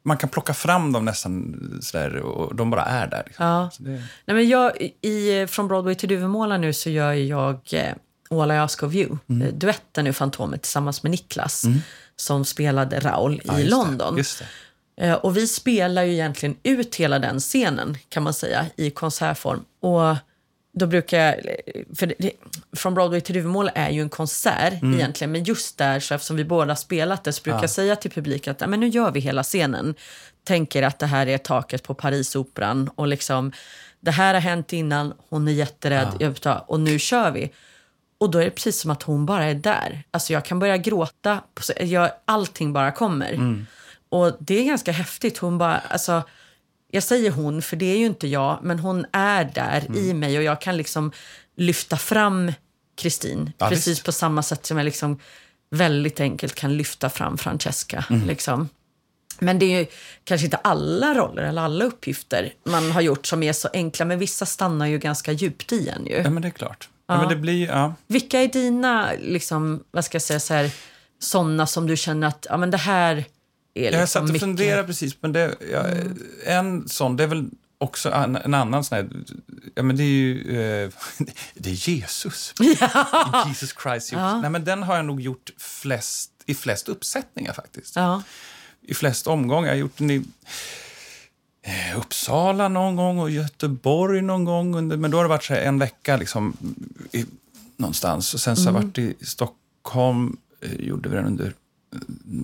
Man 0.04 0.18
kan 0.18 0.30
plocka 0.30 0.54
fram 0.54 0.92
dem 0.92 1.06
nästan 1.06 1.56
sådär 1.82 2.16
och 2.16 2.56
de 2.56 2.70
bara 2.70 2.86
är 2.86 3.08
där. 3.08 3.24
Liksom. 3.26 3.46
Ja. 3.46 3.70
Det, 3.80 3.90
Nej, 4.26 4.36
men 4.36 4.50
jag, 4.50 4.72
i, 5.02 5.48
från 5.50 5.68
Broadway 5.68 5.96
till 5.96 6.10
Duvemåla 6.10 6.58
nu 6.58 6.74
så 6.74 6.90
gör 6.90 7.14
jag 7.14 7.60
eh, 7.72 7.94
All 8.42 8.52
I 8.52 8.56
Ask 8.58 8.84
of 8.84 8.94
You, 8.94 9.18
Mm. 9.30 9.48
eh, 9.48 9.54
duetten 9.54 10.08
i 10.08 10.14
Fantomet 10.14 10.62
tillsammans 10.62 11.04
med 11.04 11.12
Niklas 11.12 11.64
som 12.16 12.46
spelade 12.46 13.00
Raoul 13.00 13.42
ja, 13.44 13.60
i 13.60 13.64
London. 13.64 14.16
Det, 14.16 14.24
det. 14.98 15.08
Eh, 15.08 15.14
Och 15.14 15.38
vi 15.38 15.48
spelar 15.48 16.04
ju 16.04 16.14
egentligen 16.14 16.56
ut 16.64 16.96
hela 16.96 17.20
den 17.20 17.40
scenen 17.40 17.98
kan 18.10 18.24
man 18.24 18.34
säga 18.34 18.66
i 18.76 18.90
konsertform. 18.92 19.64
Och 19.82 20.16
då 20.72 20.88
brukar 20.88 21.18
jag, 21.20 21.36
för 21.98 22.14
det, 22.20 22.32
från 22.74 22.94
Broadway 22.94 23.22
till 23.22 23.36
Duvemåla 23.36 23.72
är 23.72 23.90
ju 23.90 24.02
en 24.02 24.10
konsert 24.10 24.74
egentligen, 24.84 25.32
men 25.32 25.44
just 25.44 25.78
där 25.78 26.00
så 26.00 26.14
eftersom 26.14 26.36
vi 26.38 26.44
båda 26.44 26.76
spelat 26.76 27.24
det 27.24 27.34
så 27.34 27.44
brukar 27.44 27.62
jag 27.62 27.70
säga 27.70 27.96
till 27.96 28.12
publiken 28.12 28.52
att 28.52 28.62
"Ja, 28.62 28.68
men 28.68 28.80
nu 28.80 28.88
gör 28.88 29.12
vi 29.12 29.20
hela 29.20 29.44
scenen. 29.44 29.96
Tänker 30.44 30.84
att 30.84 31.00
det 31.00 31.06
här 31.06 31.28
är 31.28 31.38
taket 31.38 31.84
på 31.84 31.94
Parisoperan 31.94 32.90
och 32.96 33.08
liksom 33.08 33.52
det 34.00 34.12
här 34.12 34.34
har 34.34 34.42
hänt 34.42 34.74
innan, 34.74 35.14
hon 35.30 35.48
är 35.48 35.52
jätterädd, 35.52 36.08
inte, 36.20 36.62
och 36.68 36.80
nu 36.80 37.00
kör 37.00 37.32
vi. 37.32 37.52
Och 38.18 38.32
då 38.32 38.40
är 38.40 38.46
det 38.46 38.52
precis 38.52 38.80
som 38.82 38.92
att 38.92 39.04
hon 39.04 39.26
bara 39.26 39.46
är 39.46 39.54
där. 39.54 40.04
Alltså 40.12 40.34
jag 40.34 40.46
kan 40.46 40.60
börja 40.60 40.78
gråta, 40.78 41.40
jag, 41.80 42.12
allting 42.26 42.74
bara 42.74 42.92
kommer. 42.92 43.66
Och 44.10 44.34
det 44.40 44.60
är 44.60 44.64
ganska 44.66 44.92
häftigt. 44.92 45.38
Hon 45.38 45.58
bara, 45.58 45.78
alltså, 45.78 46.24
jag 46.92 47.04
säger 47.04 47.32
hon, 47.32 47.62
för 47.62 47.76
det 47.76 47.86
är 47.86 47.98
ju 47.98 48.06
inte 48.06 48.28
jag, 48.28 48.60
men 48.62 48.80
hon 48.80 49.06
är 49.12 49.44
där 49.44 49.98
i 49.98 50.14
mig 50.14 50.38
och 50.38 50.44
jag 50.44 50.62
kan 50.62 50.78
liksom 50.78 51.12
lyfta 51.56 51.98
fram 51.98 52.52
Kristin. 52.98 53.52
Ja, 53.58 53.70
precis 53.70 53.88
visst. 53.88 54.06
på 54.06 54.12
samma 54.12 54.44
sätt 54.44 54.66
som 54.66 54.78
jag 54.78 54.86
liksom 54.86 55.20
väldigt 55.72 56.20
enkelt 56.20 56.56
kan 56.56 56.78
lyfta 56.78 57.10
fram 57.10 57.38
Francesca. 57.38 58.06
Liksom. 58.28 58.70
Men 59.40 59.60
det 59.60 59.66
är 59.66 59.80
ju 59.80 59.86
kanske 60.24 60.46
inte 60.46 60.58
alla 60.58 61.14
roller 61.14 61.44
eller 61.44 61.62
alla 61.62 61.86
uppgifter 61.86 62.54
man 62.64 62.92
har 62.92 63.02
gjort 63.02 63.26
som 63.26 63.44
är 63.44 63.54
så 63.54 63.70
enkla, 63.74 64.06
men 64.06 64.20
vissa 64.20 64.46
stannar 64.46 64.86
ju 64.86 64.98
ganska 64.98 65.32
djupt 65.32 65.72
i 65.72 65.90
en 65.90 66.06
ju. 66.06 66.16
Ja, 66.16 66.30
men 66.30 66.42
det 66.42 66.48
är 66.48 66.52
klart. 66.52 66.90
Ja. 67.08 67.18
men 67.18 67.30
det 67.30 67.36
blir, 67.36 67.68
ja. 67.68 67.94
Vilka 68.08 68.40
är 68.40 68.48
dina, 68.48 69.10
liksom, 69.20 69.84
vad 69.92 70.06
ska 70.06 70.16
jag 70.16 70.22
säga, 70.22 70.40
så 70.40 70.54
här, 70.54 70.72
såna 71.20 71.68
som 71.68 71.88
du 71.88 71.98
känner 71.98 72.28
att 72.28 72.48
ja, 72.50 72.58
men 72.58 72.72
det 72.72 72.78
här 72.78 73.26
är 73.88 73.92
Jag 73.92 73.92
liksom 73.92 74.08
satt 74.08 74.22
och 74.22 74.28
mycket... 74.28 74.42
funderade 74.42 74.84
precis, 74.84 75.18
men 75.22 75.34
det, 75.34 75.56
ja, 75.72 75.86
en 76.46 76.90
sån, 76.90 77.16
det 77.16 77.24
är 77.24 77.28
väl 77.28 77.50
också 77.80 78.12
en, 78.12 78.36
en 78.36 78.54
annan 78.54 78.84
sån 78.84 78.96
här, 78.96 79.10
ja 79.76 79.84
men 79.84 79.96
det 79.96 80.04
är 80.04 80.06
ju, 80.06 80.40
eh, 80.62 80.90
det 81.54 81.70
är 81.70 81.90
Jesus. 81.90 82.54
Jesus 83.48 83.76
Christ. 83.84 84.12
Nej 84.14 84.50
men 84.50 84.64
den 84.64 84.84
har 84.84 84.96
jag 84.96 85.06
nog 85.06 85.22
gjort 85.22 85.50
flest, 85.58 86.32
i 86.46 86.56
flest 86.56 86.90
uppsättningar 86.90 87.54
faktiskt. 87.54 87.96
Ja. 87.96 88.24
I 88.82 88.94
flest 88.94 89.28
omgångar. 89.28 89.68
Jag 89.68 89.76
har 89.76 89.80
gjort 89.80 89.98
den 89.98 90.12
i 90.12 90.24
eh, 91.62 91.98
Uppsala 91.98 92.68
någon 92.68 92.96
gång 92.96 93.20
och 93.20 93.30
Göteborg 93.30 94.22
någon 94.22 94.46
gång. 94.46 94.76
Under, 94.76 94.98
men 94.98 95.12
då 95.12 95.18
har 95.18 95.24
det 95.24 95.30
varit 95.30 95.44
så 95.44 95.54
en 95.54 95.80
vecka 95.80 96.18
liksom, 96.18 96.58
i, 97.12 97.26
någonstans. 97.78 98.34
Och 98.34 98.40
sen 98.40 98.56
så 98.56 98.70
har 98.70 98.74
jag 98.74 98.82
varit 98.82 98.98
i 98.98 99.16
Stockholm, 99.22 100.38
eh, 100.62 100.74
gjorde 100.74 101.10
vi 101.10 101.16
den 101.16 101.26
under 101.26 101.54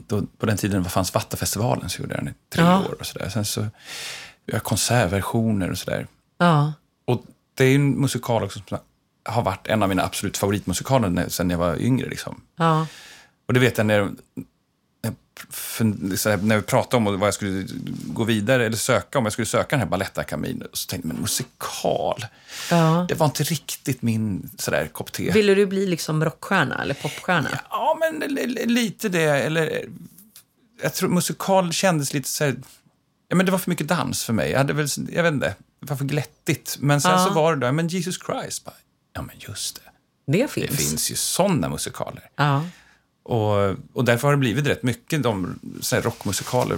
då, 0.07 0.21
på 0.37 0.45
den 0.45 0.57
tiden 0.57 0.85
fanns 0.85 1.13
Vattenfestivalen 1.13 1.89
så 1.89 2.01
gjorde 2.01 2.15
jag 2.15 2.23
den 2.23 2.33
i 2.33 2.35
tre 2.49 2.63
Ja. 2.63 2.79
år. 2.79 2.95
och 2.99 3.05
så 3.05 3.19
där. 3.19 3.29
Sen 3.29 3.45
så 3.45 3.67
vi 4.45 4.53
har 4.53 4.59
konsertversioner 4.59 5.71
och 5.71 5.77
sådär. 5.77 6.07
Ja. 6.37 6.73
Och 7.05 7.25
det 7.53 7.65
är 7.65 7.75
en 7.75 8.01
musikal 8.01 8.43
också 8.43 8.59
som 8.67 8.77
har 9.25 9.41
varit 9.41 9.67
en 9.67 9.83
av 9.83 9.89
mina 9.89 10.03
absolut 10.03 10.37
favoritmusikaler 10.37 11.25
sen 11.29 11.49
jag 11.49 11.57
var 11.57 11.81
yngre. 11.81 12.09
Liksom. 12.09 12.41
Ja. 12.55 12.87
Och 13.47 13.53
det 13.53 13.59
vet 13.59 13.77
jag 13.77 13.87
när, 13.87 14.11
för, 15.49 16.29
här, 16.29 16.37
när 16.37 16.55
vi 16.55 16.61
pratade 16.61 16.97
om 16.97 17.19
vad 17.19 17.27
jag 17.27 17.33
skulle 17.33 17.67
gå 18.07 18.23
vidare 18.23 18.65
eller 18.65 18.77
söka, 18.77 19.17
om 19.17 19.25
jag 19.25 19.33
skulle 19.33 19.45
söka 19.45 19.67
den 19.69 19.79
här 19.79 19.87
Balettakademin, 19.87 20.63
så 20.73 20.87
tänkte 20.87 21.07
jag, 21.07 21.13
men 21.13 21.21
musikal, 21.21 22.25
ja. 22.71 23.05
det 23.09 23.15
var 23.15 23.25
inte 23.25 23.43
riktigt 23.43 24.01
min 24.01 24.49
sådär, 24.57 24.87
kopp 24.87 25.11
te. 25.11 25.31
Ville 25.31 25.55
du 25.55 25.65
bli 25.65 25.85
liksom 25.85 26.25
rockstjärna 26.25 26.81
eller 26.81 26.93
popstjärna? 26.93 27.59
Ja, 27.69 27.97
men 27.99 28.29
li- 28.29 28.47
li- 28.47 28.65
lite 28.65 29.09
det. 29.09 29.21
Eller, 29.23 29.85
jag 30.83 30.93
tror 30.93 31.09
musikal 31.09 31.73
kändes 31.73 32.13
lite 32.13 32.29
så 32.29 32.43
här... 32.43 32.55
Ja, 33.27 33.35
men 33.35 33.45
det 33.45 33.51
var 33.51 33.59
för 33.59 33.69
mycket 33.69 33.87
dans 33.87 34.23
för 34.23 34.33
mig. 34.33 34.51
Jag, 34.51 34.57
hade 34.57 34.73
väl, 34.73 34.87
jag 35.11 35.23
vet 35.23 35.33
inte, 35.33 35.55
det 35.81 35.89
var 35.89 35.97
för 35.97 36.05
glättigt. 36.05 36.77
Men 36.79 37.01
sen 37.01 37.11
Ja. 37.11 37.25
så 37.25 37.33
var 37.33 37.55
det 37.55 37.65
då, 37.67 37.71
men 37.71 37.87
Jesus 37.87 38.19
Christ. 38.25 38.65
Bara, 38.65 38.75
ja, 39.13 39.21
men 39.21 39.35
just 39.39 39.75
det. 39.75 39.81
Det 40.31 40.37
Det 40.41 40.47
finns. 40.47 40.75
finns 40.89 41.11
ju 41.11 41.15
såna 41.15 41.69
musikaler. 41.69 42.29
Ja. 42.35 42.63
Och, 43.25 43.75
och 43.93 44.05
därför 44.05 44.27
har 44.27 44.33
det 44.33 44.39
blivit 44.39 44.67
rätt 44.67 44.83
mycket 44.83 45.23
de 45.23 45.59
så 45.81 45.95
här, 45.95 46.03
rockmusikaler, 46.03 46.77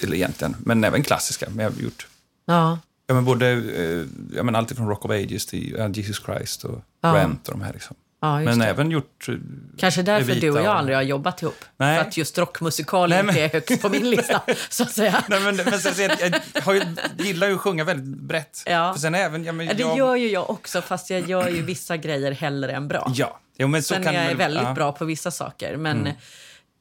eller 0.00 0.16
egentligen, 0.16 0.56
men 0.64 0.84
även 0.84 1.02
klassiska. 1.02 1.46
Men 1.50 1.64
jag 1.64 1.72
har 1.72 1.80
gjort 1.80 2.06
Ja. 2.46 2.78
ja, 3.06 3.14
men 3.14 3.24
både, 3.24 3.46
eh, 3.50 4.04
ja, 4.36 4.42
men 4.42 4.56
allt 4.56 4.72
från 4.76 4.88
Rock 4.88 5.04
of 5.04 5.10
Ages 5.10 5.46
till 5.46 5.92
Jesus 5.94 6.22
Christ 6.24 6.64
och 6.64 6.80
Ja. 7.00 7.14
Rent 7.14 7.48
och 7.48 7.58
de 7.58 7.64
här. 7.64 7.72
Liksom. 7.72 7.96
Ja, 8.20 8.40
men 8.40 8.58
det. 8.58 8.66
även 8.66 8.90
gjort... 8.90 9.28
eh, 9.28 9.34
Kanske 9.78 10.02
därför 10.02 10.30
Evita 10.30 10.46
du 10.46 10.50
och 10.52 10.58
jag 10.58 10.66
aldrig 10.66 10.96
har 10.96 11.02
jobbat 11.02 11.42
ihop. 11.42 11.64
Nej. 11.76 11.98
För 11.98 12.08
att 12.08 12.16
just 12.16 12.38
rockmusikal 12.38 13.08
Nej, 13.08 13.20
inte 13.20 13.32
men- 13.32 13.42
är 13.44 13.48
högst 13.48 13.82
på 13.82 13.88
min 13.88 14.10
lista, 14.10 14.42
så 14.68 14.82
att 14.82 14.90
säga. 14.92 15.24
Nej, 15.28 15.40
men, 15.40 15.56
men 15.56 15.80
så 15.80 16.02
jag, 16.02 16.32
jag 16.66 16.76
ju, 16.76 16.82
gillar 17.24 17.48
ju 17.48 17.54
att 17.54 17.60
sjunga 17.60 17.84
väldigt 17.84 18.18
brett. 18.20 18.62
Ja. 18.66 18.92
För 18.92 19.00
sen 19.00 19.14
även, 19.14 19.44
ja, 19.44 19.52
men 19.52 19.66
Ja, 19.66 19.74
det 19.74 19.80
jag, 19.82 19.98
gör 19.98 20.16
ju 20.16 20.28
jag 20.30 20.50
också, 20.50 20.82
fast 20.82 21.10
jag 21.10 21.28
gör 21.28 21.48
ju 21.48 21.62
vissa 21.62 21.96
grejer 21.96 22.32
hellre 22.32 22.72
än 22.72 22.88
bra. 22.88 23.12
Ja, 23.14 23.40
jo, 23.58 23.68
men 23.68 23.82
så 23.82 23.94
Sen 23.94 24.04
kan 24.04 24.14
jag 24.14 24.22
är 24.24 24.28
väl- 24.28 24.36
väldigt 24.36 24.56
ja. 24.62 24.68
Mm. 24.68 24.74
bra 24.74 24.92
på 24.92 25.04
vissa 25.04 25.30
saker, 25.30 25.76
men... 25.76 26.08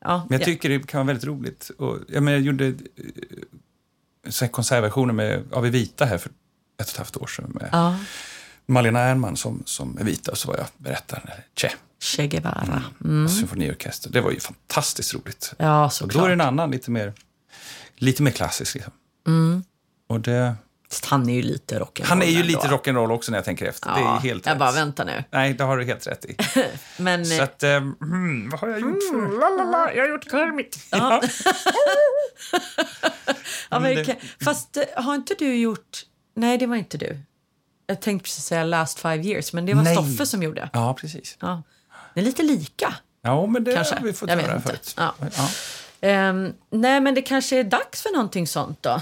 Ja, 0.04 0.26
Men 0.30 0.40
jag 0.40 0.42
ja. 0.42 0.46
tycker 0.46 0.70
det 0.70 0.88
kan 0.88 0.98
vara 1.00 1.08
väldigt 1.08 1.26
roligt. 1.26 1.72
Och, 1.78 1.98
ja, 2.08 2.22
men 2.22 2.34
jag 2.34 2.42
gjorde 2.42 2.68
eh, 4.42 4.48
konsertversioner 4.52 5.14
med, 5.14 5.44
av 5.54 5.66
Evita 5.66 6.06
här 6.06 6.18
för 6.18 6.30
ett 6.30 6.36
och 6.88 6.88
ett 6.90 6.98
halvt 6.98 7.18
år 7.18 7.28
sedan 7.28 7.52
med 7.60 7.70
ja. 7.72 7.96
Malena 8.68 9.00
Ernman 9.00 9.38
som, 9.38 9.64
som 9.66 9.98
Evita 9.98 10.32
och 10.32 10.38
så 10.38 10.48
var 10.48 10.58
jag 10.58 10.68
berättaren, 10.78 11.28
Che, 11.56 11.72
Che 12.00 12.28
Guevara. 12.28 12.84
Mm. 13.04 13.30
symfoniorkester. 13.30 14.10
Det 14.10 14.22
var 14.22 14.32
ju 14.32 14.40
fantastiskt 14.40 15.14
roligt. 15.14 15.54
Ja, 15.58 15.66
Och 15.66 15.80
då 15.80 15.86
är 15.86 15.90
såklart. 15.90 16.28
det 16.28 16.34
en 16.34 16.42
annan, 16.42 16.72
lite 16.72 16.92
mer, 16.92 17.14
lite 17.96 18.24
mer 18.24 18.32
klassisk. 18.32 18.76
Liksom. 18.76 18.94
Mm. 19.28 19.64
Och 20.08 20.20
det, 20.22 20.56
Han 21.06 21.30
är 21.30 21.34
ju 21.34 21.42
lite 21.42 21.80
rock'n'roll 21.80 22.06
han 22.06 22.22
är 22.22 22.26
ju 22.26 22.36
ändå. 22.36 22.48
lite 22.48 22.68
rock'n'roll 22.68 23.12
också 23.12 23.32
när 23.32 23.38
jag 23.38 23.46
tänker 23.46 23.66
efter. 23.66 23.90
det 23.90 24.00
är 24.00 24.02
Ja, 24.02 24.16
helt 24.24 24.46
jag 24.46 24.52
rätt. 24.54 24.60
bara, 24.60 24.72
vänta 24.72 25.04
nu. 25.04 25.24
Nej, 25.32 25.54
det 25.54 25.64
har 25.64 25.78
du 25.78 25.86
helt 25.86 26.08
rätt 26.08 26.26
i. 26.26 26.36
Men, 26.98 27.26
Så 27.26 27.42
att, 27.44 27.64
eh, 27.64 27.70
hmm, 27.80 28.50
vad 28.50 28.60
har 28.60 28.68
jag 28.68 28.80
gjort 28.80 29.04
för... 29.12 29.40
Lalala, 29.40 29.94
jag 29.94 30.04
har 30.04 30.10
gjort 30.10 30.32
Kermit. 30.32 30.80
ja. 30.92 31.22
ja, 33.70 33.80
men 33.80 33.96
det-. 33.96 34.16
Fast 34.44 34.78
eh, 34.78 34.84
har 34.96 35.16
inte 35.16 35.36
du 35.40 35.56
gjort... 35.56 36.04
Nej, 36.36 36.58
det 36.58 36.66
var 36.68 36.76
inte 36.76 36.98
du. 36.98 37.20
Jag 37.88 38.00
tänkte 38.02 38.24
precis 38.24 38.46
säga 38.46 38.64
Last 38.64 39.00
Five 39.00 39.24
Years, 39.24 39.54
men 39.54 39.66
det 39.66 39.74
var 39.74 39.84
Nej. 39.84 39.96
Stoffe 39.96 40.26
som 40.26 40.44
gjorde. 40.44 40.70
Ja, 40.74 40.94
precis. 40.94 41.38
Ja. 41.40 41.64
Det 42.14 42.20
är 42.20 42.24
lite 42.26 42.44
lika. 42.44 42.96
Ja, 43.22 43.46
men 43.46 43.64
det 43.64 43.74
Kanske. 43.74 43.96
har 43.96 44.02
vi 44.02 44.14
fått 44.14 44.30
Jag 44.30 44.38
höra 44.38 44.62
förut. 44.62 44.94
Ja. 44.98 45.14
Ja. 45.38 45.50
Ehm, 46.02 46.54
nej, 46.70 47.00
men 47.02 47.16
det 47.16 47.22
kanske 47.22 47.60
är 47.60 47.64
dags 47.64 48.02
för 48.02 48.14
någonting 48.14 48.48
sånt 48.48 48.84
då. 48.84 49.02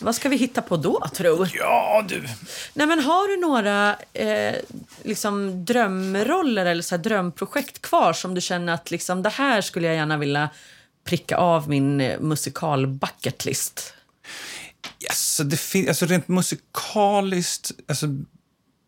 Vad 0.00 0.14
ska 0.14 0.28
vi 0.28 0.36
hitta 0.36 0.62
på 0.62 0.76
då, 0.76 1.08
tro? 1.14 1.46
ja, 1.54 2.04
du. 2.08 2.28
Nej, 2.74 2.86
men 2.86 2.98
har 3.00 3.28
du 3.28 3.40
några 3.40 3.96
eh, 4.12 4.54
liksom 5.02 5.64
drömroller 5.64 6.66
eller 6.66 6.82
så 6.82 6.96
drömprojekt 6.96 7.82
kvar 7.82 8.12
som 8.12 8.34
du 8.34 8.40
känner 8.40 8.72
att 8.74 8.90
liksom, 8.90 9.22
det 9.22 9.28
här 9.30 9.60
skulle 9.60 9.86
jag 9.86 9.96
gärna 9.96 10.16
vilja 10.16 10.48
pricka 11.04 11.36
av 11.36 11.68
min 11.68 12.00
eh, 12.00 12.20
musikal 12.20 12.86
bucketlist? 12.86 13.94
Yes, 15.00 15.40
det 15.44 15.56
fin- 15.56 15.88
alltså 15.88 16.06
rent 16.06 16.28
musikaliskt, 16.28 17.70
alltså, 17.88 18.06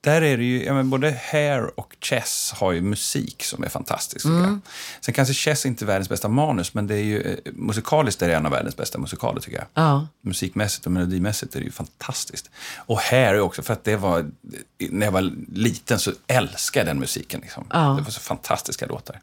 där 0.01 0.23
är 0.23 0.37
det 0.37 0.45
ju, 0.45 0.65
ja, 0.65 0.75
men 0.75 0.91
både 0.91 1.21
Hair 1.33 1.81
och 1.81 1.97
Chess 2.01 2.53
har 2.57 2.73
ju 2.73 2.81
musik 2.81 3.45
som 3.45 3.65
är 3.65 3.69
fantastisk. 3.69 4.27
jag. 4.27 4.61
Sen 5.01 5.15
kanske 5.15 5.35
Chess 5.35 5.67
inte 5.67 5.85
är 5.85 5.87
världens 5.87 6.09
bästa 6.09 6.29
manus, 6.29 6.75
men 6.75 6.87
det 6.87 6.95
är 6.95 7.03
ju, 7.03 7.21
eh, 7.21 7.53
musikaliskt 7.53 8.23
är 8.23 8.29
det 8.29 8.35
en 8.35 8.47
av 8.47 8.53
världens 8.53 8.77
bästa 8.77 8.99
musikaler 8.99 9.41
tycker 9.41 9.59
jag. 9.59 9.67
Ja. 9.75 10.07
Musikmässigt 10.23 10.87
och 10.87 10.93
melodimässigt 10.93 11.55
är 11.55 11.61
det 11.61 11.67
ju 11.67 11.73
fantastiskt. 11.73 12.51
Och 12.77 12.99
Hair 13.01 13.35
är 13.35 13.41
också, 13.41 13.63
för 13.63 13.73
att 13.73 13.85
det 13.85 13.97
var, 13.97 14.31
när 14.79 15.07
jag 15.07 15.13
var 15.13 15.33
liten 15.53 15.99
så 15.99 16.13
älskade 16.27 16.81
jag 16.81 16.87
den 16.97 17.01
musiken. 17.01 17.41
Liksom. 17.41 17.67
Ja. 17.71 17.79
Det 17.99 18.03
var 18.03 18.11
så 18.11 18.21
fantastiska 18.21 18.87
låtar. 18.87 19.21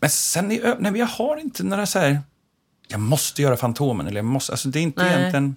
Men 0.00 0.10
sen, 0.10 0.52
i, 0.52 0.74
nej, 0.78 0.96
jag 0.98 1.06
har 1.06 1.36
inte 1.36 1.62
några 1.62 1.86
så 1.86 1.98
här, 1.98 2.20
jag 2.90 3.00
måste 3.00 3.42
göra 3.42 3.56
Fantomen, 3.56 4.06
eller 4.06 4.16
jag 4.18 4.24
måste, 4.24 4.52
alltså 4.52 4.68
det 4.68 4.78
är 4.78 4.82
inte 4.82 5.02
Nej. 5.04 5.18
egentligen, 5.18 5.56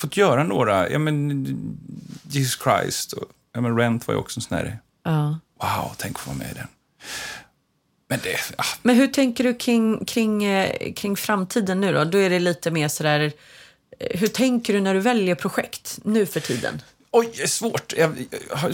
fått 0.00 0.16
göra 0.16 0.44
några, 0.44 0.90
ja 0.90 0.98
men 0.98 1.46
Jesus 2.22 2.60
Christ 2.62 3.12
och 3.12 3.24
ja, 3.52 3.60
men 3.60 3.76
Rent 3.78 4.06
var 4.06 4.14
ju 4.14 4.20
också 4.20 4.38
en 4.40 4.42
sån 4.42 4.56
här, 4.58 4.78
Ja. 5.04 5.38
wow, 5.62 5.92
tänk 5.96 6.16
att 6.16 6.20
få 6.22 6.30
vara 6.30 6.38
med 6.38 6.50
i 6.50 6.54
den. 6.54 6.66
Men 8.08 8.18
det, 8.22 8.36
ah, 8.58 8.64
Men 8.82 8.96
hur 8.96 9.06
tänker 9.06 9.44
du 9.44 9.54
kring, 9.54 10.04
kring, 10.04 10.44
eh, 10.44 10.92
kring 10.92 11.16
framtiden 11.16 11.80
nu 11.80 11.92
då? 11.92 12.04
Då 12.04 12.18
är 12.18 12.30
det 12.30 12.38
lite 12.38 12.70
mer 12.70 12.88
sådär... 12.88 13.32
eh, 13.98 14.18
Hur 14.20 14.28
tänker 14.28 14.72
du 14.72 14.80
när 14.80 14.94
du 14.94 15.00
väljer 15.00 15.34
projekt 15.34 15.98
nu 16.04 16.26
för 16.26 16.40
tiden? 16.40 16.82
Oj, 17.18 17.48
svårt. 17.48 17.92
Jag, 17.96 18.26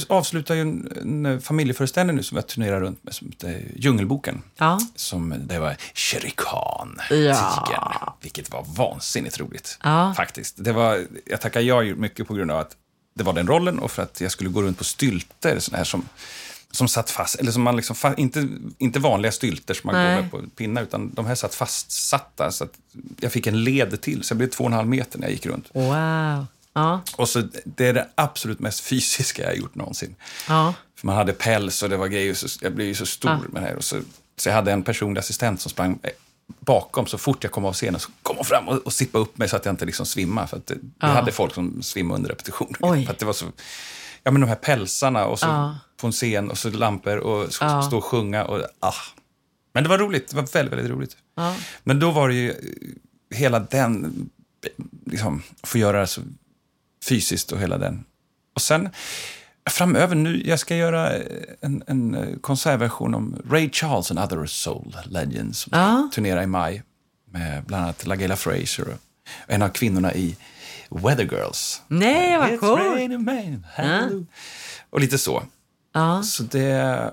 avslutar 0.08 0.54
ju 0.54 0.60
en, 0.60 1.26
en 1.26 1.40
familjeföreställning 1.40 2.16
nu 2.16 2.22
som 2.22 2.36
jag 2.36 2.46
turnerar 2.46 2.80
runt 2.80 3.04
med, 3.04 3.14
som 3.14 3.28
heter 3.30 3.64
Djungelboken. 3.76 4.42
Ja. 4.56 4.80
Som, 4.96 5.34
det 5.38 5.58
var 5.58 5.76
Shere 5.94 6.30
Khan, 6.30 7.00
Ja. 7.10 7.64
tigern, 7.66 8.12
vilket 8.20 8.50
var 8.52 8.64
vansinnigt 8.76 9.40
roligt. 9.40 9.78
Ja. 9.82 10.14
Faktiskt. 10.16 10.54
Det 10.58 10.72
var, 10.72 11.06
jag 11.26 11.40
tackar 11.40 11.60
ja 11.60 11.82
mycket 11.82 12.28
på 12.28 12.34
grund 12.34 12.50
av 12.50 12.58
att 12.58 12.76
det 13.14 13.22
var 13.24 13.32
den 13.32 13.46
rollen 13.46 13.78
och 13.78 13.90
för 13.90 14.02
att 14.02 14.20
jag 14.20 14.32
skulle 14.32 14.50
gå 14.50 14.62
runt 14.62 14.78
på 14.78 14.84
stylter, 14.84 15.58
såna 15.58 15.76
här 15.78 15.84
som, 15.84 16.08
som 16.70 16.88
satt 16.88 17.10
fast, 17.10 17.34
eller 17.34 17.52
som 17.52 17.62
man 17.62 17.76
liksom, 17.76 17.96
inte, 18.16 18.48
inte 18.78 18.98
vanliga 18.98 19.32
stylter 19.32 19.74
som 19.74 19.88
man 19.92 19.94
Nej. 19.94 20.14
går 20.16 20.22
med 20.22 20.30
på 20.30 20.56
pinnar, 20.56 20.82
utan 20.82 21.14
de 21.14 21.26
här 21.26 21.34
satt 21.34 21.54
fastsatta. 21.54 22.50
Så 22.50 22.64
att 22.64 22.72
jag 23.20 23.32
fick 23.32 23.46
en 23.46 23.64
led 23.64 24.00
till, 24.00 24.22
så 24.22 24.32
jag 24.32 24.38
blev 24.38 24.48
två 24.48 24.64
och 24.64 24.70
en 24.70 24.76
halv 24.76 24.88
meter 24.88 25.18
när 25.18 25.26
jag 25.26 25.32
gick 25.32 25.46
runt. 25.46 25.68
Wow. 25.72 26.46
Ja. 26.74 27.00
Och 27.16 27.28
så, 27.28 27.42
det 27.64 27.86
är 27.86 27.92
det 27.92 28.08
absolut 28.14 28.58
mest 28.60 28.80
fysiska 28.80 29.42
jag 29.42 29.48
har 29.50 29.54
gjort 29.56 29.74
någonsin. 29.74 30.14
Ja. 30.48 30.74
För 30.98 31.06
man 31.06 31.16
hade 31.16 31.32
päls 31.32 31.82
och 31.82 31.88
det 31.90 31.96
var 31.96 32.06
grejer, 32.06 32.34
så 32.34 32.48
jag 32.62 32.74
blev 32.74 32.86
ju 32.88 32.94
så 32.94 33.06
stor 33.06 33.30
Ja. 33.30 33.38
med 33.52 33.62
det 33.62 33.66
här. 33.68 33.76
Och 33.76 33.84
så, 33.84 34.00
så 34.36 34.48
jag 34.48 34.54
hade 34.54 34.72
en 34.72 34.82
personlig 34.82 35.18
assistent 35.18 35.60
som 35.60 35.70
sprang 35.70 35.98
eh, 36.02 36.10
bakom 36.60 37.06
så 37.06 37.18
fort 37.18 37.44
jag 37.44 37.52
kom 37.52 37.64
av 37.64 37.72
scenen. 37.72 38.00
Så 38.00 38.10
kom 38.22 38.36
hon 38.36 38.44
fram 38.44 38.68
och, 38.68 38.76
och 38.78 38.92
sippade 38.92 39.22
upp 39.22 39.38
mig 39.38 39.48
så 39.48 39.56
att 39.56 39.64
jag 39.64 39.72
inte 39.72 39.84
liksom 39.84 40.06
svimmade. 40.06 40.46
För 40.48 40.56
att 40.56 40.66
det, 40.66 40.74
vi 40.74 40.80
Ja. 41.00 41.06
hade 41.08 41.32
folk 41.32 41.54
som 41.54 41.82
svimmade 41.82 42.16
under 42.16 42.30
repetition. 42.30 42.74
Oj. 42.80 43.04
För 43.06 43.12
att 43.12 43.18
det 43.18 43.26
var 43.26 43.32
så, 43.32 43.46
ja 44.22 44.30
men 44.30 44.40
de 44.40 44.46
här 44.46 44.56
pälsarna 44.56 45.26
och 45.26 45.38
så 45.38 45.46
Ja. 45.46 45.78
på 45.96 46.06
en 46.06 46.12
scen 46.12 46.50
och 46.50 46.58
så 46.58 46.70
lampor 46.70 47.16
och 47.16 47.52
så, 47.52 47.64
Ja. 47.64 47.82
stå 47.82 47.96
och 47.98 48.04
sjunga. 48.04 48.44
Och, 48.44 48.60
ah. 48.80 48.94
Men 49.74 49.82
det 49.82 49.88
var 49.88 49.98
roligt, 49.98 50.28
det 50.28 50.36
var 50.36 50.42
väldigt, 50.52 50.72
väldigt 50.78 50.90
roligt. 50.90 51.16
Men 51.84 52.00
då 52.00 52.10
var 52.10 52.28
det 52.28 52.34
ju 52.34 52.50
eh, 52.50 52.56
hela 53.36 53.58
den, 53.60 54.30
liksom, 55.06 55.42
få 55.62 55.78
göra 55.78 56.06
så 56.06 56.20
fysiskt 57.02 57.52
och 57.52 57.58
hela 57.60 57.78
den. 57.78 58.04
Och 58.54 58.62
sen 58.62 58.88
framöver 59.70 60.14
nu, 60.14 60.42
jag 60.46 60.58
ska 60.58 60.76
göra 60.76 61.10
en, 61.60 61.82
en 61.86 62.38
konsertversion 62.40 63.14
om 63.14 63.42
Ray 63.50 63.70
Charles 63.72 64.10
and 64.10 64.20
Other 64.20 64.46
Soul 64.46 64.96
Legends 65.04 65.58
som 65.58 65.70
Ja. 65.74 66.08
turnera 66.14 66.42
i 66.42 66.46
maj 66.46 66.82
med 67.30 67.64
bland 67.64 67.84
annat 67.84 68.06
LaGaylia 68.06 68.36
Fraser 68.36 68.88
och 68.88 68.98
en 69.46 69.62
av 69.62 69.68
kvinnorna 69.68 70.14
i 70.14 70.36
Weather 70.90 71.24
Girls. 71.24 71.82
Nej, 71.88 72.38
vad 72.38 72.48
It's 72.48 72.58
coolt. 72.58 72.80
hallelujah. 73.74 74.22
Och 74.90 75.00
lite 75.00 75.18
så. 75.18 75.42
Ja. 75.94 76.22
Så 76.22 76.42
det, 76.42 77.10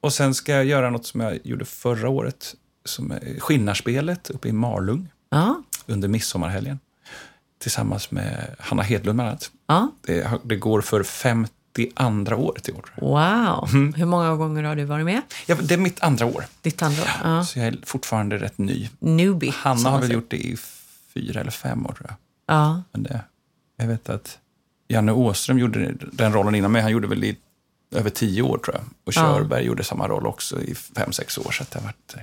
och 0.00 0.12
sen 0.12 0.34
ska 0.34 0.52
jag 0.52 0.64
göra 0.64 0.90
något 0.90 1.06
som 1.06 1.20
jag 1.20 1.38
gjorde 1.46 1.64
förra 1.64 2.08
året, 2.08 2.54
som 2.84 3.10
är 3.10 3.40
Skinnarspelet 3.40 4.30
uppe 4.30 4.48
i 4.48 4.52
Marlung. 4.52 5.08
Ja. 5.30 5.62
under 5.86 6.08
midsommarhelgen. 6.08 6.78
Tillsammans 7.60 8.10
med 8.10 8.54
Hanna 8.58 8.82
Hedlund 8.82 9.16
bland 9.16 9.28
annat. 9.30 9.50
ja. 9.66 9.92
Det, 10.06 10.30
det 10.44 10.56
går 10.56 10.80
för 10.80 11.02
52 11.02 12.34
året 12.36 12.68
i 12.68 12.72
år. 12.72 12.94
Wow. 12.96 13.68
Mm. 13.72 13.94
Hur 13.94 14.06
många 14.06 14.36
gånger 14.36 14.62
har 14.62 14.76
du 14.76 14.84
varit 14.84 15.04
med? 15.04 15.22
Ja, 15.46 15.54
det 15.62 15.74
är 15.74 15.78
mitt 15.78 16.00
andra 16.00 16.26
år, 16.26 16.44
Ditt 16.62 16.82
andra? 16.82 17.02
Ja. 17.24 17.44
så 17.44 17.58
jag 17.58 17.66
är 17.68 17.76
fortfarande 17.84 18.38
rätt 18.38 18.58
ny. 18.58 18.88
Newbie. 18.98 19.50
Hanna 19.56 19.90
har 19.90 20.00
väl 20.00 20.12
gjort 20.12 20.30
det 20.30 20.36
i 20.36 20.56
fyra 21.14 21.40
eller 21.40 21.50
fem 21.50 21.86
år, 21.86 21.92
tror 21.92 22.06
jag. 22.08 22.16
Ja. 22.56 22.82
Men 22.92 23.02
det, 23.02 23.20
jag 23.76 23.86
vet 23.86 24.08
att 24.08 24.38
Janne 24.88 25.12
Åström 25.12 25.58
gjorde 25.58 25.94
den 26.12 26.32
rollen 26.32 26.54
innan 26.54 26.72
mig. 26.72 26.82
Han 26.82 26.90
gjorde 26.92 27.06
väl 27.08 27.24
i 27.24 27.36
över 27.94 28.10
tio 28.10 28.42
år, 28.42 28.58
tror 28.58 28.76
jag. 28.76 28.84
Och 29.06 29.12
Ja. 29.16 29.38
Körberg 29.38 29.64
gjorde 29.64 29.84
samma 29.84 30.08
roll 30.08 30.26
också 30.26 30.62
i 30.62 30.74
fem, 30.74 31.12
sex 31.12 31.38
år. 31.38 31.50
Så 31.50 31.64
det 31.70 31.78
har 31.78 31.84
varit, 31.84 32.14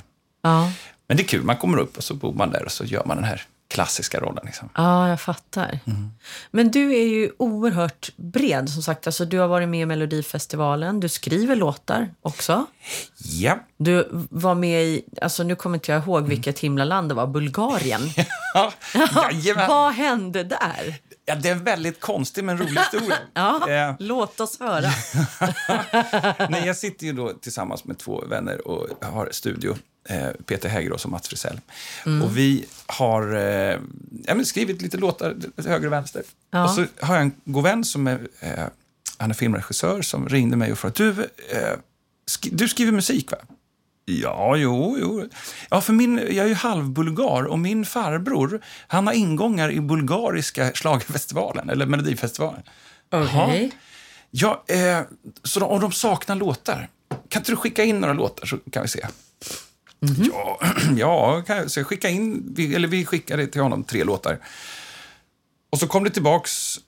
Ja. 0.41 0.71
men 1.07 1.17
det 1.17 1.23
är 1.23 1.27
kul, 1.27 1.43
man 1.43 1.57
kommer 1.57 1.77
upp 1.77 1.97
och 1.97 2.03
så 2.03 2.13
bor 2.13 2.33
man 2.33 2.49
där 2.51 2.65
och 2.65 2.71
så 2.71 2.85
gör 2.85 3.03
man 3.05 3.17
den 3.17 3.23
här 3.25 3.41
klassiska 3.67 4.19
rollen. 4.19 4.43
Liksom. 4.45 4.69
ja, 4.75 5.09
jag 5.09 5.21
fattar. 5.21 5.79
Mm. 5.87 6.11
Men 6.51 6.71
du 6.71 6.95
är 6.95 7.07
ju 7.07 7.31
oerhört 7.37 8.09
bred, 8.17 8.69
som 8.69 8.83
sagt. 8.83 9.07
Alltså, 9.07 9.25
du 9.25 9.39
har 9.39 9.47
varit 9.47 9.69
med 9.69 9.81
i 9.81 9.85
Melodifestivalen. 9.85 10.99
Du 10.99 11.09
skriver 11.09 11.55
låtar 11.55 12.09
också. 12.21 12.65
Ja, 13.17 13.59
Du 13.77 14.07
var 14.29 14.55
med 14.55 14.83
i, 14.83 15.05
alltså 15.21 15.43
nu 15.43 15.55
kommer 15.55 15.75
inte 15.77 15.91
jag 15.91 16.03
ihåg 16.03 16.27
vilket 16.27 16.59
himlaland 16.59 17.09
det 17.09 17.13
var, 17.15 17.27
Bulgarien. 17.27 18.01
ja, 18.53 18.73
jajamän. 19.31 19.67
Vad 19.69 19.93
hände 19.93 20.43
där? 20.43 20.95
Ja, 21.27 21.35
det 21.35 21.49
är 21.49 21.51
en 21.51 21.63
väldigt 21.63 21.99
konstig 21.99 22.43
men 22.43 22.57
rolig 22.57 22.81
historia. 22.81 23.17
Ja, 23.33 23.69
Eh, 23.69 23.95
låt 23.99 24.39
oss 24.39 24.59
höra. 24.59 24.89
Nej, 26.49 26.65
jag 26.65 26.77
sitter 26.77 27.05
ju 27.05 27.13
då 27.13 27.33
tillsammans 27.33 27.85
med 27.85 27.97
två 27.97 28.23
vänner 28.29 28.67
och 28.67 28.87
har 29.05 29.29
studio. 29.31 29.77
Eh, 30.09 30.27
Peter 30.45 30.69
Hägerås 30.69 31.05
och 31.05 31.11
Mats 31.11 31.27
Frisell. 31.27 31.59
Och 32.23 32.37
vi 32.37 32.65
har 32.85 33.35
eh, 33.35 33.79
ja, 34.23 34.43
skrivit 34.45 34.81
lite 34.81 34.97
låtar 34.97 35.35
höger 35.65 35.85
och 35.87 35.93
vänster. 35.93 36.23
Ja. 36.51 36.63
Och 36.63 36.69
så 36.69 36.85
har 37.01 37.15
jag 37.15 37.21
en 37.21 37.31
god 37.45 37.63
vän 37.63 37.83
som 37.85 38.07
är, 38.07 38.27
eh, 38.39 38.63
han 39.17 39.29
är 39.29 39.33
filmregissör 39.35 40.01
som 40.01 40.29
ringde 40.29 40.57
mig 40.57 40.71
och 40.71 40.77
frågade 40.79 41.03
du, 41.13 41.21
eh, 41.57 41.73
sk- 42.29 42.49
du 42.51 42.67
skriver 42.67 42.91
musik 42.91 43.31
va? 43.31 43.37
Ja, 44.09 44.55
jo, 44.57 44.97
jo. 44.99 45.29
Ja, 45.69 45.81
för 45.81 45.93
min, 45.93 46.17
jag 46.17 46.45
är 46.45 46.47
ju 46.47 46.53
halvbulgar 46.53 47.43
och 47.43 47.59
min 47.59 47.85
farbror 47.85 48.61
han 48.87 49.07
har 49.07 49.13
ingångar 49.13 49.71
i 49.71 49.81
bulgariska 49.81 50.71
schlagerfestivalen 50.71 51.69
eller 51.69 51.85
melodifestivalen. 51.85 52.63
Okej. 53.11 53.71
Ja, 54.31 54.63
eh, 54.67 55.01
så 55.43 55.59
de, 55.59 55.65
om 55.69 55.81
de 55.81 55.91
saknar 55.91 56.35
låtar, 56.35 56.89
kan 57.29 57.39
inte 57.39 57.51
du 57.51 57.55
skicka 57.55 57.83
in 57.83 57.99
några 57.99 58.13
låtar 58.13 58.45
så 58.45 58.57
kan 58.57 58.81
vi 58.81 58.87
se? 58.87 59.07
Ja, 59.99 60.59
ja 60.97 61.43
kan 61.47 61.57
jag, 61.57 61.71
så 61.71 61.79
jag 61.79 61.87
skicka 61.87 62.09
in, 62.09 62.53
vi, 62.55 62.75
eller 62.75 62.87
vi 62.87 63.05
skickade 63.05 63.47
till 63.47 63.61
honom 63.61 63.83
tre 63.83 64.03
låtar. 64.03 64.39
Och 65.69 65.79
så 65.79 65.87
kom 65.87 66.03
det 66.03 66.09
tillbaks, 66.09 66.79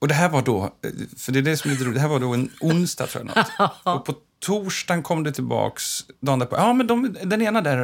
och 0.00 0.08
det 0.08 0.14
här 0.14 0.28
var 0.28 0.42
då, 0.42 0.64
eh, 0.64 0.90
för 1.16 1.32
det 1.32 1.38
är 1.38 1.42
det 1.42 1.56
som 1.56 1.70
är 1.70 1.74
lite 1.74 1.84
roligt, 1.84 1.94
det 1.94 2.00
här 2.00 2.08
var 2.08 2.20
då 2.20 2.34
en 2.34 2.50
onsdag 2.60 3.06
tror 3.06 3.26
jag. 3.26 3.36
Något. 3.36 3.72
Och 3.84 4.04
på 4.04 4.14
torsdagen 4.42 5.02
kom 5.02 5.22
det 5.24 5.32
tillbaks, 5.32 6.04
dagen 6.20 6.38
därpå, 6.38 6.56
ja 6.56 6.72
men 6.72 6.86
de, 6.86 7.16
den 7.24 7.42
ena 7.42 7.60
där 7.60 7.78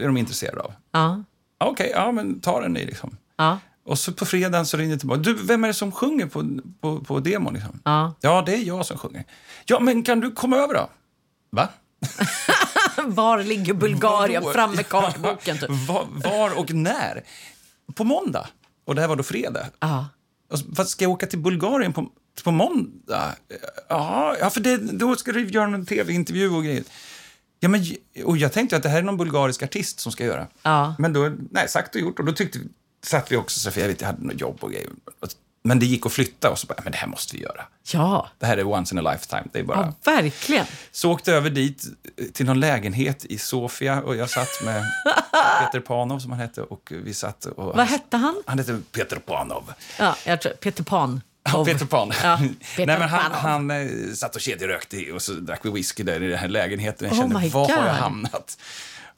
är 0.00 0.06
de 0.06 0.16
intresserade 0.16 0.60
av. 0.60 0.72
Ja. 0.92 1.22
Ja, 1.58 1.66
Okej, 1.66 1.92
ja 1.94 2.12
men 2.12 2.40
ta 2.40 2.60
den 2.60 2.72
ni 2.72 2.86
liksom. 2.86 3.16
Ja. 3.36 3.58
Och 3.84 3.98
så 3.98 4.12
på 4.12 4.24
fredagen 4.26 4.66
så 4.66 4.76
ringde 4.76 4.94
det 4.94 4.98
tillbaka. 4.98 5.20
Du, 5.20 5.34
vem 5.34 5.64
är 5.64 5.68
det 5.68 5.74
som 5.74 5.92
sjunger 5.92 6.26
på, 6.26 6.58
på, 6.80 7.00
på 7.04 7.20
demon? 7.20 7.54
Liksom? 7.54 7.80
Ja. 7.84 8.14
ja, 8.20 8.42
det 8.46 8.54
är 8.54 8.62
jag 8.62 8.86
som 8.86 8.98
sjunger. 8.98 9.24
Ja, 9.64 9.80
men 9.80 10.02
kan 10.02 10.20
du 10.20 10.30
komma 10.32 10.56
över 10.56 10.74
då? 10.74 10.90
Va? 11.50 11.68
Var 13.06 13.42
ligger 13.42 13.74
Bulgarien? 13.74 14.42
Fram 14.52 14.74
med 14.74 14.88
kartboken. 14.88 15.58
Typ. 15.60 15.70
var, 15.70 16.06
var 16.10 16.58
och 16.58 16.74
när? 16.74 17.22
På 17.94 18.04
måndag. 18.04 18.48
Och 18.86 18.94
det 18.94 19.00
här 19.00 19.08
var 19.08 19.16
då 19.16 19.22
fredag. 19.22 19.66
Ja. 19.80 20.08
Och 20.50 20.58
så- 20.58 20.74
Fast 20.74 20.90
ska 20.90 21.04
jag 21.04 21.12
åka 21.12 21.26
till 21.26 21.38
Bulgarien 21.38 21.92
på, 21.92 22.06
på 22.44 22.50
måndag? 22.50 23.34
Ja, 23.88 24.36
ja 24.40 24.50
för 24.50 24.60
det, 24.60 24.76
då 24.76 25.16
ska 25.16 25.32
du 25.32 25.46
göra 25.46 25.66
någon 25.66 25.86
tv-intervju 25.86 26.50
och 26.50 26.64
grejer. 26.64 26.84
Ja, 27.60 27.68
men, 27.68 27.84
och 28.24 28.36
jag 28.36 28.52
tänkte 28.52 28.76
att 28.76 28.82
det 28.82 28.88
här 28.88 28.98
är 28.98 29.02
någon 29.02 29.16
bulgarisk 29.16 29.62
artist 29.62 30.00
som 30.00 30.12
ska 30.12 30.24
göra. 30.24 30.46
Ja. 30.62 30.94
Men 30.98 31.12
då, 31.12 31.32
nej, 31.50 31.68
sagt 31.68 31.94
och 31.94 32.00
gjort. 32.00 32.18
Och 32.18 32.24
då 32.24 32.32
tyckte, 32.32 32.58
satt 33.04 33.32
vi 33.32 33.36
också, 33.36 33.80
jag 33.80 33.88
vet, 33.88 34.00
jag 34.00 34.08
hade 34.08 34.26
något 34.26 34.40
jobb 34.40 34.58
och 34.60 34.70
grejer. 34.70 34.88
Men 35.64 35.78
det 35.78 35.86
gick 35.86 36.06
att 36.06 36.12
flytta 36.12 36.50
och 36.50 36.58
så 36.58 36.66
bara, 36.66 36.78
men 36.82 36.92
det 36.92 36.98
här 36.98 37.08
måste 37.08 37.36
vi 37.36 37.42
göra. 37.42 37.64
Ja. 37.92 38.28
Det 38.38 38.46
här 38.46 38.58
är 38.58 38.66
once 38.66 38.94
in 38.94 39.06
a 39.06 39.12
lifetime. 39.12 39.44
Det 39.52 39.58
är 39.58 39.64
bara... 39.64 39.94
ja, 40.04 40.12
verkligen. 40.12 40.66
Så 40.92 41.12
åkte 41.12 41.32
över 41.32 41.50
dit 41.50 41.84
eh, 42.16 42.24
till 42.26 42.46
någon 42.46 42.60
lägenhet 42.60 43.24
i 43.24 43.38
Sofia 43.38 44.02
och 44.02 44.16
jag 44.16 44.30
satt 44.30 44.64
med 44.64 44.84
Peter 45.60 45.80
Panov 45.80 46.18
som 46.18 46.30
han 46.30 46.40
hette 46.40 46.62
och 46.62 46.92
vi 47.04 47.14
satt 47.14 47.44
och... 47.44 47.76
Vad 47.76 47.86
hette 47.86 48.16
han? 48.16 48.42
Han 48.46 48.58
hette 48.58 48.80
Peter 48.92 49.16
Panov. 49.16 49.72
Ja, 49.98 50.16
jag 50.26 50.40
tror, 50.40 50.52
Peter 50.52 50.84
Pan. 50.84 51.20
Ja, 51.44 51.64
Peter 51.64 51.86
Pan. 51.86 52.12
Ja, 52.22 52.38
Peter 52.76 52.86
Nej, 52.86 52.98
men 52.98 53.08
han, 53.08 53.20
Panov. 53.32 53.38
han 53.38 53.70
eh, 53.70 54.12
satt 54.14 54.34
och 54.34 54.40
kedjerökte 54.40 55.12
och 55.12 55.22
så 55.22 55.32
drack 55.32 55.60
vi 55.64 55.70
whisky 55.70 56.02
där 56.02 56.22
i 56.22 56.28
den 56.28 56.38
här 56.38 56.48
lägenheten. 56.48 57.08
Jag 57.08 57.14
Oh 57.14 57.20
kände, 57.20 57.38
my 57.40 57.48
var 57.48 57.68
har 57.68 57.76
jag 57.76 57.84
God. 57.94 57.94
hamnat? 58.02 58.58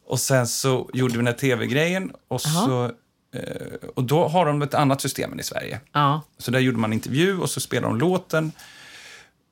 Och 0.07 0.20
sen 0.20 0.47
så 0.47 0.91
gjorde 0.93 1.12
vi 1.12 1.16
den 1.16 1.27
här 1.27 1.35
tv-grejen 1.35 2.12
och, 2.29 2.41
så, 2.41 2.85
eh, 3.35 3.75
och 3.95 4.05
då 4.05 4.29
har 4.29 4.47
de 4.47 4.62
ett 4.62 4.75
annat 4.75 5.01
system 5.01 5.33
än 5.33 5.41
i 5.41 5.43
Sverige. 5.43 5.81
Ja. 5.93 6.22
Så 6.39 6.51
där 6.51 6.59
gjorde 6.61 6.79
man 6.79 6.93
intervju 6.93 7.39
och 7.39 7.51
så 7.51 7.61
spelade 7.61 7.93
de 7.95 7.99
låten. 7.99 8.53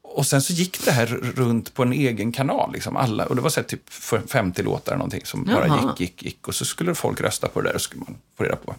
Och 0.02 0.26
sen 0.26 0.42
så 0.42 0.52
gick 0.52 0.84
det 0.84 0.90
här 0.92 1.06
runt 1.36 1.74
på 1.74 1.82
en 1.82 1.92
egen 1.92 2.32
kanal. 2.32 2.72
Liksom 2.72 2.96
alla, 2.96 3.26
och 3.26 3.36
det 3.36 3.42
var 3.42 3.50
så 3.50 3.62
typ 3.62 3.90
50 4.30 4.62
låtar 4.62 4.92
eller 4.92 4.98
någonting 4.98 5.24
som 5.24 5.44
bara 5.44 5.66
Jaha. 5.66 5.94
gick, 5.98 6.00
gick, 6.00 6.22
gick. 6.22 6.48
Och 6.48 6.54
så 6.54 6.64
skulle 6.64 6.94
folk 6.94 7.20
rösta 7.20 7.48
på 7.48 7.60
det 7.60 7.68
där 7.68 7.74
och 7.74 7.80
skulle 7.80 8.00
man 8.08 8.16
få 8.38 8.44
reda 8.44 8.56
på. 8.56 8.74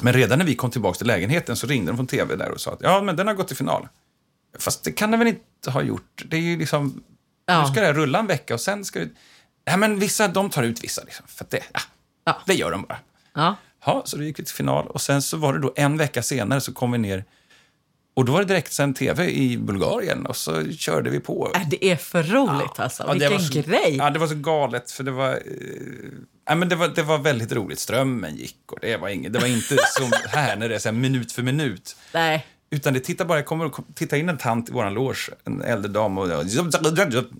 Men 0.00 0.12
redan 0.12 0.38
när 0.38 0.46
vi 0.46 0.54
kom 0.54 0.70
tillbaka 0.70 0.98
till 0.98 1.06
lägenheten 1.06 1.56
så 1.56 1.66
ringde 1.66 1.90
de 1.92 1.96
från 1.96 2.06
tv 2.06 2.36
där 2.36 2.50
och 2.50 2.60
sa 2.60 2.72
att 2.72 2.80
ja, 2.82 3.02
men 3.02 3.16
den 3.16 3.26
har 3.26 3.34
gått 3.34 3.48
till 3.48 3.56
final. 3.56 3.88
Fast 4.58 4.84
det 4.84 4.92
kan 4.92 5.10
den 5.10 5.18
väl 5.20 5.28
inte 5.28 5.70
ha 5.70 5.82
gjort? 5.82 6.22
Det 6.26 6.36
är 6.36 6.40
ju 6.40 6.58
liksom... 6.58 7.02
Ja. 7.46 7.62
Nu 7.62 7.66
ska 7.72 7.80
det 7.80 7.86
här 7.86 7.94
rulla 7.94 8.18
en 8.18 8.26
vecka 8.26 8.54
och 8.54 8.60
sen 8.60 8.84
ska 8.84 8.98
det... 8.98 9.08
Nej, 9.66 9.76
men 9.76 9.98
vissa, 9.98 10.28
de 10.28 10.50
tar 10.50 10.62
ut 10.62 10.84
vissa 10.84 11.02
liksom. 11.04 11.26
För 11.28 11.44
att 11.44 11.50
det, 11.50 11.60
ja, 11.72 11.80
Ja. 12.24 12.40
det 12.46 12.54
gör 12.54 12.70
de 12.70 12.82
bara. 12.82 12.98
Ja. 13.34 13.56
Ja, 13.84 14.02
så 14.04 14.16
då 14.16 14.22
gick 14.22 14.38
vi 14.38 14.44
till 14.44 14.54
final 14.54 14.86
och 14.86 15.00
sen 15.00 15.22
så 15.22 15.36
var 15.36 15.52
det 15.52 15.58
då 15.58 15.72
en 15.76 15.98
vecka 15.98 16.22
senare 16.22 16.60
så 16.60 16.72
kom 16.72 16.92
vi 16.92 16.98
ner 16.98 17.24
och 18.14 18.24
då 18.24 18.32
var 18.32 18.38
det 18.40 18.44
direktsänd 18.46 18.96
tv 18.96 19.30
i 19.30 19.58
Bulgarien 19.58 20.26
och 20.26 20.36
så 20.36 20.70
körde 20.72 21.10
vi 21.10 21.20
på. 21.20 21.50
Äh, 21.54 21.68
Det 21.68 21.84
är 21.84 21.96
för 21.96 22.22
roligt 22.22 22.78
alltså. 22.80 23.02
Ja, 23.02 23.08
det 23.08 23.18
Vilken 23.18 23.32
var 23.32 23.38
så, 23.38 23.60
grej. 23.70 23.96
Ja, 23.96 24.10
det 24.10 24.18
var 24.18 24.26
så 24.26 24.34
galet 24.34 24.90
för 24.90 25.04
det 25.04 25.10
var, 25.10 25.30
eh, 25.30 25.38
ja, 26.46 26.54
men 26.54 26.68
det 26.68 26.76
var, 26.76 26.88
det 26.88 27.02
var 27.02 27.18
väldigt 27.18 27.52
roligt. 27.52 27.78
Strömmen 27.78 28.36
gick 28.36 28.72
och 28.72 28.78
det 28.80 28.96
var, 28.96 29.08
inget, 29.08 29.32
det 29.32 29.38
var 29.38 29.46
inte 29.46 29.76
som 29.98 30.12
här 30.28 30.56
när 30.56 30.68
det 30.68 30.74
är 30.74 30.78
så 30.78 30.88
här 30.88 30.96
minut 30.96 31.32
för 31.32 31.42
minut. 31.42 31.96
Nej. 32.14 32.46
Utan 32.70 32.94
det 32.94 33.00
tittar 33.00 33.24
bara, 33.24 33.42
kommer 33.42 33.64
och 33.64 33.80
titta 33.94 34.16
in 34.16 34.28
en 34.28 34.38
tant 34.38 34.68
i 34.68 34.72
våran 34.72 34.94
loge, 34.94 35.30
en 35.44 35.62
äldre 35.62 35.92
dam 35.92 36.18
och 36.18 36.28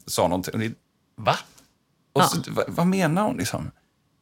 sa 0.06 0.28
någonting. 0.28 0.74
Va? 1.16 1.38
Och 2.12 2.24
så, 2.24 2.50
va, 2.50 2.62
vad 2.68 2.86
menar 2.86 3.22
hon 3.22 3.36
liksom? 3.36 3.70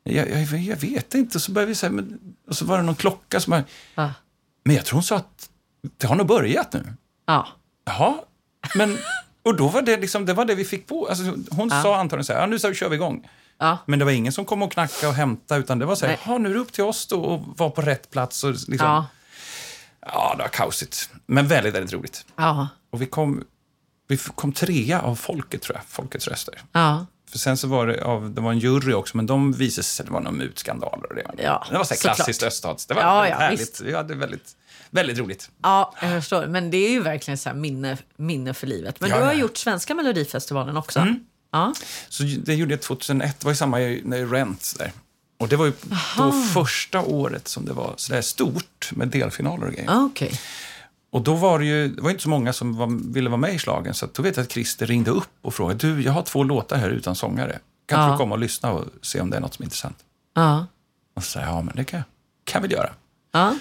Jag, 0.03 0.31
jag, 0.31 0.61
jag 0.61 0.77
vet 0.77 1.15
inte. 1.15 1.39
Och 1.39 1.43
så 1.43 1.53
började 1.53 1.69
vi 1.69 1.75
säga, 1.75 1.93
men, 1.93 2.19
och 2.49 2.57
så 2.57 2.65
var 2.65 2.77
det 2.77 2.83
någon 2.83 2.95
klocka 2.95 3.41
som 3.41 3.51
bara, 3.51 3.65
Ja. 3.95 4.13
men 4.65 4.77
jag 4.77 4.85
tror 4.85 4.97
hon 4.97 5.03
sa 5.03 5.17
att 5.17 5.51
det 5.97 6.07
har 6.07 6.17
nog 6.17 6.27
börjat 6.27 6.73
nu. 6.73 6.95
Ja. 7.27 7.49
Jaha, 7.85 8.15
men... 8.75 8.99
Och 9.43 9.57
då 9.57 9.69
var 9.69 9.83
det 9.83 9.97
liksom, 9.97 10.27
det 10.27 10.33
var 10.33 10.45
det 10.45 10.55
vi 10.55 10.65
fick 10.65 10.87
på. 10.87 11.07
Alltså, 11.09 11.37
hon 11.51 11.71
sa 11.71 11.97
antagligen 11.97 12.25
så 12.25 12.33
här, 12.33 12.41
ja, 12.41 12.47
nu 12.47 12.59
så 12.59 12.75
kör 12.75 12.89
vi 12.89 12.97
igång. 12.97 13.29
Ja. 13.61 13.79
Men 13.87 13.99
det 13.99 14.05
var 14.05 14.13
ingen 14.13 14.33
som 14.33 14.45
kom 14.45 14.63
och 14.63 14.73
knackade 14.73 15.07
och 15.09 15.15
hämtade, 15.15 15.61
utan 15.61 15.79
det 15.79 15.87
var 15.87 15.95
så 15.95 16.07
här, 16.07 16.13
Nej. 16.13 16.21
"Jaha, 16.27 16.39
nu 16.39 16.51
är 16.51 16.55
det 16.55 16.61
upp 16.61 16.73
till 16.73 16.85
oss 16.85 17.07
då 17.07 17.35
att 17.35 17.59
vara 17.59 17.71
på 17.71 17.81
rätt 17.83 18.11
plats. 18.11 18.45
Och 18.45 18.51
liksom, 18.51 18.77
ja. 18.79 19.07
Ja. 20.07 20.35
det 20.37 20.43
var 20.43 20.49
kaosigt. 20.49 21.11
Men 21.27 21.49
väldigt, 21.49 21.75
väldigt 21.75 21.93
roligt. 21.93 22.25
Ja. 22.37 22.69
Och 22.93 23.03
vi 23.03 23.07
kom, 23.07 23.45
vi 24.09 24.17
kom 24.17 24.53
trea 24.53 25.01
av 25.01 25.17
folket, 25.17 25.63
tror 25.63 25.77
jag, 25.77 25.85
folkets 25.89 26.29
röster. 26.29 26.63
Ja. 26.73 27.07
För 27.31 27.39
sen 27.39 27.57
så 27.57 27.69
var 27.69 27.87
det, 27.87 28.05
av, 28.05 28.31
det 28.31 28.41
var 28.41 28.51
en 28.53 28.59
jury 28.59 28.93
också, 28.93 29.17
men 29.17 29.27
de 29.27 29.53
visade 29.53 29.83
sig, 29.85 30.07
det 30.07 30.13
var 30.13 30.21
någon 30.21 30.37
mutskandaler 30.37 31.09
och 31.11 31.15
det. 31.15 31.23
var- 31.27 31.35
Ja, 31.45 31.67
det 31.71 31.77
var 31.79 31.85
så 31.85 31.95
klassiskt 31.95 32.43
öststats. 32.43 32.87
Det 32.87 32.95
var 32.95 33.03
Ja, 33.03 33.15
väldigt 33.21 33.31
ja, 33.33 33.39
härligt. 33.39 33.61
visst. 33.61 33.81
Vi 33.81 33.95
hade 33.95 34.15
väldigt, 34.15 34.57
väldigt 34.91 35.19
roligt. 35.19 35.51
Ja, 35.63 35.95
jag 36.03 36.11
förstår. 36.11 36.47
Men 36.47 36.71
det 36.71 36.77
är 36.77 36.91
ju 36.91 37.03
verkligen 37.03 37.39
så 37.39 37.55
minne, 37.55 37.99
minne 38.17 38.55
för 38.55 38.67
livet. 38.67 39.01
Men 39.01 39.11
Ja, 39.11 39.17
du 39.17 39.23
har 39.23 39.33
ja. 39.33 39.39
gjort 39.39 39.57
Svenska 39.57 39.95
Melodifestivalen 39.95 40.77
också. 40.77 41.07
Ja. 41.53 41.75
Så 42.09 42.23
det 42.23 42.55
gjorde 42.55 42.73
jag 42.73 42.81
2001, 42.83 43.41
det 43.41 43.45
var 43.45 43.53
ju 43.53 43.57
samma 43.57 43.77
när 43.79 44.27
Rent 44.33 44.75
där. 44.79 44.93
Och 45.39 45.49
det 45.49 45.57
var 45.57 45.67
ju 45.67 45.73
då 46.17 46.33
första 46.55 47.01
året 47.03 47.49
som 47.49 47.65
det 47.65 47.73
var 47.73 47.95
sådär 47.97 48.21
stort 48.23 48.91
med 48.93 49.09
delfinaler 49.09 49.67
och 49.67 49.73
grejer. 49.73 49.91
Ah, 49.91 50.05
Okej. 50.05 50.41
Och 51.13 51.23
då 51.23 51.35
var 51.35 51.59
det 51.59 51.65
ju, 51.65 51.89
det 51.89 52.03
var 52.03 52.11
inte 52.11 52.23
så 52.23 52.29
många 52.29 52.53
som 52.53 52.77
var, 52.77 53.13
ville 53.13 53.31
vara 53.31 53.41
med 53.41 53.55
i 53.55 53.59
slagen 53.59 53.95
så 53.95 54.09
då 54.13 54.23
vet 54.23 54.37
jag 54.37 54.45
att 54.45 54.53
Christer 54.53 54.87
ringde 54.87 55.11
upp 55.11 55.29
och 55.43 55.55
frågade, 55.55 55.79
du, 55.95 56.03
jag 56.03 56.13
har 56.13 56.23
två 56.23 56.43
låtar 56.43 56.77
här 56.77 56.91
utan 56.91 57.15
sångare. 57.15 57.59
Kan 57.87 58.01
Ja. 58.05 58.11
du 58.13 58.17
komma 58.19 58.35
och 58.35 58.39
lyssna 58.39 58.73
och 58.73 58.85
se 59.03 59.21
om 59.21 59.31
det 59.31 59.37
är 59.37 59.41
något 59.41 59.55
som 59.55 59.63
är 59.63 59.67
intressant? 59.67 59.97
Ja. 60.35 60.67
Och 61.17 61.25
så 61.25 61.31
sa 61.31 61.41
jag, 61.41 61.49
ja 61.49 61.63
men 61.63 61.77
det 61.77 61.85
kan 61.85 61.99
jag 61.99 62.05
kan 62.45 62.63
vi 62.63 62.69
göra. 62.69 62.91
Ja. 63.33 63.57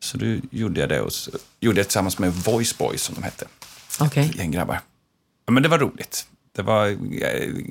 Så 0.00 0.18
då 0.18 0.26
gjorde 0.50 0.80
jag 0.80 0.88
det 0.88 1.00
och 1.00 1.12
så 1.12 1.30
gjorde 1.60 1.78
jag 1.80 1.86
tillsammans 1.86 2.18
med 2.18 2.32
Voice 2.34 2.78
Boys 2.78 3.02
som 3.02 3.14
de 3.14 3.22
hette. 3.22 3.46
Okej. 4.00 4.32
gäng 4.36 4.50
grabbar. 4.50 4.80
Ja, 5.46 5.52
men 5.52 5.62
det 5.62 5.68
var 5.68 5.78
roligt. 5.78 6.26
Det 6.56 6.62
var, 6.62 6.86
jag, 7.10 7.64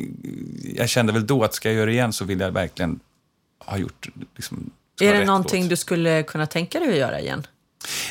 jag 0.76 0.90
kände 0.90 1.14
väl 1.14 1.28
då 1.28 1.44
att 1.44 1.54
ska 1.54 1.70
jag 1.70 1.76
göra 1.76 1.86
det 1.86 1.92
igen 1.92 2.14
så 2.14 2.26
vill 2.26 2.40
jag 2.40 2.52
verkligen 2.52 3.00
ha 3.60 3.78
gjort, 3.78 4.08
liksom, 4.36 4.72
Är 5.02 5.14
det 5.14 5.26
någonting 5.26 5.62
låt. 5.64 5.70
du 5.70 5.76
skulle 5.76 6.24
kunna 6.24 6.46
tänka 6.46 6.80
dig 6.80 6.90
att 6.90 6.96
göra 6.98 7.20
igen? 7.20 7.48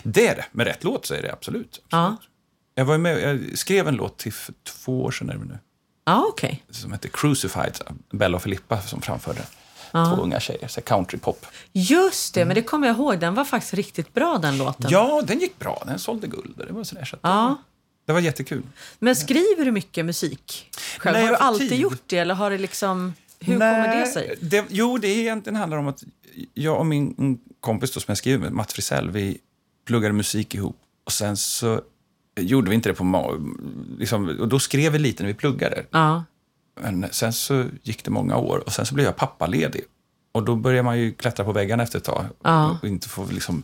Det 0.02 0.26
är 0.28 0.36
det. 0.36 0.44
Med 0.52 0.66
rätt 0.66 0.84
låt 0.84 1.06
så 1.06 1.14
är 1.14 1.22
det 1.22 1.32
absolut. 1.32 1.82
Ja, 1.90 2.16
Jag, 2.74 2.84
var 2.84 2.98
med, 2.98 3.20
jag 3.22 3.58
skrev 3.58 3.88
en 3.88 3.94
låt 3.94 4.18
till 4.18 4.32
för 4.32 4.54
två 4.64 5.02
år 5.04 5.10
sedan 5.10 5.30
är 5.30 5.34
det 5.34 5.44
nu, 5.44 5.58
ja 6.04 6.26
okej. 6.28 6.64
som 6.70 6.92
heter 6.92 7.08
Crucified. 7.08 7.78
Bella 8.10 8.36
och 8.36 8.42
Filippa 8.42 8.80
som 8.80 9.00
framförde. 9.02 9.40
Två 9.92 10.22
unga 10.22 10.40
tjejer, 10.40 10.68
så 10.68 10.80
countrypop. 10.80 11.46
Just 11.72 12.34
det, 12.34 12.44
men 12.44 12.54
det 12.54 12.62
kommer 12.62 12.86
jag 12.86 12.96
ihåg. 12.96 13.18
Den 13.18 13.34
var 13.34 13.44
faktiskt 13.44 13.74
riktigt 13.74 14.14
bra 14.14 14.38
den 14.38 14.58
låten. 14.58 14.90
Ja, 14.90 15.22
den 15.26 15.38
gick 15.38 15.58
bra. 15.58 15.82
Den 15.86 15.98
sålde 15.98 16.26
guld. 16.26 16.54
Det 16.66 16.72
var, 16.72 16.84
sådär, 16.84 17.04
så 17.04 17.16
Ja. 17.22 17.56
Det 18.06 18.12
var 18.12 18.20
jättekul. 18.20 18.62
Men 18.98 19.16
skriver 19.16 19.64
du 19.64 19.70
mycket 19.72 20.04
musik 20.04 20.70
själv? 20.98 21.12
Nej, 21.16 21.22
har 21.22 21.30
du 21.30 21.36
alltid 21.36 21.68
tid. 21.68 21.80
gjort 21.80 22.02
det 22.06 22.18
eller 22.18 22.34
har 22.34 22.50
det 22.50 22.58
liksom... 22.58 23.14
Hur 23.40 23.52
kommer 23.58 23.96
det 24.00 24.06
sig? 24.06 24.36
Det, 24.40 24.64
jo, 24.68 24.98
det 24.98 25.08
egentligen 25.08 25.56
handlar 25.56 25.78
om 25.78 25.88
att 25.88 26.04
jag 26.54 26.78
och 26.78 26.86
min 26.86 27.38
kompis 27.60 27.92
då, 27.92 28.00
som 28.00 28.04
jag 28.08 28.18
skriver 28.18 28.38
med, 28.38 28.52
Matt 28.52 28.72
Frisell, 28.72 29.10
vi 29.10 29.38
pluggade 29.86 30.14
musik 30.14 30.54
ihop. 30.54 30.76
Och 31.04 31.12
sen 31.12 31.36
så 31.36 31.80
gjorde 32.40 32.68
vi 32.70 32.74
inte 32.74 32.88
det 32.88 32.94
på... 32.94 33.40
Liksom, 33.98 34.28
och 34.40 34.48
då 34.48 34.58
skrev 34.58 34.92
vi 34.92 34.98
lite 34.98 35.22
när 35.22 35.28
vi 35.28 35.34
pluggade. 35.34 35.84
Ja, 35.90 36.24
Men 36.80 37.06
sen 37.10 37.32
så 37.32 37.64
gick 37.82 38.04
det 38.04 38.10
många 38.10 38.36
år 38.36 38.58
och 38.66 38.72
sen 38.72 38.86
så 38.86 38.94
blev 38.94 39.06
jag 39.06 39.16
pappaledig. 39.16 39.82
Och 40.32 40.44
då 40.44 40.56
börjar 40.56 40.82
man 40.82 40.98
ju 40.98 41.12
klättra 41.12 41.44
på 41.44 41.52
väggarna 41.52 41.82
efter 41.82 41.98
ett 41.98 42.04
tag 42.04 42.24
Ja. 42.44 42.78
och 42.82 42.88
inte 42.88 43.08
få, 43.08 43.26
liksom, 43.30 43.62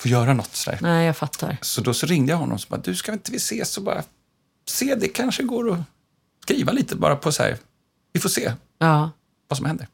få 0.00 0.08
göra 0.08 0.34
något 0.34 0.56
sådär. 0.56 0.78
nej 0.82 1.06
jag 1.06 1.16
fattar. 1.16 1.58
Så 1.62 1.80
då 1.80 1.94
så 1.94 2.06
ringde 2.06 2.32
jag 2.32 2.38
honom 2.38 2.54
och 2.54 2.60
sa, 2.60 2.76
du 2.76 2.96
ska 2.96 3.12
inte 3.12 3.30
vi 3.32 3.36
ses 3.36 3.76
och 3.76 3.82
bara 3.84 4.02
se, 4.68 4.94
det 4.94 5.08
kanske 5.08 5.42
går 5.42 5.72
att 5.72 5.80
skriva 6.42 6.72
lite 6.72 6.96
bara 6.96 7.16
på 7.16 7.32
så 7.32 7.42
här, 7.42 7.58
vi 8.12 8.20
får 8.20 8.28
se 8.28 8.52
Ja, 8.78 9.10
vad 9.48 9.56
som 9.56 9.66
händer. 9.66 9.88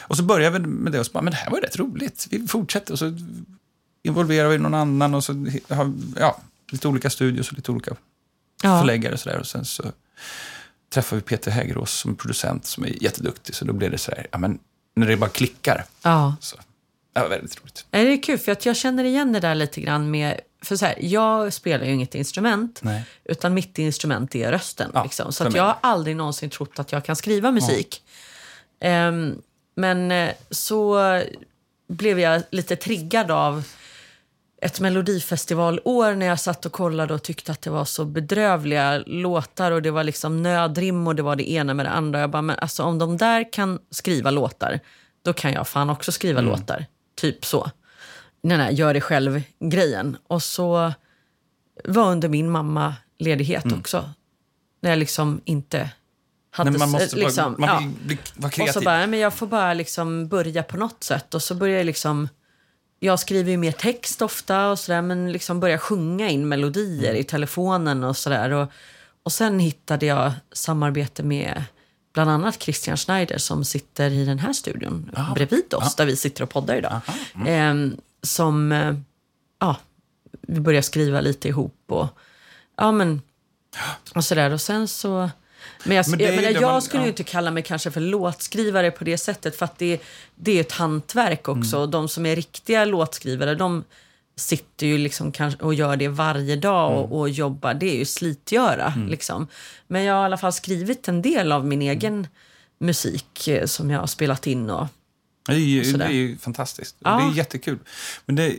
Och 0.00 0.16
så 0.16 0.22
började 0.22 0.58
vi 0.58 0.66
med 0.66 0.92
det 0.92 1.00
och 1.00 1.06
så 1.06 1.12
bara, 1.12 1.22
men 1.22 1.30
det 1.30 1.36
här 1.36 1.50
var 1.50 1.58
ju 1.58 1.62
rätt 1.64 1.76
roligt, 1.76 2.26
vi 2.30 2.46
fortsätter 2.48 2.92
och 2.92 2.98
så 2.98 3.18
involverar 4.02 4.48
vi 4.48 4.58
någon 4.58 4.74
annan 4.74 5.14
och 5.14 5.24
så 5.24 5.32
har 5.68 5.92
ja, 6.16 6.40
lite 6.72 6.88
olika 6.88 7.10
studios 7.10 7.48
och 7.50 7.56
lite 7.56 7.72
olika 7.72 7.94
ja. 8.62 8.80
förläggare 8.80 9.12
och 9.14 9.20
sådär. 9.20 9.38
Och 9.38 9.46
sen 9.46 9.64
så 9.64 9.92
träffade 10.94 11.20
vi 11.20 11.26
Peter 11.26 11.50
Hägerås 11.50 11.92
som 11.92 12.16
producent 12.16 12.66
som 12.66 12.84
är 12.84 13.02
jätteduktig. 13.02 13.54
Så 13.54 13.64
då 13.64 13.72
blev 13.72 13.90
det 13.90 13.98
så 13.98 14.10
här, 14.10 14.26
ja 14.32 14.38
men 14.38 14.58
när 14.96 15.06
det 15.06 15.16
bara 15.16 15.30
klickar. 15.30 15.84
ja. 16.02 16.36
Så, 16.40 16.56
det 17.22 17.28
var 17.28 17.36
väldigt 17.36 17.60
roligt. 17.60 17.86
Det 17.90 17.98
är 17.98 18.22
kul, 18.22 18.38
för 18.38 18.52
att 18.52 18.66
jag 18.66 18.76
känner 18.76 19.04
igen 19.04 19.32
det 19.32 19.40
där 19.40 19.54
lite 19.54 19.80
grann 19.80 20.10
med... 20.10 20.40
För 20.62 20.76
så 20.76 20.86
här, 20.86 20.94
jag 21.00 21.52
spelar 21.52 21.84
ju 21.84 21.92
inget 21.92 22.14
instrument, 22.14 22.80
Nej. 22.82 23.04
utan 23.24 23.54
mitt 23.54 23.78
instrument 23.78 24.34
är 24.34 24.52
rösten. 24.52 24.90
Ja, 24.94 25.02
liksom. 25.02 25.32
Så 25.32 25.46
att 25.46 25.54
jag 25.54 25.62
har 25.62 25.76
aldrig 25.80 26.16
någonsin 26.16 26.50
trott 26.50 26.78
att 26.78 26.92
jag 26.92 27.04
kan 27.04 27.16
skriva 27.16 27.50
musik. 27.50 28.02
Ehm, 28.80 29.42
men 29.74 30.10
eh, 30.10 30.30
så 30.50 30.98
blev 31.88 32.20
jag 32.20 32.42
lite 32.50 32.76
triggad 32.76 33.30
av 33.30 33.64
ett 34.62 34.80
melodifestivalår 34.80 36.14
när 36.14 36.26
jag 36.26 36.40
satt 36.40 36.66
och 36.66 36.72
kollade 36.72 37.14
och 37.14 37.22
tyckte 37.22 37.52
att 37.52 37.62
det 37.62 37.70
var 37.70 37.84
så 37.84 38.04
bedrövliga 38.04 39.02
låtar 39.06 39.72
och 39.72 39.82
det 39.82 39.90
var 39.90 40.04
liksom 40.04 40.42
nödrim 40.42 41.06
och 41.06 41.14
det 41.14 41.22
var 41.22 41.36
det 41.36 41.50
ena 41.50 41.74
med 41.74 41.86
det 41.86 41.90
andra. 41.90 42.20
Jag 42.20 42.30
bara, 42.30 42.42
men 42.42 42.58
alltså 42.58 42.82
om 42.82 42.98
de 42.98 43.16
där 43.16 43.52
kan 43.52 43.78
skriva 43.90 44.30
låtar, 44.30 44.80
då 45.22 45.32
kan 45.32 45.52
jag 45.52 45.68
fan 45.68 45.90
också 45.90 46.12
skriva 46.12 46.40
låtar. 46.40 46.86
Typ 47.20 47.44
så. 47.44 47.70
Den 48.42 48.60
här 48.60 48.70
gör 48.70 48.94
det 48.94 49.00
själv-grejen. 49.00 50.16
Och 50.26 50.42
så 50.42 50.92
var 51.84 52.10
under 52.12 52.28
min 52.28 52.50
mamma 52.50 52.94
ledighet 53.18 53.72
också. 53.72 54.10
När 54.82 54.90
jag 54.90 54.98
liksom 54.98 55.40
inte 55.44 55.90
hade... 56.50 56.70
Nej, 56.70 56.78
man 56.78 56.90
måste 56.90 57.16
bara- 57.16 57.24
liksom, 57.26 57.54
man 57.58 57.68
ja. 57.68 57.78
vill 57.78 58.06
bli, 58.06 58.18
vara 58.36 58.46
Och 58.48 58.52
kreativ. 58.52 58.72
så 58.72 58.80
bara, 58.80 59.06
men 59.06 59.18
jag 59.20 59.34
får 59.34 59.46
bara 59.46 59.74
liksom 59.74 60.28
börja 60.28 60.62
på 60.62 60.76
något 60.76 61.04
sätt. 61.04 61.34
Och 61.34 61.42
så 61.42 61.54
börjar 61.54 61.76
jag 61.76 61.86
liksom... 61.86 62.28
Jag 63.02 63.20
skriver 63.20 63.50
ju 63.50 63.56
mer 63.56 63.72
text 63.72 64.22
ofta 64.22 64.70
och 64.70 64.78
sådär, 64.78 65.02
men 65.02 65.32
liksom 65.32 65.60
börjar 65.60 65.78
sjunga 65.78 66.28
in 66.28 66.48
melodier 66.48 67.14
i 67.14 67.24
telefonen 67.24 68.04
och 68.04 68.16
sådär. 68.16 68.50
Och, 68.50 68.72
och 69.22 69.32
sen 69.32 69.58
hittade 69.58 70.06
jag 70.06 70.32
samarbete 70.52 71.22
med 71.22 71.64
bland 72.12 72.30
annat 72.30 72.62
Christian 72.62 72.96
Schneider 72.96 73.38
som 73.38 73.64
sitter 73.64 74.10
i 74.10 74.24
den 74.24 74.38
här 74.38 74.52
studion 74.52 75.10
bredvid 75.34 75.74
oss, 75.74 75.96
där 75.96 76.06
vi 76.06 76.16
sitter 76.16 76.42
och 76.42 76.50
poddar 76.50 76.76
idag. 76.76 77.00
Ehm, 77.46 77.96
som, 78.22 78.72
eh, 78.72 78.94
ja, 79.58 79.76
vi 80.40 80.60
började 80.60 80.82
skriva 80.82 81.20
lite 81.20 81.48
ihop 81.48 81.84
och, 81.86 82.06
ja 82.76 82.92
men, 82.92 83.22
och 84.14 84.24
sådär. 84.24 84.50
Och 84.52 84.60
sen 84.60 84.88
så... 84.88 85.30
Men 85.84 85.96
jag, 85.96 86.08
Men 86.08 86.18
det 86.18 86.26
är 86.26 86.50
jag, 86.52 86.62
man- 86.62 86.82
skulle 86.82 87.02
ja. 87.02 87.08
inte 87.08 87.24
kalla 87.24 87.50
mig 87.50 87.62
kanske 87.62 87.90
för 87.90 88.00
låtskrivare 88.00 88.90
på 88.90 89.04
det 89.04 89.18
sättet, 89.18 89.56
för 89.56 89.64
att 89.64 89.78
det, 89.78 90.00
det 90.34 90.56
är 90.56 90.60
ett 90.60 90.72
hantverk 90.72 91.48
också. 91.48 91.76
Mm. 91.76 91.90
De 91.90 92.08
som 92.08 92.26
är 92.26 92.36
riktiga 92.36 92.84
låtskrivare, 92.84 93.54
de 93.54 93.84
sitter 94.40 94.86
ju 94.86 94.98
liksom 94.98 95.32
och 95.60 95.74
gör 95.74 95.96
det 95.96 96.08
varje 96.08 96.56
dag 96.56 96.92
Mm. 96.92 97.02
och, 97.04 97.20
och 97.20 97.28
jobbar. 97.30 97.74
Det 97.74 97.86
är 97.86 97.96
ju 97.98 98.04
slitgöra. 98.04 98.92
Liksom. 99.08 99.46
Men 99.86 100.04
jag 100.04 100.14
har 100.14 100.22
i 100.22 100.24
alla 100.24 100.36
fall 100.38 100.52
skrivit 100.52 101.08
en 101.08 101.22
del 101.22 101.52
av 101.52 101.66
min 101.66 101.82
egen 101.82 102.26
musik 102.78 103.48
eh, 103.48 103.66
som 103.66 103.90
jag 103.90 104.00
har 104.00 104.06
spelat 104.06 104.46
in. 104.46 104.70
Och, 104.70 104.86
Det 105.46 105.52
är 105.52 105.58
ju, 105.58 105.82
det 105.92 106.04
är 106.04 106.10
ju 106.10 106.38
fantastiskt. 106.38 106.96
Ja. 106.98 107.10
Det 107.16 107.32
är 107.34 107.36
jättekul. 107.36 107.78
Men 108.26 108.36
det, 108.36 108.56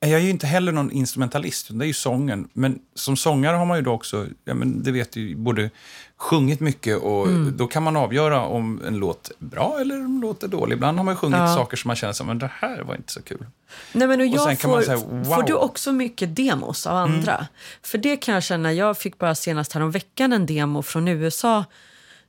jag 0.00 0.10
är 0.10 0.18
ju 0.18 0.30
inte 0.30 0.46
heller 0.46 0.72
någon 0.72 0.90
instrumentalist, 0.90 1.68
det 1.70 1.84
är 1.84 1.86
ju 1.86 1.92
sången. 1.92 2.48
Men 2.52 2.78
som 2.94 3.16
sångare 3.16 3.56
har 3.56 3.66
man 3.66 3.76
ju 3.78 3.82
då 3.82 3.92
också, 3.92 4.26
ja, 4.44 4.54
men 4.54 4.82
det 4.82 4.92
vet 4.92 5.12
du, 5.12 5.36
både 5.36 5.70
sjungit 6.24 6.60
mycket 6.60 6.98
och 6.98 7.26
Mm. 7.26 7.56
då 7.56 7.66
kan 7.66 7.82
man 7.82 7.96
avgöra 7.96 8.40
om 8.40 8.80
en 8.86 8.96
låt 8.96 9.28
är 9.40 9.44
bra 9.46 9.78
eller 9.80 9.98
om 9.98 10.04
en 10.14 10.20
låt 10.20 10.42
är 10.42 10.48
dålig. 10.48 10.74
Ibland 10.76 10.98
har 10.98 11.04
man 11.04 11.12
ju 11.14 11.16
sjungit 11.16 11.38
Ja. 11.38 11.54
saker 11.54 11.76
som 11.76 11.88
man 11.88 11.96
känner 11.96 12.12
som, 12.12 12.26
men 12.26 12.38
det 12.38 12.50
här 12.60 12.82
var 12.82 12.94
inte 12.94 13.12
så 13.12 13.22
kul. 13.22 13.46
Nej, 13.92 14.08
men 14.08 14.20
och 14.20 14.26
jag 14.26 14.40
sen 14.44 14.56
kan 14.56 14.70
får, 14.70 14.76
man 14.76 14.84
säga, 14.84 14.96
wow. 14.96 15.24
får 15.24 15.42
du 15.42 15.54
också 15.54 15.92
mycket 15.92 16.36
demos 16.36 16.86
av 16.86 16.96
andra? 16.96 17.46
För 17.82 17.98
det 17.98 18.16
kan 18.16 18.34
jag 18.34 18.42
känna, 18.42 18.72
jag 18.72 18.98
fick 18.98 19.18
bara 19.18 19.34
senast 19.34 19.72
häromveckan 19.72 20.32
en 20.32 20.46
demo 20.46 20.82
från 20.82 21.08
USA 21.08 21.64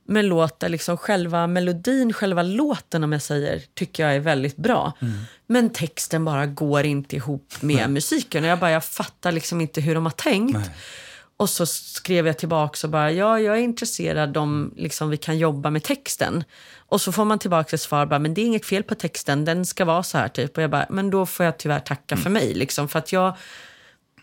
med 0.08 0.24
låt 0.24 0.60
där 0.60 0.68
liksom 0.68 0.96
själva 0.96 1.46
melodin, 1.46 2.12
själva 2.12 2.42
låten 2.42 3.04
om 3.04 3.12
jag 3.12 3.22
säger, 3.22 3.62
tycker 3.74 4.02
jag 4.02 4.14
är 4.16 4.20
väldigt 4.20 4.56
bra. 4.56 4.92
Men 5.46 5.70
texten 5.70 6.24
bara 6.24 6.46
går 6.46 6.84
inte 6.84 7.16
ihop 7.16 7.54
med 7.60 7.90
musiken. 7.90 8.44
Och 8.44 8.50
jag 8.50 8.58
bara, 8.58 8.70
jag 8.70 8.84
fattar 8.84 9.32
liksom 9.32 9.60
inte 9.60 9.80
hur 9.80 9.94
de 9.94 10.04
har 10.06 10.10
tänkt. 10.12 10.70
Och 11.38 11.50
så 11.50 11.66
skrev 11.66 12.26
jag 12.26 12.38
tillbaka 12.38 12.86
och 12.86 12.90
bara, 12.90 13.12
ja, 13.12 13.40
jag 13.40 13.56
är 13.56 13.60
intresserad 13.60 14.36
om 14.36 14.72
liksom, 14.76 15.10
vi 15.10 15.16
kan 15.16 15.38
jobba 15.38 15.70
med 15.70 15.82
texten. 15.82 16.44
Och 16.88 17.00
så 17.00 17.12
får 17.12 17.24
man 17.24 17.38
tillbaka 17.38 17.76
ett 17.76 17.82
svar, 17.82 18.06
bara, 18.06 18.18
men 18.18 18.34
det 18.34 18.40
är 18.40 18.46
inget 18.46 18.66
fel 18.66 18.82
på 18.82 18.94
texten, 18.94 19.44
den 19.44 19.66
ska 19.66 19.84
vara 19.84 20.02
så 20.02 20.18
här 20.18 20.28
typ. 20.28 20.56
Och 20.56 20.62
jag 20.62 20.70
bara, 20.70 20.86
men 20.90 21.10
då 21.10 21.26
får 21.26 21.46
jag 21.46 21.58
tyvärr 21.58 21.80
tacka 21.80 22.16
för 22.16 22.30
mig. 22.30 22.54
Liksom, 22.54 22.88
för 22.88 22.98
att 22.98 23.12
jag, 23.12 23.36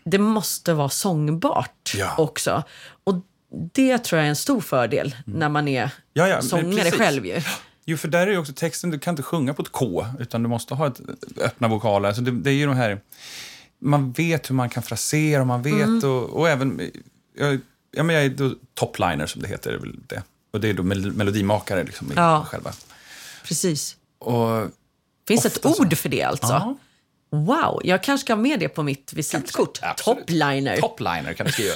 det 0.04 0.18
måste 0.18 0.72
vara 0.72 0.88
sångbart 0.88 1.92
Ja. 1.96 2.14
också. 2.18 2.62
Och 3.04 3.14
det 3.72 3.98
tror 3.98 4.18
jag 4.18 4.24
är 4.26 4.30
en 4.30 4.36
stor 4.36 4.60
fördel 4.60 5.16
när 5.26 5.48
man 5.48 5.68
är 5.68 5.90
Ja, 6.12 6.28
ja, 6.28 6.42
sångare 6.42 6.74
precis. 6.84 6.94
själv 7.00 7.26
ju. 7.26 7.40
Jo, 7.86 7.96
för 7.96 8.08
där 8.08 8.26
är 8.26 8.30
ju 8.30 8.38
också 8.38 8.52
texten, 8.52 8.90
du 8.90 8.98
kan 8.98 9.12
inte 9.12 9.22
sjunga 9.22 9.54
på 9.54 9.62
ett 9.62 9.72
K, 9.72 10.06
utan 10.18 10.42
du 10.42 10.48
måste 10.48 10.74
ha 10.74 10.86
ett, 10.86 11.00
öppna 11.40 11.68
vokaler. 11.68 12.12
Så 12.12 12.20
det, 12.20 12.30
det 12.30 12.50
är 12.50 12.54
ju 12.54 12.66
de 12.66 12.76
här, 12.76 13.00
man 13.84 14.12
vet 14.12 14.50
hur 14.50 14.54
man 14.54 14.68
kan 14.70 14.82
frasera, 14.82 15.40
och 15.40 15.46
man 15.46 15.62
vet 15.62 15.74
Mm. 15.74 16.10
och, 16.10 16.22
och 16.30 16.48
även, 16.48 16.90
jag, 17.38 17.60
ja, 17.90 18.02
men 18.02 18.16
jag 18.16 18.24
är 18.24 18.28
då 18.28 18.54
topliner 18.74 19.26
som 19.26 19.42
det 19.42 19.48
heter, 19.48 19.72
är 19.72 19.78
väl 19.78 19.96
det. 20.06 20.22
Och 20.52 20.60
det 20.60 20.68
är 20.68 20.74
då 20.74 20.82
mel 20.82 21.12
melodimakare 21.12 21.84
liksom 21.84 22.12
Ja. 22.16 22.46
själva. 22.50 22.72
Precis. 23.44 23.96
Och, 24.18 24.68
Finns 25.28 25.46
ett 25.46 25.62
så. 25.62 25.74
ord 25.82 25.96
för 25.98 26.08
det 26.08 26.22
alltså? 26.22 26.46
Ja. 26.46 26.76
Wow, 27.34 27.80
jag 27.84 28.02
kanske 28.02 28.24
ska 28.24 28.32
ha 28.34 28.40
med 28.42 28.60
det 28.60 28.68
på 28.68 28.82
mitt 28.82 29.12
visitkort. 29.12 29.80
Topliner. 29.96 30.76
Topliner 30.76 31.32
kan 31.32 31.46
du 31.46 31.52
skriva. 31.52 31.74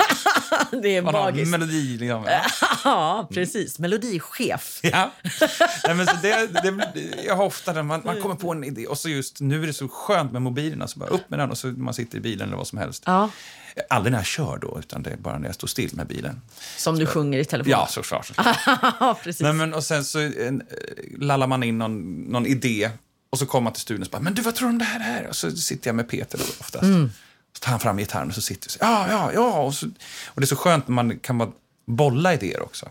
det 0.82 0.96
är 0.96 1.02
Man 1.02 1.12
magiskt. 1.12 1.50
melodi, 1.50 1.98
liksom. 1.98 2.24
Ja. 2.84 3.28
Precis. 3.32 3.78
Melodichef. 3.78 4.80
Ja. 4.82 5.12
Nej, 5.86 5.94
men 5.94 6.06
så 6.06 6.16
det, 6.22 6.46
det, 6.62 6.88
jag 7.26 7.36
har 7.36 7.44
ofta 7.44 7.72
den, 7.72 7.86
man, 7.86 8.02
man 8.04 8.22
kommer 8.22 8.34
på 8.34 8.52
en 8.52 8.64
idé 8.64 8.86
och 8.86 8.98
så 8.98 9.08
just 9.08 9.40
nu 9.40 9.62
är 9.62 9.66
det 9.66 9.72
så 9.72 9.88
skönt 9.88 10.32
med 10.32 10.42
mobilerna, 10.42 10.88
så 10.88 10.98
bara 10.98 11.08
upp 11.10 11.30
med 11.30 11.38
den 11.38 11.50
och 11.50 11.58
så 11.58 11.66
man 11.66 11.94
sitter 11.94 12.18
i 12.18 12.20
bilen 12.20 12.48
eller 12.48 12.56
vad 12.56 12.66
som 12.66 12.78
helst. 12.78 13.02
Ja, 13.06 13.30
Aldrig 13.90 14.12
när 14.12 14.18
jag 14.18 14.26
kör 14.26 14.58
då, 14.58 14.76
utan 14.78 15.02
det 15.02 15.10
är 15.10 15.16
bara 15.16 15.38
när 15.38 15.46
jag 15.48 15.54
står 15.54 15.68
still 15.68 15.90
med 15.92 16.06
bilen. 16.06 16.40
som 16.76 16.98
du 16.98 17.06
sjunger 17.06 17.38
i 17.38 17.44
telefon. 17.44 17.70
Ja, 17.70 17.86
såklart. 17.90 18.26
såklart. 18.26 18.56
Ja, 19.00 19.18
precis. 19.24 19.40
Nej, 19.42 19.52
men, 19.52 19.74
och 19.74 19.84
sen 19.84 20.04
så 20.04 20.18
en, 20.18 20.60
eh, 20.60 20.66
lallar 21.18 21.46
man 21.46 21.62
in 21.62 21.78
någon, 21.78 22.22
någon 22.22 22.46
idé 22.46 22.90
och 23.30 23.38
så 23.38 23.46
kommer 23.46 23.64
man 23.64 23.72
till 23.72 23.82
studion 23.82 24.02
och 24.02 24.10
bara, 24.10 24.22
men 24.22 24.34
du 24.34 24.42
vad 24.42 24.54
tror 24.54 24.68
du 24.68 24.72
om 24.72 24.78
det 24.78 24.84
här? 24.84 25.00
här? 25.00 25.26
Och 25.26 25.36
så 25.36 25.50
sitter 25.50 25.88
jag 25.88 25.94
med 25.94 26.08
Peter 26.08 26.38
då 26.38 26.44
oftast. 26.60 26.84
Så 27.52 27.60
tar 27.60 27.70
han 27.70 27.80
fram 27.80 27.96
gitarren 27.96 28.28
och 28.28 28.34
så 28.34 28.40
sitter 28.40 28.70
vi 28.70 28.76
ja, 28.80 29.06
ja, 29.10 29.32
ja. 29.32 29.62
Och, 29.62 29.74
så, 29.74 29.86
och 30.26 30.40
det 30.40 30.44
är 30.44 30.46
så 30.46 30.56
skönt 30.56 30.88
när 30.88 30.94
man 30.94 31.18
kan 31.18 31.38
bara 31.38 31.52
bolla 31.86 32.34
idéer 32.34 32.62
också. 32.62 32.88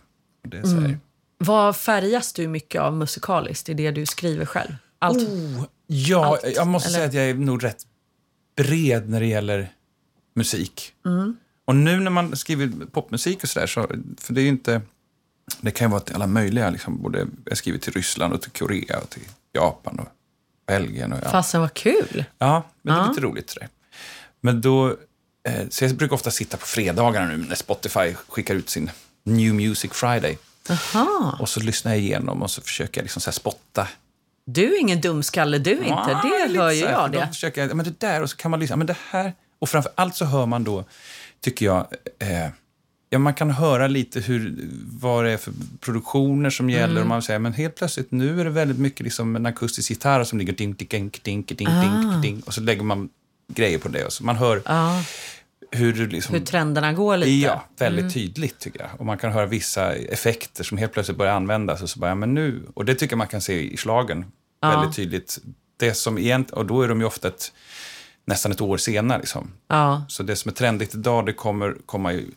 Det 0.47 0.57
är 0.57 0.63
så 0.63 0.79
här, 0.79 0.99
Vad 1.37 1.75
färgas 1.75 2.33
du 2.33 2.47
mycket 2.47 2.81
av 2.81 2.93
musikaliskt 2.93 3.69
i 3.69 3.73
det 3.73 3.91
du 3.91 4.05
skriver 4.05 4.45
själv? 4.45 4.75
Allt? 4.99 5.17
Oh, 5.17 5.63
ja, 5.87 6.25
Allt, 6.25 6.55
jag 6.55 6.67
måste 6.67 6.89
eller? 6.89 6.97
säga 6.97 7.07
att 7.07 7.13
jag 7.13 7.29
är 7.29 7.33
nog 7.33 7.63
rätt 7.63 7.83
bred 8.55 9.09
när 9.09 9.19
det 9.19 9.25
gäller 9.25 9.73
musik. 10.35 10.93
Och 11.65 11.75
nu 11.75 11.99
när 11.99 12.11
man 12.11 12.35
skriver 12.37 12.85
popmusik 12.85 13.43
och 13.43 13.49
sådär, 13.49 13.67
så, 13.67 13.87
för 14.17 14.33
det 14.33 14.41
är 14.41 14.47
inte... 14.47 14.81
Det 15.61 15.71
kan 15.71 15.87
ju 15.87 15.91
vara 15.91 16.01
till 16.01 16.15
alla 16.15 16.27
möjliga, 16.27 16.69
liksom, 16.69 17.01
både, 17.01 17.27
jag 17.45 17.57
skriver 17.57 17.79
till 17.79 17.93
Ryssland 17.93 18.33
och 18.33 18.41
till 18.41 18.51
Korea 18.51 18.99
och 18.99 19.09
till 19.09 19.23
Japan 19.53 19.99
och 19.99 20.07
Belgien. 20.67 21.13
Och, 21.13 21.19
ja. 21.23 21.29
Fasen 21.29 21.61
vad 21.61 21.73
kul. 21.73 22.25
Ja, 22.37 22.63
men 22.81 22.95
det 22.95 23.01
är 23.01 23.09
lite 23.09 23.21
roligt. 23.21 23.49
Sådär. 23.49 23.69
Men 24.41 24.61
då, 24.61 24.87
eh, 25.47 25.67
så 25.69 25.83
jag 25.83 25.95
brukar 25.95 26.15
ofta 26.15 26.31
sitta 26.31 26.57
på 26.57 26.65
fredagarna 26.65 27.27
nu 27.27 27.37
när 27.37 27.55
Spotify 27.55 28.13
skickar 28.13 28.55
ut 28.55 28.69
sin 28.69 28.91
New 29.23 29.53
Music 29.53 29.91
Friday. 29.93 30.37
Aha. 30.69 31.37
Och 31.39 31.49
så 31.49 31.59
lyssnar 31.59 31.91
jag 31.91 32.01
igenom 32.01 32.41
och 32.41 32.51
så 32.51 32.61
försöker 32.61 33.01
jag 33.01 33.03
liksom 33.03 33.21
så 33.21 33.31
spotta. 33.31 33.87
Du 34.45 34.75
är 34.75 34.79
ingen 34.79 35.01
dumskalle 35.01 35.57
du 35.57 35.71
inte. 35.71 35.93
Ah, 35.93 36.21
det 36.23 36.59
hör 36.59 36.71
ju 36.71 36.85
här, 36.85 36.91
jag 36.91 37.11
det. 37.11 37.27
Försöker 37.27 37.73
men 37.73 37.85
det 37.85 37.99
där, 37.99 38.21
och 38.21 38.29
så 38.29 38.37
kan 38.37 38.51
man 38.51 38.59
lyssna. 38.59 38.75
Men 38.75 38.87
det 38.87 38.97
här, 39.09 39.33
och 39.59 39.69
framför 39.69 39.91
allt 39.95 40.15
så 40.15 40.25
hör 40.25 40.45
man 40.45 40.63
då, 40.63 40.85
tycker 41.41 41.65
jag, 41.65 41.87
eh, 42.19 42.49
ja, 43.09 43.19
man 43.19 43.33
kan 43.33 43.51
höra 43.51 43.87
lite 43.87 44.19
hur, 44.19 44.55
vad 45.01 45.25
det 45.25 45.31
är 45.31 45.37
för 45.37 45.53
produktioner 45.79 46.49
som 46.49 46.69
gäller. 46.69 46.91
Mm. 46.91 47.01
Och 47.01 47.07
man 47.07 47.21
säger, 47.21 47.39
men 47.39 47.53
helt 47.53 47.75
plötsligt 47.75 48.11
nu 48.11 48.41
är 48.41 48.43
det 48.45 48.49
väldigt 48.49 48.79
mycket 48.79 48.99
liksom 49.03 49.35
en 49.35 49.45
akustisk 49.45 49.89
gitarr 49.89 50.23
som 50.23 50.39
ligger 50.39 50.53
dink, 50.53 50.77
dink, 50.77 50.89
dink, 50.89 51.23
dink, 51.23 51.47
dink, 51.57 51.69
Ah. 51.69 51.81
dink, 51.81 52.21
dink. 52.23 52.47
Och 52.47 52.53
så 52.53 52.61
lägger 52.61 52.83
man 52.83 53.09
grejer 53.53 53.77
på 53.77 53.87
det. 53.87 54.05
Och 54.05 54.13
så 54.13 54.23
man 54.23 54.35
hör 54.35 54.61
Ja, 54.65 55.03
hur 55.71 56.07
liksom... 56.07 56.35
hur 56.35 56.45
trenderna 56.45 56.93
går 56.93 57.17
lite. 57.17 57.31
Ja, 57.31 57.65
väldigt 57.79 58.13
tydligt 58.13 58.59
tycker 58.59 58.79
jag. 58.79 58.89
Och 58.99 59.05
man 59.05 59.17
kan 59.17 59.31
höra 59.31 59.45
vissa 59.45 59.93
effekter 59.95 60.63
som 60.63 60.77
helt 60.77 60.91
plötsligt 60.93 61.17
börjar 61.17 61.33
användas. 61.33 61.81
Och, 61.81 61.89
så 61.89 61.99
bara, 61.99 62.15
men 62.15 62.33
nu, 62.33 62.61
och 62.73 62.85
det 62.85 62.95
tycker 62.95 63.13
jag 63.13 63.17
man 63.17 63.27
kan 63.27 63.41
se 63.41 63.73
i 63.73 63.77
slagen 63.77 64.25
Ja. 64.61 64.69
väldigt 64.79 64.95
tydligt. 64.95 65.39
Det 65.77 65.93
som 65.93 66.17
egent, 66.17 66.51
och 66.51 66.65
då 66.65 66.81
är 66.81 66.87
de 66.87 66.99
ju 66.99 67.05
ofta 67.05 67.27
ett, 67.27 67.51
nästan 68.25 68.51
ett 68.51 68.61
år 68.61 68.77
senare. 68.77 69.19
Liksom. 69.19 69.51
Så 70.07 70.23
det 70.23 70.35
som 70.35 70.49
är 70.49 70.53
trendigt 70.55 70.95
idag, 70.95 71.25
det 71.25 71.33
kommer 71.33 71.75
komma 71.85 72.13
i 72.13 72.27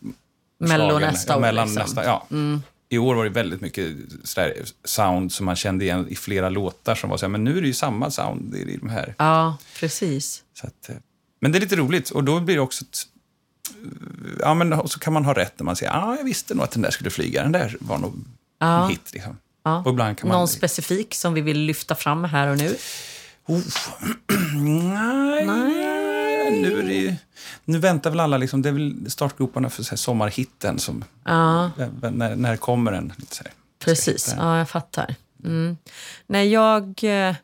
Mello 0.61 0.99
nästa 0.99 1.37
år. 1.37 1.41
mellan 1.41 1.67
liksom. 1.67 1.83
nästa, 1.83 2.05
ja. 2.05 2.27
I 2.89 2.99
år 2.99 3.15
var 3.15 3.25
det 3.25 3.31
väldigt 3.31 3.61
mycket 3.61 3.97
sound 4.85 5.33
som 5.33 5.47
man 5.47 5.57
kände 5.57 5.85
igen 5.85 6.07
i 6.09 6.17
flera 6.17 6.49
låtar 6.49 6.95
som 6.95 7.11
var 7.11 7.17
så 7.17 7.27
här, 7.27 7.31
men 7.31 7.45
nu 7.45 7.59
är 7.59 7.61
det 7.61 7.67
ju 7.67 7.75
samma 7.75 8.11
sound 8.11 8.55
i 8.55 8.77
de 8.77 8.89
här. 8.89 9.15
Ja, 9.19 9.57
precis. 9.81 10.43
Att, 10.63 10.89
eh, 10.89 10.97
men 11.41 11.53
det 11.53 11.59
är 11.59 11.61
lite 11.61 11.77
roligt 11.77 12.11
och 12.11 12.25
då 12.25 12.41
blir 12.41 12.55
det 12.55 12.61
också 12.61 12.85
ett, 12.85 12.99
Ja, 14.41 14.55
men 14.55 14.89
så 14.89 14.99
kan 14.99 15.13
man 15.13 15.25
ha 15.25 15.35
rätt 15.35 15.59
när 15.59 15.65
man 15.65 15.77
säger 15.77 15.93
ja, 15.93 16.17
jag 16.17 16.25
visste 16.25 16.55
nog 16.55 16.65
att 16.65 16.71
den 16.71 16.83
där 16.83 16.91
skulle 16.91 17.11
flyga. 17.11 17.43
Den 17.43 17.53
där 17.53 17.77
var 17.81 17.99
nog 17.99 18.15
Ja. 18.59 18.85
en 18.85 18.91
hit. 18.91 19.11
Liksom. 19.13 19.37
Ja. 19.65 19.83
Och 19.85 19.91
ibland 19.91 20.19
kan 20.19 20.29
man... 20.29 20.39
Någon 20.39 20.49
specifik 20.49 21.15
som 21.15 21.35
vi 21.35 21.41
vill 21.41 21.59
lyfta 21.61 21.95
fram 21.95 22.25
här 22.25 22.49
och 22.49 22.59
nu? 22.59 22.77
Oh. 23.47 23.61
Nej, 24.57 25.45
nu 26.51 26.79
är 26.79 26.83
det 26.83 26.95
ju... 26.95 27.15
Nu 27.65 27.79
väntar 27.79 28.11
väl 28.11 28.21
alla, 28.21 28.37
liksom, 28.39 28.63
det 28.63 28.69
är 28.69 28.73
väl 28.73 29.11
startgroparna 29.11 29.71
för 29.71 29.83
så 29.83 29.91
här, 29.91 29.97
sommarhitten. 29.97 30.79
Som, 30.79 31.05
Ja, 31.25 31.71
när, 32.13 32.37
när 32.37 32.57
kommer 32.57 32.93
den? 32.93 33.13
Så 33.31 33.43
här. 33.45 33.53
precis. 33.85 34.35
Ja, 34.39 34.59
jag 34.59 34.69
fattar. 34.71 35.15
Mm. 35.45 35.77
Nej, 36.27 36.49
jag 36.49 37.05
eh, 37.05 37.35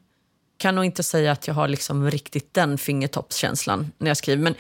kan 0.58 0.74
nog 0.74 0.84
inte 0.84 1.02
säga 1.02 1.32
att 1.32 1.46
jag 1.46 1.54
har 1.54 1.68
liksom 1.68 2.10
riktigt 2.10 2.54
den 2.54 2.78
fingertoppskänslan 2.78 3.92
när 3.98 4.10
jag 4.10 4.16
skriver. 4.16 4.42
Men 4.42 4.54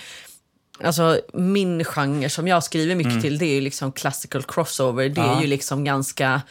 alltså, 0.84 1.20
min 1.34 1.84
genre 1.84 2.28
som 2.28 2.48
jag 2.48 2.64
skriver 2.64 2.94
mycket 2.94 3.22
till 3.22 3.38
det 3.38 3.46
är 3.46 3.54
ju 3.54 3.60
liksom 3.60 3.92
classical 3.92 4.42
crossover. 4.42 5.08
Det 5.08 5.20
är 5.20 5.24
Ja. 5.26 5.40
ju 5.40 5.46
liksom 5.46 5.84
ganska... 5.84 6.42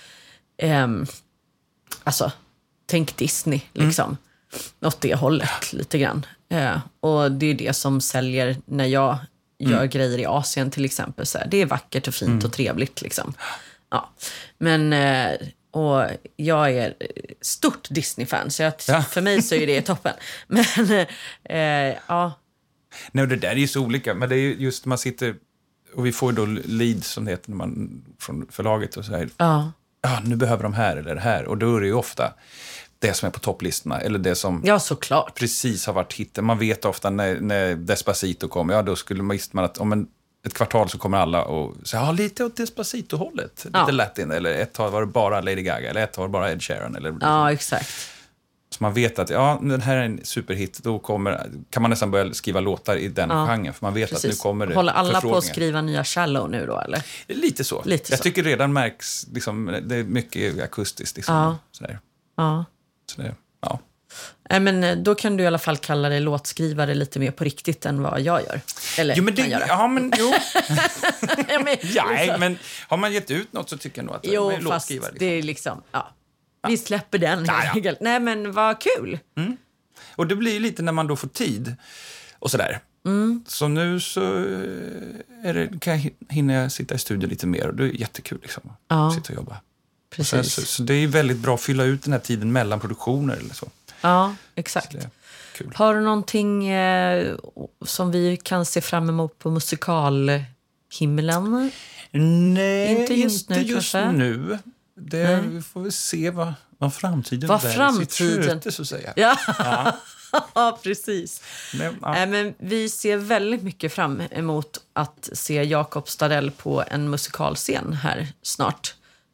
ehm, 0.57 1.05
alltså, 2.03 2.31
tänk 2.85 3.17
Disney, 3.17 3.61
liksom. 3.73 4.17
Åt 4.81 5.01
det 5.01 5.15
hållet, 5.15 5.73
lite 5.73 5.97
grann. 5.97 6.25
Eh, 6.49 6.77
och 6.99 7.31
det 7.31 7.45
är 7.45 7.53
det 7.53 7.73
som 7.75 8.01
säljer 8.01 8.57
när 8.65 8.85
jag 8.85 9.17
gör 9.59 9.85
grejer 9.85 10.17
i 10.19 10.25
Asien 10.25 10.71
till 10.71 10.85
exempel. 10.85 11.25
Så 11.25 11.37
här, 11.37 11.47
det 11.47 11.61
är 11.61 11.65
vackert 11.65 12.07
och 12.07 12.13
fint 12.13 12.43
och 12.43 12.53
trevligt. 12.53 13.01
Liksom. 13.01 13.33
Ja. 13.91 14.09
Men, 14.57 14.93
eh, 14.93 15.31
och 15.71 16.03
jag 16.35 16.71
är 16.71 16.93
stort 17.41 17.87
Disney-fan, 17.89 18.51
så 18.51 18.63
jag, 18.63 18.73
Ja. 18.87 19.01
för 19.01 19.21
mig 19.21 19.41
så 19.41 19.55
är 19.55 19.67
det 19.67 19.81
toppen. 19.81 20.13
Men, 20.47 20.65
eh, 21.43 21.97
ja. 22.07 22.33
Nej, 23.11 23.27
det 23.27 23.35
där 23.35 23.49
är 23.49 23.55
ju 23.55 23.67
så 23.67 23.81
olika, 23.81 24.13
men 24.13 24.29
det 24.29 24.35
är 24.35 24.39
ju 24.39 24.55
just 24.55 24.85
man 24.85 24.97
sitter... 24.97 25.35
Och 25.95 26.05
vi 26.05 26.11
får 26.11 26.31
då 26.31 26.45
leads, 26.45 27.07
som 27.09 27.25
det 27.25 27.31
heter, 27.31 27.49
när 27.49 27.57
man, 27.57 28.03
från 28.19 28.47
förlaget 28.51 28.97
och 28.97 29.05
så 29.05 29.11
här. 29.11 29.29
Ja. 29.37 29.71
Ja, 30.01 30.19
nu 30.23 30.35
behöver 30.35 30.63
de 30.63 30.73
här 30.73 30.97
eller 30.97 31.15
det 31.15 31.21
här. 31.21 31.45
Och 31.45 31.57
då 31.57 31.75
är 31.75 31.81
det 31.81 31.87
ju 31.87 31.93
ofta 31.93 32.33
det 32.99 33.13
som 33.13 33.27
är 33.27 33.31
på 33.31 33.39
topplistorna, 33.39 33.99
eller 34.01 34.19
det 34.19 34.35
som 34.35 34.61
ja, 34.65 34.79
såklart. 34.79 35.35
precis 35.39 35.85
har 35.85 35.93
varit 35.93 36.13
hitten. 36.13 36.45
Man 36.45 36.59
vet 36.59 36.85
ofta 36.85 37.09
när, 37.09 37.39
när 37.39 37.75
Despacito 37.75 38.47
kom, 38.47 38.69
ja 38.69 38.81
då 38.81 38.95
skulle 38.95 39.23
man, 39.23 39.33
visste 39.35 39.55
man 39.55 39.65
att 39.65 39.77
om 39.77 39.91
en, 39.91 40.07
ett 40.45 40.53
kvartal 40.53 40.89
så 40.89 40.97
kommer 40.97 41.17
alla 41.17 41.43
och 41.45 41.87
säga, 41.87 42.01
ja 42.03 42.11
lite 42.11 42.43
åt 42.45 42.55
Despacito-hållet. 42.57 43.65
Lite 43.65 43.77
Ja. 43.79 43.91
latin, 43.91 44.31
eller 44.31 44.53
ett 44.53 44.73
tag 44.73 44.91
var 44.91 45.01
det 45.01 45.07
bara 45.07 45.41
Lady 45.41 45.61
Gaga, 45.61 45.89
eller 45.89 46.03
ett 46.03 46.13
tag 46.13 46.21
var 46.21 46.27
det 46.27 46.31
bara 46.31 46.51
Ed 46.51 46.63
Sheeran. 46.63 46.95
Eller, 46.95 47.15
Ja, 47.21 47.51
exakt. 47.51 47.89
Så 48.69 48.83
man 48.83 48.93
vet 48.93 49.19
att, 49.19 49.29
ja, 49.29 49.59
den 49.61 49.81
här 49.81 49.95
är 49.97 50.01
en 50.05 50.19
superhit, 50.23 50.79
då 50.83 50.99
kommer, 50.99 51.49
kan 51.69 51.81
man 51.81 51.89
nästan 51.89 52.11
börja 52.11 52.33
skriva 52.33 52.59
låtar 52.59 52.95
i 52.95 53.07
den 53.07 53.29
Ja, 53.29 53.45
genren, 53.47 53.73
för 53.73 53.85
man 53.85 53.93
vet 53.93 54.13
att 54.13 54.23
nu 54.23 54.27
Precis. 54.29 54.41
kommer 54.41 54.67
det 54.67 54.75
Håller 54.75 54.93
alla 54.93 55.21
på 55.21 55.37
att 55.37 55.43
skriva 55.43 55.81
nya 55.81 56.03
Shallow 56.03 56.49
nu 56.49 56.65
då, 56.65 56.79
eller? 56.79 57.03
Lite 57.27 57.63
så. 57.63 57.81
Lite 57.85 58.11
Jag 58.11 58.17
så. 58.19 58.23
tycker 58.23 58.43
redan 58.43 58.73
märks, 58.73 59.27
liksom, 59.33 59.79
det 59.85 59.95
är 59.95 60.03
mycket 60.03 60.63
akustiskt. 60.63 61.15
Liksom, 61.17 61.35
Ja. 61.35 61.57
sådär. 61.71 61.99
Ja. 62.37 62.65
Så 63.11 63.21
det, 63.21 63.35
ja. 63.61 63.79
Nej, 64.49 64.59
men 64.59 64.83
eh, 64.83 64.97
då 64.97 65.15
kan 65.15 65.37
du 65.37 65.43
i 65.43 65.47
alla 65.47 65.57
fall 65.59 65.77
kalla 65.77 66.09
dig 66.09 66.19
låtskrivare 66.19 66.93
lite 66.95 67.19
mer 67.19 67.31
på 67.31 67.43
riktigt 67.43 67.85
än 67.85 68.01
vad 68.01 68.21
jag 68.21 68.41
gör. 68.43 68.61
Eller 68.97 69.15
Jo, 69.15 69.23
men 69.23 69.35
kan 69.35 69.45
det, 69.45 69.51
göra. 69.51 69.63
ja, 69.67 69.87
men, 69.87 70.11
jo. 70.17 70.33
ja, 71.47 71.59
men, 71.63 71.77
Nej, 72.05 72.35
men 72.39 72.57
har 72.87 72.97
man 72.97 73.13
gett 73.13 73.31
ut 73.31 73.53
något 73.53 73.69
så 73.69 73.77
tycker 73.77 73.99
jag 74.01 74.05
nog 74.05 74.15
att 74.15 74.21
Jo, 74.23 74.45
man 74.45 74.53
är 74.55 74.61
låtskrivare. 74.61 75.11
det 75.19 75.41
Liksom. 75.41 75.41
är 75.41 75.41
liksom... 75.41 75.81
Ja. 75.91 76.11
Vi 76.67 76.77
släpper 76.77 77.17
den 77.17 77.45
Ja, 77.45 77.53
helt 77.53 77.85
ja. 77.85 77.93
Nej, 78.01 78.19
men 78.19 78.51
vad 78.51 78.77
kul. 78.81 79.19
Och 80.15 80.27
det 80.27 80.35
blir 80.35 80.59
lite 80.59 80.81
när 80.83 80.91
man 80.91 81.07
då 81.07 81.15
får 81.15 81.27
tid 81.27 81.75
och 82.39 82.51
sådär. 82.51 82.79
Mm. 83.05 83.43
Så 83.47 83.67
nu 83.67 83.99
så 83.99 84.21
eh, 84.21 85.49
är 85.49 85.53
det, 85.53 85.79
kan 85.79 85.93
jag 85.93 85.99
hi- 86.01 86.13
hinna 86.29 86.53
jag 86.53 86.71
sitta 86.71 86.95
i 86.95 86.97
studion 86.97 87.29
lite 87.29 87.47
mer 87.47 87.67
och 87.67 87.75
det 87.75 87.83
är 87.83 87.87
jättekul 87.87 88.39
liksom. 88.41 88.73
Ja. 88.87 89.11
Sitta 89.15 89.29
och 89.33 89.35
jobba. 89.35 89.57
Precis. 90.15 90.53
så, 90.53 90.61
så 90.61 90.83
det 90.83 90.93
är 90.93 91.07
väldigt 91.07 91.37
bra 91.37 91.55
att 91.55 91.61
fylla 91.61 91.83
ut 91.83 92.03
den 92.03 92.13
här 92.13 92.19
tiden 92.19 92.51
mellan 92.51 92.79
produktioner 92.79 93.35
eller 93.35 93.53
så. 93.53 93.69
Ja, 94.01 94.35
exakt. 94.55 94.95
Kul. 95.55 95.71
Har 95.75 95.95
du 95.95 96.01
någonting 96.01 96.67
eh, 96.67 97.35
som 97.85 98.11
vi 98.11 98.37
kan 98.37 98.65
se 98.65 98.81
fram 98.81 99.09
emot 99.09 99.39
på 99.39 99.51
musikalhimlen? 99.51 101.71
Nej, 102.11 103.01
Inte 103.01 103.13
just 103.13 103.49
nu, 103.49 103.55
inte 103.59 103.69
just 103.71 103.91
kanske? 103.91 104.11
nu. 104.17 104.59
Det, 104.97 105.43
vi 105.49 105.61
får 105.61 105.81
väl 105.81 105.91
se 105.91 106.29
vad, 106.29 106.53
vad 106.77 106.93
framtiden 106.93 107.49
Vad 107.49 107.61
bär 107.61 107.67
i 107.67 107.71
sitt 107.71 107.77
framtiden- 108.13 108.43
sköte, 108.43 108.71
så 108.71 108.81
att 108.81 108.87
säga. 108.87 109.13
Ja, 109.15 109.37
ja 110.55 110.79
precis. 110.83 111.41
Men, 111.73 111.95
ja. 112.01 112.11
Nej, 112.13 112.27
men 112.27 112.53
vi 112.57 112.89
ser 112.89 113.17
väldigt 113.17 113.63
mycket 113.63 113.93
fram 113.93 114.21
emot 114.31 114.79
att 114.93 115.29
se 115.33 115.63
Jakob 115.63 116.09
Stadell 116.09 116.51
på 116.51 116.83
en 116.87 117.09
musikalscen 117.09 117.93
här 117.93 118.27
snart. 118.41 118.93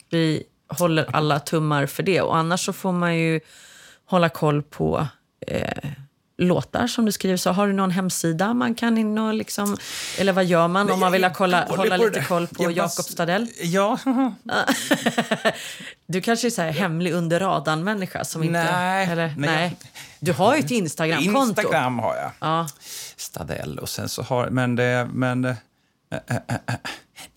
Vi 0.09 0.43
håller 0.79 1.15
alla 1.15 1.39
tummar 1.39 1.85
för 1.85 2.03
det. 2.03 2.21
Och 2.21 2.37
annars 2.37 2.65
så 2.65 2.73
får 2.73 2.91
man 2.91 3.17
ju 3.17 3.39
hålla 4.05 4.29
koll 4.29 4.63
på 4.63 5.07
eh, 5.47 5.91
låtar 6.37 6.87
som 6.87 7.05
du 7.05 7.11
skriver. 7.11 7.37
Så 7.37 7.51
har 7.51 7.67
du 7.67 7.73
någon 7.73 7.91
hemsida 7.91 8.53
man 8.53 8.75
kan 8.75 8.97
in 8.97 9.17
och 9.17 9.33
liksom... 9.33 9.77
Eller 10.19 10.33
vad 10.33 10.45
gör 10.45 10.67
man 10.67 10.91
om 10.91 10.99
man 10.99 11.11
vill 11.11 11.29
kolla, 11.35 11.65
hålla 11.69 11.97
lite 11.97 12.19
det. 12.19 12.25
koll 12.25 12.47
på 12.47 12.63
Jag 12.63 12.71
Jakob 12.71 13.05
Stadell? 13.05 13.47
Ja, 13.61 13.99
Du 16.07 16.21
kanske 16.21 16.47
är 16.47 16.49
så 16.49 16.61
här 16.61 16.71
hemlig 16.71 17.13
under 17.13 17.39
radarn-människa 17.39 18.23
som 18.23 18.43
inte... 18.43 18.63
Nej, 18.63 19.07
eller, 19.07 19.27
nej. 19.27 19.35
nej. 19.37 19.77
Du 20.19 20.33
har 20.33 20.55
ju 20.55 20.59
ett 20.59 20.71
Instagramkonto. 20.71 21.61
Instagram 21.61 21.99
har 21.99 22.15
jag. 22.15 22.31
Ja. 22.39 22.67
Stadell 23.15 23.79
och 23.79 23.89
sen 23.89 24.09
så 24.09 24.21
har... 24.21 24.49
Men 24.49 24.75
det... 24.75 25.09
Men, 25.13 25.45
äh, 25.45 25.55
äh, 26.11 26.17
äh, 26.27 26.35
äh. 26.67 26.75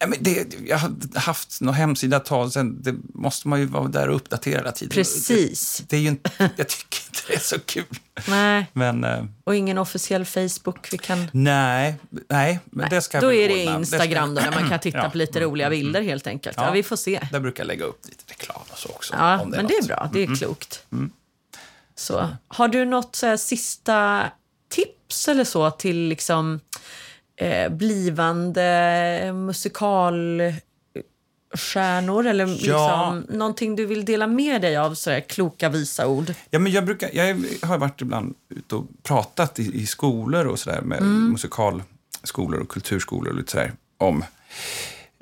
Nej, 0.00 0.08
men 0.08 0.18
det, 0.20 0.54
jag 0.66 0.78
har 0.78 1.18
haft 1.20 1.60
någon 1.60 1.74
hemsida 1.74 2.16
ett 2.16 2.24
tag 2.24 2.52
sen. 2.52 2.82
Det 2.82 2.94
måste 3.14 3.48
man 3.48 3.60
ju 3.60 3.66
vara 3.66 3.88
där 3.88 4.08
och 4.08 4.16
uppdatera 4.16 4.58
hela 4.58 4.72
tiden. 4.72 4.90
Precis. 4.94 5.76
Det, 5.78 5.84
det 5.88 5.96
är 5.96 6.00
ju 6.00 6.08
inte, 6.08 6.30
jag 6.56 6.68
tycker 6.68 6.98
inte 7.08 7.20
det 7.28 7.34
är 7.34 7.38
så 7.38 7.58
kul. 7.60 7.84
Nej. 8.28 8.66
Men 8.72 9.04
äh, 9.04 9.24
Och 9.44 9.54
ingen 9.56 9.78
officiell 9.78 10.24
Facebook 10.24 10.92
vi 10.92 10.98
kan... 10.98 11.26
nej, 11.32 11.94
nej, 12.28 12.58
men 12.64 12.90
det 12.90 13.02
ska 13.02 13.20
Då 13.20 13.32
är 13.32 13.48
det 13.48 13.64
ordna. 13.66 13.78
Instagram 13.78 14.34
då, 14.34 14.40
ska- 14.40 14.50
där 14.50 14.60
man 14.60 14.70
kan 14.70 14.78
titta 14.80 14.98
Ja, 14.98 15.10
på 15.10 15.18
lite 15.18 15.40
roliga 15.40 15.70
bilder 15.70 16.02
helt 16.02 16.26
enkelt. 16.26 16.56
Ja, 16.56 16.66
Ja. 16.66 16.72
vi 16.72 16.82
får 16.82 16.96
se. 16.96 17.20
Där 17.32 17.40
brukar 17.40 17.62
jag 17.64 17.68
lägga 17.68 17.84
upp 17.84 18.00
lite 18.04 18.24
reklam 18.26 18.62
och 18.72 18.78
så 18.78 18.88
också. 18.88 19.14
Ja, 19.18 19.40
om 19.40 19.50
men 19.50 19.66
det 19.66 19.74
är 19.74 19.78
något. 19.78 19.88
bra. 19.88 20.10
Det 20.12 20.22
är 20.22 20.36
klokt. 20.36 20.82
Så, 21.96 22.28
har 22.48 22.68
du 22.68 22.84
något 22.84 23.16
så 23.16 23.26
här, 23.26 23.36
sista 23.36 24.26
tips 24.68 25.28
eller 25.28 25.44
så 25.44 25.70
till 25.70 25.96
liksom, 26.08 26.60
eh, 27.37 27.68
blivande 27.72 29.32
musikalstjärnor? 29.35 32.26
Eller 32.26 32.47
Ja. 32.47 32.53
liksom, 33.14 33.26
någonting 33.39 33.76
du 33.76 33.87
vill 33.87 34.05
dela 34.05 34.26
med 34.26 34.62
dig 34.62 34.76
av, 34.76 34.95
så 34.95 35.11
här, 35.11 35.20
kloka 35.20 35.68
visa 35.68 36.07
ord? 36.07 36.35
Ja, 36.51 36.59
men 36.59 36.72
jag, 36.72 36.85
brukar, 36.85 37.11
jag 37.12 37.45
har 37.62 37.78
varit 37.78 38.01
ibland 38.01 38.35
ute 38.49 38.74
och 38.76 38.87
pratat 39.03 39.59
i, 39.59 39.82
i 39.82 39.87
skolor 39.87 40.47
och 40.47 40.59
sådär 40.59 40.80
med 40.82 40.99
Mm. 40.99 41.30
musikalskolor 41.32 42.61
och 42.61 42.68
kulturskolor 42.68 43.32
och 43.32 43.39
lite 43.39 43.51
sådär 43.53 43.72
om 43.99 44.24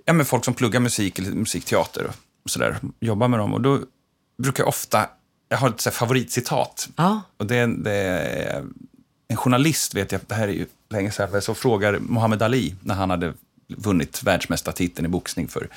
ja, 0.04 0.12
men 0.12 0.26
folk 0.26 0.44
som 0.44 0.54
pluggar 0.54 0.80
musik 0.80 1.18
eller 1.18 1.30
musikteater 1.30 2.10
och 2.44 2.50
sådär, 2.50 2.76
jobbar 3.00 3.28
med 3.28 3.38
dem. 3.38 3.54
Och 3.54 3.60
då 3.60 3.80
brukar 4.42 4.62
jag 4.62 4.68
ofta 4.68 5.06
jag 5.48 5.58
har 5.58 5.68
ett 5.68 5.82
favoritcitat. 5.94 6.88
Ja. 6.96 7.20
Och 7.36 7.46
det, 7.46 7.66
det 7.84 7.92
är 7.92 8.64
en 9.32 9.36
journalist, 9.36 9.94
vet 9.94 10.12
jag, 10.12 10.20
det 10.26 10.34
här 10.34 10.48
är 10.48 10.52
ju 10.52 10.66
länge 10.90 11.10
sedan, 11.10 11.42
så 11.42 11.54
frågar 11.54 11.98
Muhammad 11.98 12.42
Ali 12.42 12.74
när 12.80 12.94
han 12.94 13.10
hade 13.10 13.32
vunnit 13.68 14.22
världsmästartiteln 14.22 15.06
i 15.06 15.08
boxning 15.08 15.48
för 15.48 15.68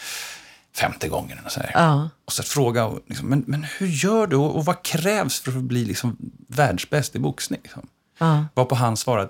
femte 0.75 1.07
gången. 1.07 1.37
Och 1.45 1.51
så. 1.51 1.61
Ja. 1.73 2.09
och 2.25 2.33
så 2.33 2.43
fråga, 2.43 2.91
liksom, 3.07 3.27
men, 3.29 3.43
men 3.47 3.63
hur 3.77 3.87
gör 3.87 4.27
du 4.27 4.35
och, 4.35 4.55
och 4.55 4.65
vad 4.65 4.83
krävs 4.83 5.39
för 5.39 5.51
att 5.51 5.63
bli 5.63 5.85
liksom, 5.85 6.17
världsbäst 6.47 7.15
i 7.15 7.19
boxning? 7.19 7.59
Liksom? 7.63 7.87
Ja. 8.17 8.45
Varpå 8.53 8.75
han 8.75 8.97
svarade, 8.97 9.29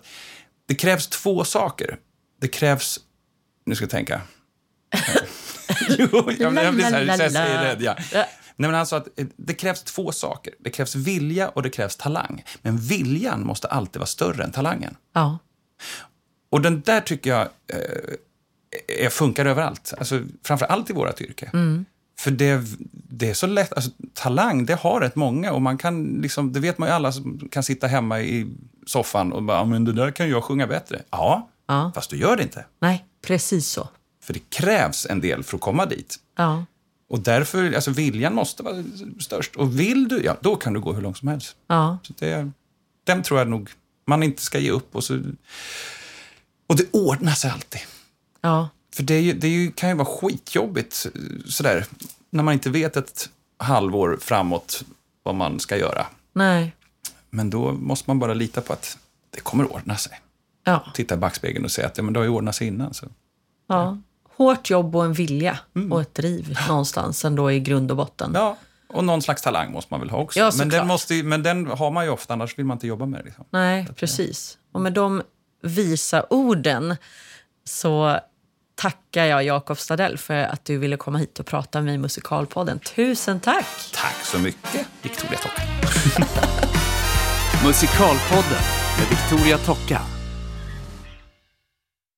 det 0.67 0.75
krävs 0.75 1.07
två 1.07 1.43
saker. 1.43 1.97
Det 2.41 2.47
krävs, 2.47 2.99
nu 3.65 3.75
ska 3.75 3.83
jag 3.83 3.89
tänka. 3.89 4.21
jo, 5.97 6.31
jag, 6.39 6.55
jag 6.55 6.73
blir 6.73 6.85
så 6.85 6.95
här, 6.95 7.17
så 7.17 7.23
jag 7.23 7.31
säger 7.31 7.63
rädd, 7.63 7.81
ja. 7.81 7.95
Nej, 8.55 8.71
men 8.71 8.85
sa 8.85 8.97
att 8.97 9.19
eh, 9.19 9.25
det 9.35 9.53
krävs 9.53 9.83
två 9.83 10.11
saker. 10.11 10.53
Det 10.59 10.69
krävs 10.69 10.95
vilja 10.95 11.49
och 11.49 11.63
det 11.63 11.69
krävs 11.69 11.95
talang. 11.95 12.43
Men 12.61 12.77
viljan 12.77 13.45
måste 13.45 13.67
alltid 13.67 13.99
vara 13.99 14.07
större 14.07 14.43
än 14.43 14.51
talangen. 14.51 14.95
Ja. 15.13 15.37
Och 16.49 16.61
den 16.61 16.81
där 16.81 17.01
tycker 17.01 17.29
jag 17.29 17.41
eh, 19.01 19.09
funkar 19.09 19.45
överallt. 19.45 19.93
Alltså, 19.97 20.21
framför 20.43 20.65
allt 20.65 20.89
i 20.89 20.93
vårt 20.93 21.21
yrke. 21.21 21.51
För 22.19 22.31
det, 22.31 22.61
det 22.91 23.29
är 23.29 23.33
så 23.33 23.47
lätt. 23.47 23.73
Alltså, 23.73 23.91
talang, 24.13 24.65
det 24.65 24.75
har 24.75 24.99
rätt 25.01 25.15
många. 25.15 25.51
Och 25.51 25.61
man 25.61 25.77
kan 25.77 26.03
liksom, 26.03 26.53
det 26.53 26.59
vet 26.59 26.77
man 26.77 26.89
ju 26.89 26.95
alla 26.95 27.11
som 27.11 27.47
kan 27.51 27.63
sitta 27.63 27.87
hemma 27.87 28.21
i 28.21 28.47
soffan 28.87 29.33
och 29.33 29.43
bara, 29.43 29.57
"Ja, 29.57 29.65
men 29.65 29.85
det 29.85 29.93
där 29.93 30.11
kan 30.11 30.29
jag 30.29 30.43
sjunga 30.43 30.67
bättre. 30.67 31.01
Ja, 31.09 31.49
Ja. 31.67 31.91
fast 31.95 32.09
du 32.09 32.17
gör 32.17 32.37
det 32.37 32.43
inte. 32.43 32.65
Nej, 32.79 33.05
precis 33.21 33.67
så. 33.67 33.89
För 34.23 34.33
det 34.33 34.49
krävs 34.49 35.05
en 35.09 35.21
del 35.21 35.43
för 35.43 35.57
att 35.57 35.61
komma 35.61 35.85
dit. 35.85 36.15
Ja. 36.37 36.65
Och 37.09 37.19
därför, 37.19 37.73
alltså 37.73 37.91
viljan 37.91 38.35
måste 38.35 38.63
vara 38.63 38.83
störst. 39.19 39.55
Och 39.55 39.79
vill 39.79 40.07
du, 40.07 40.23
ja, 40.23 40.37
då 40.41 40.55
kan 40.55 40.73
du 40.73 40.79
gå 40.79 40.93
hur 40.93 41.01
långt 41.01 41.17
som 41.17 41.27
helst. 41.27 41.55
Ja. 41.67 41.97
Så 42.03 42.13
det, 42.19 42.51
den 43.03 43.23
tror 43.23 43.39
jag 43.39 43.47
nog 43.47 43.69
man 44.05 44.23
inte 44.23 44.41
ska 44.41 44.59
ge 44.59 44.71
upp. 44.71 44.95
Och, 44.95 45.03
så, 45.03 45.21
och 46.67 46.75
det 46.75 46.85
ordnar 46.91 47.33
sig 47.33 47.51
alltid. 47.51 47.81
Ja. 48.41 48.69
För 48.95 49.03
det, 49.03 49.13
är 49.13 49.21
ju, 49.21 49.33
det 49.33 49.75
kan 49.75 49.89
ju 49.89 49.95
vara 49.95 50.05
skitjobbigt 50.05 51.07
sådär, 51.45 51.85
när 52.29 52.43
man 52.43 52.53
inte 52.53 52.69
vet 52.69 52.97
ett 52.97 53.29
halvår 53.57 54.17
framåt 54.21 54.83
vad 55.23 55.35
man 55.35 55.59
ska 55.59 55.77
göra. 55.77 56.05
Nej. 56.33 56.75
Men 57.29 57.49
då 57.49 57.71
måste 57.71 58.09
man 58.09 58.19
bara 58.19 58.33
lita 58.33 58.61
på 58.61 58.73
att 58.73 58.97
det 59.29 59.39
kommer 59.39 59.73
ordna 59.73 59.97
sig. 59.97 60.19
Ja. 60.63 60.85
Titta 60.93 61.15
i 61.15 61.17
backspegeln 61.17 61.65
och 61.65 61.71
säga 61.71 61.87
att 61.87 61.97
ja, 61.97 62.03
men 62.03 62.13
det 62.13 62.19
har 62.19 62.25
ju 62.25 62.29
ordnat 62.29 62.55
sig 62.55 62.67
innan. 62.67 62.93
Så. 62.93 63.05
ja. 63.67 63.97
Hårt 64.37 64.69
jobb 64.69 64.95
och 64.95 65.05
en 65.05 65.13
vilja 65.13 65.59
och 65.91 66.01
ett 66.01 66.15
driv 66.15 66.57
någonstans 66.67 67.25
ändå 67.25 67.51
i 67.51 67.59
grund 67.59 67.91
och 67.91 67.97
botten. 67.97 68.31
Ja, 68.33 68.57
och 68.87 69.03
någon 69.03 69.21
slags 69.21 69.41
talang 69.41 69.71
måste 69.71 69.93
man 69.93 69.99
väl 69.99 70.09
ha 70.09 70.17
också. 70.17 70.39
Ja, 70.39 70.51
men, 70.57 70.69
den 70.69 70.87
måste, 70.87 71.23
men 71.23 71.43
den 71.43 71.67
har 71.67 71.91
man 71.91 72.05
ju 72.05 72.11
ofta, 72.11 72.33
annars 72.33 72.57
vill 72.57 72.65
man 72.65 72.75
inte 72.75 72.87
jobba 72.87 73.05
med 73.05 73.19
det. 73.19 73.23
Liksom. 73.23 73.45
Nej, 73.49 73.87
precis. 73.95 74.57
Och 74.71 74.81
med 74.81 74.93
de 74.93 75.21
visa 75.63 76.25
orden 76.29 76.95
så 77.63 78.19
tackar 78.75 79.25
jag 79.25 79.43
Jakob 79.43 79.77
Stadell 79.77 80.17
för 80.17 80.43
att 80.43 80.65
du 80.65 80.77
ville 80.77 80.97
komma 80.97 81.17
hit 81.17 81.39
och 81.39 81.45
prata 81.45 81.77
med 81.77 81.85
mig 81.85 81.95
i 81.95 81.97
Musikalpodden. 81.97 82.79
Tusen 82.79 83.39
tack! 83.39 83.91
Tack 83.93 84.25
så 84.25 84.39
mycket, 84.39 84.87
Victoria 85.01 85.37
Tocka. 85.37 85.61
Musikalpodden 87.65 88.61
med 88.97 89.07
Victoria 89.09 89.57
Tocka. 89.57 90.14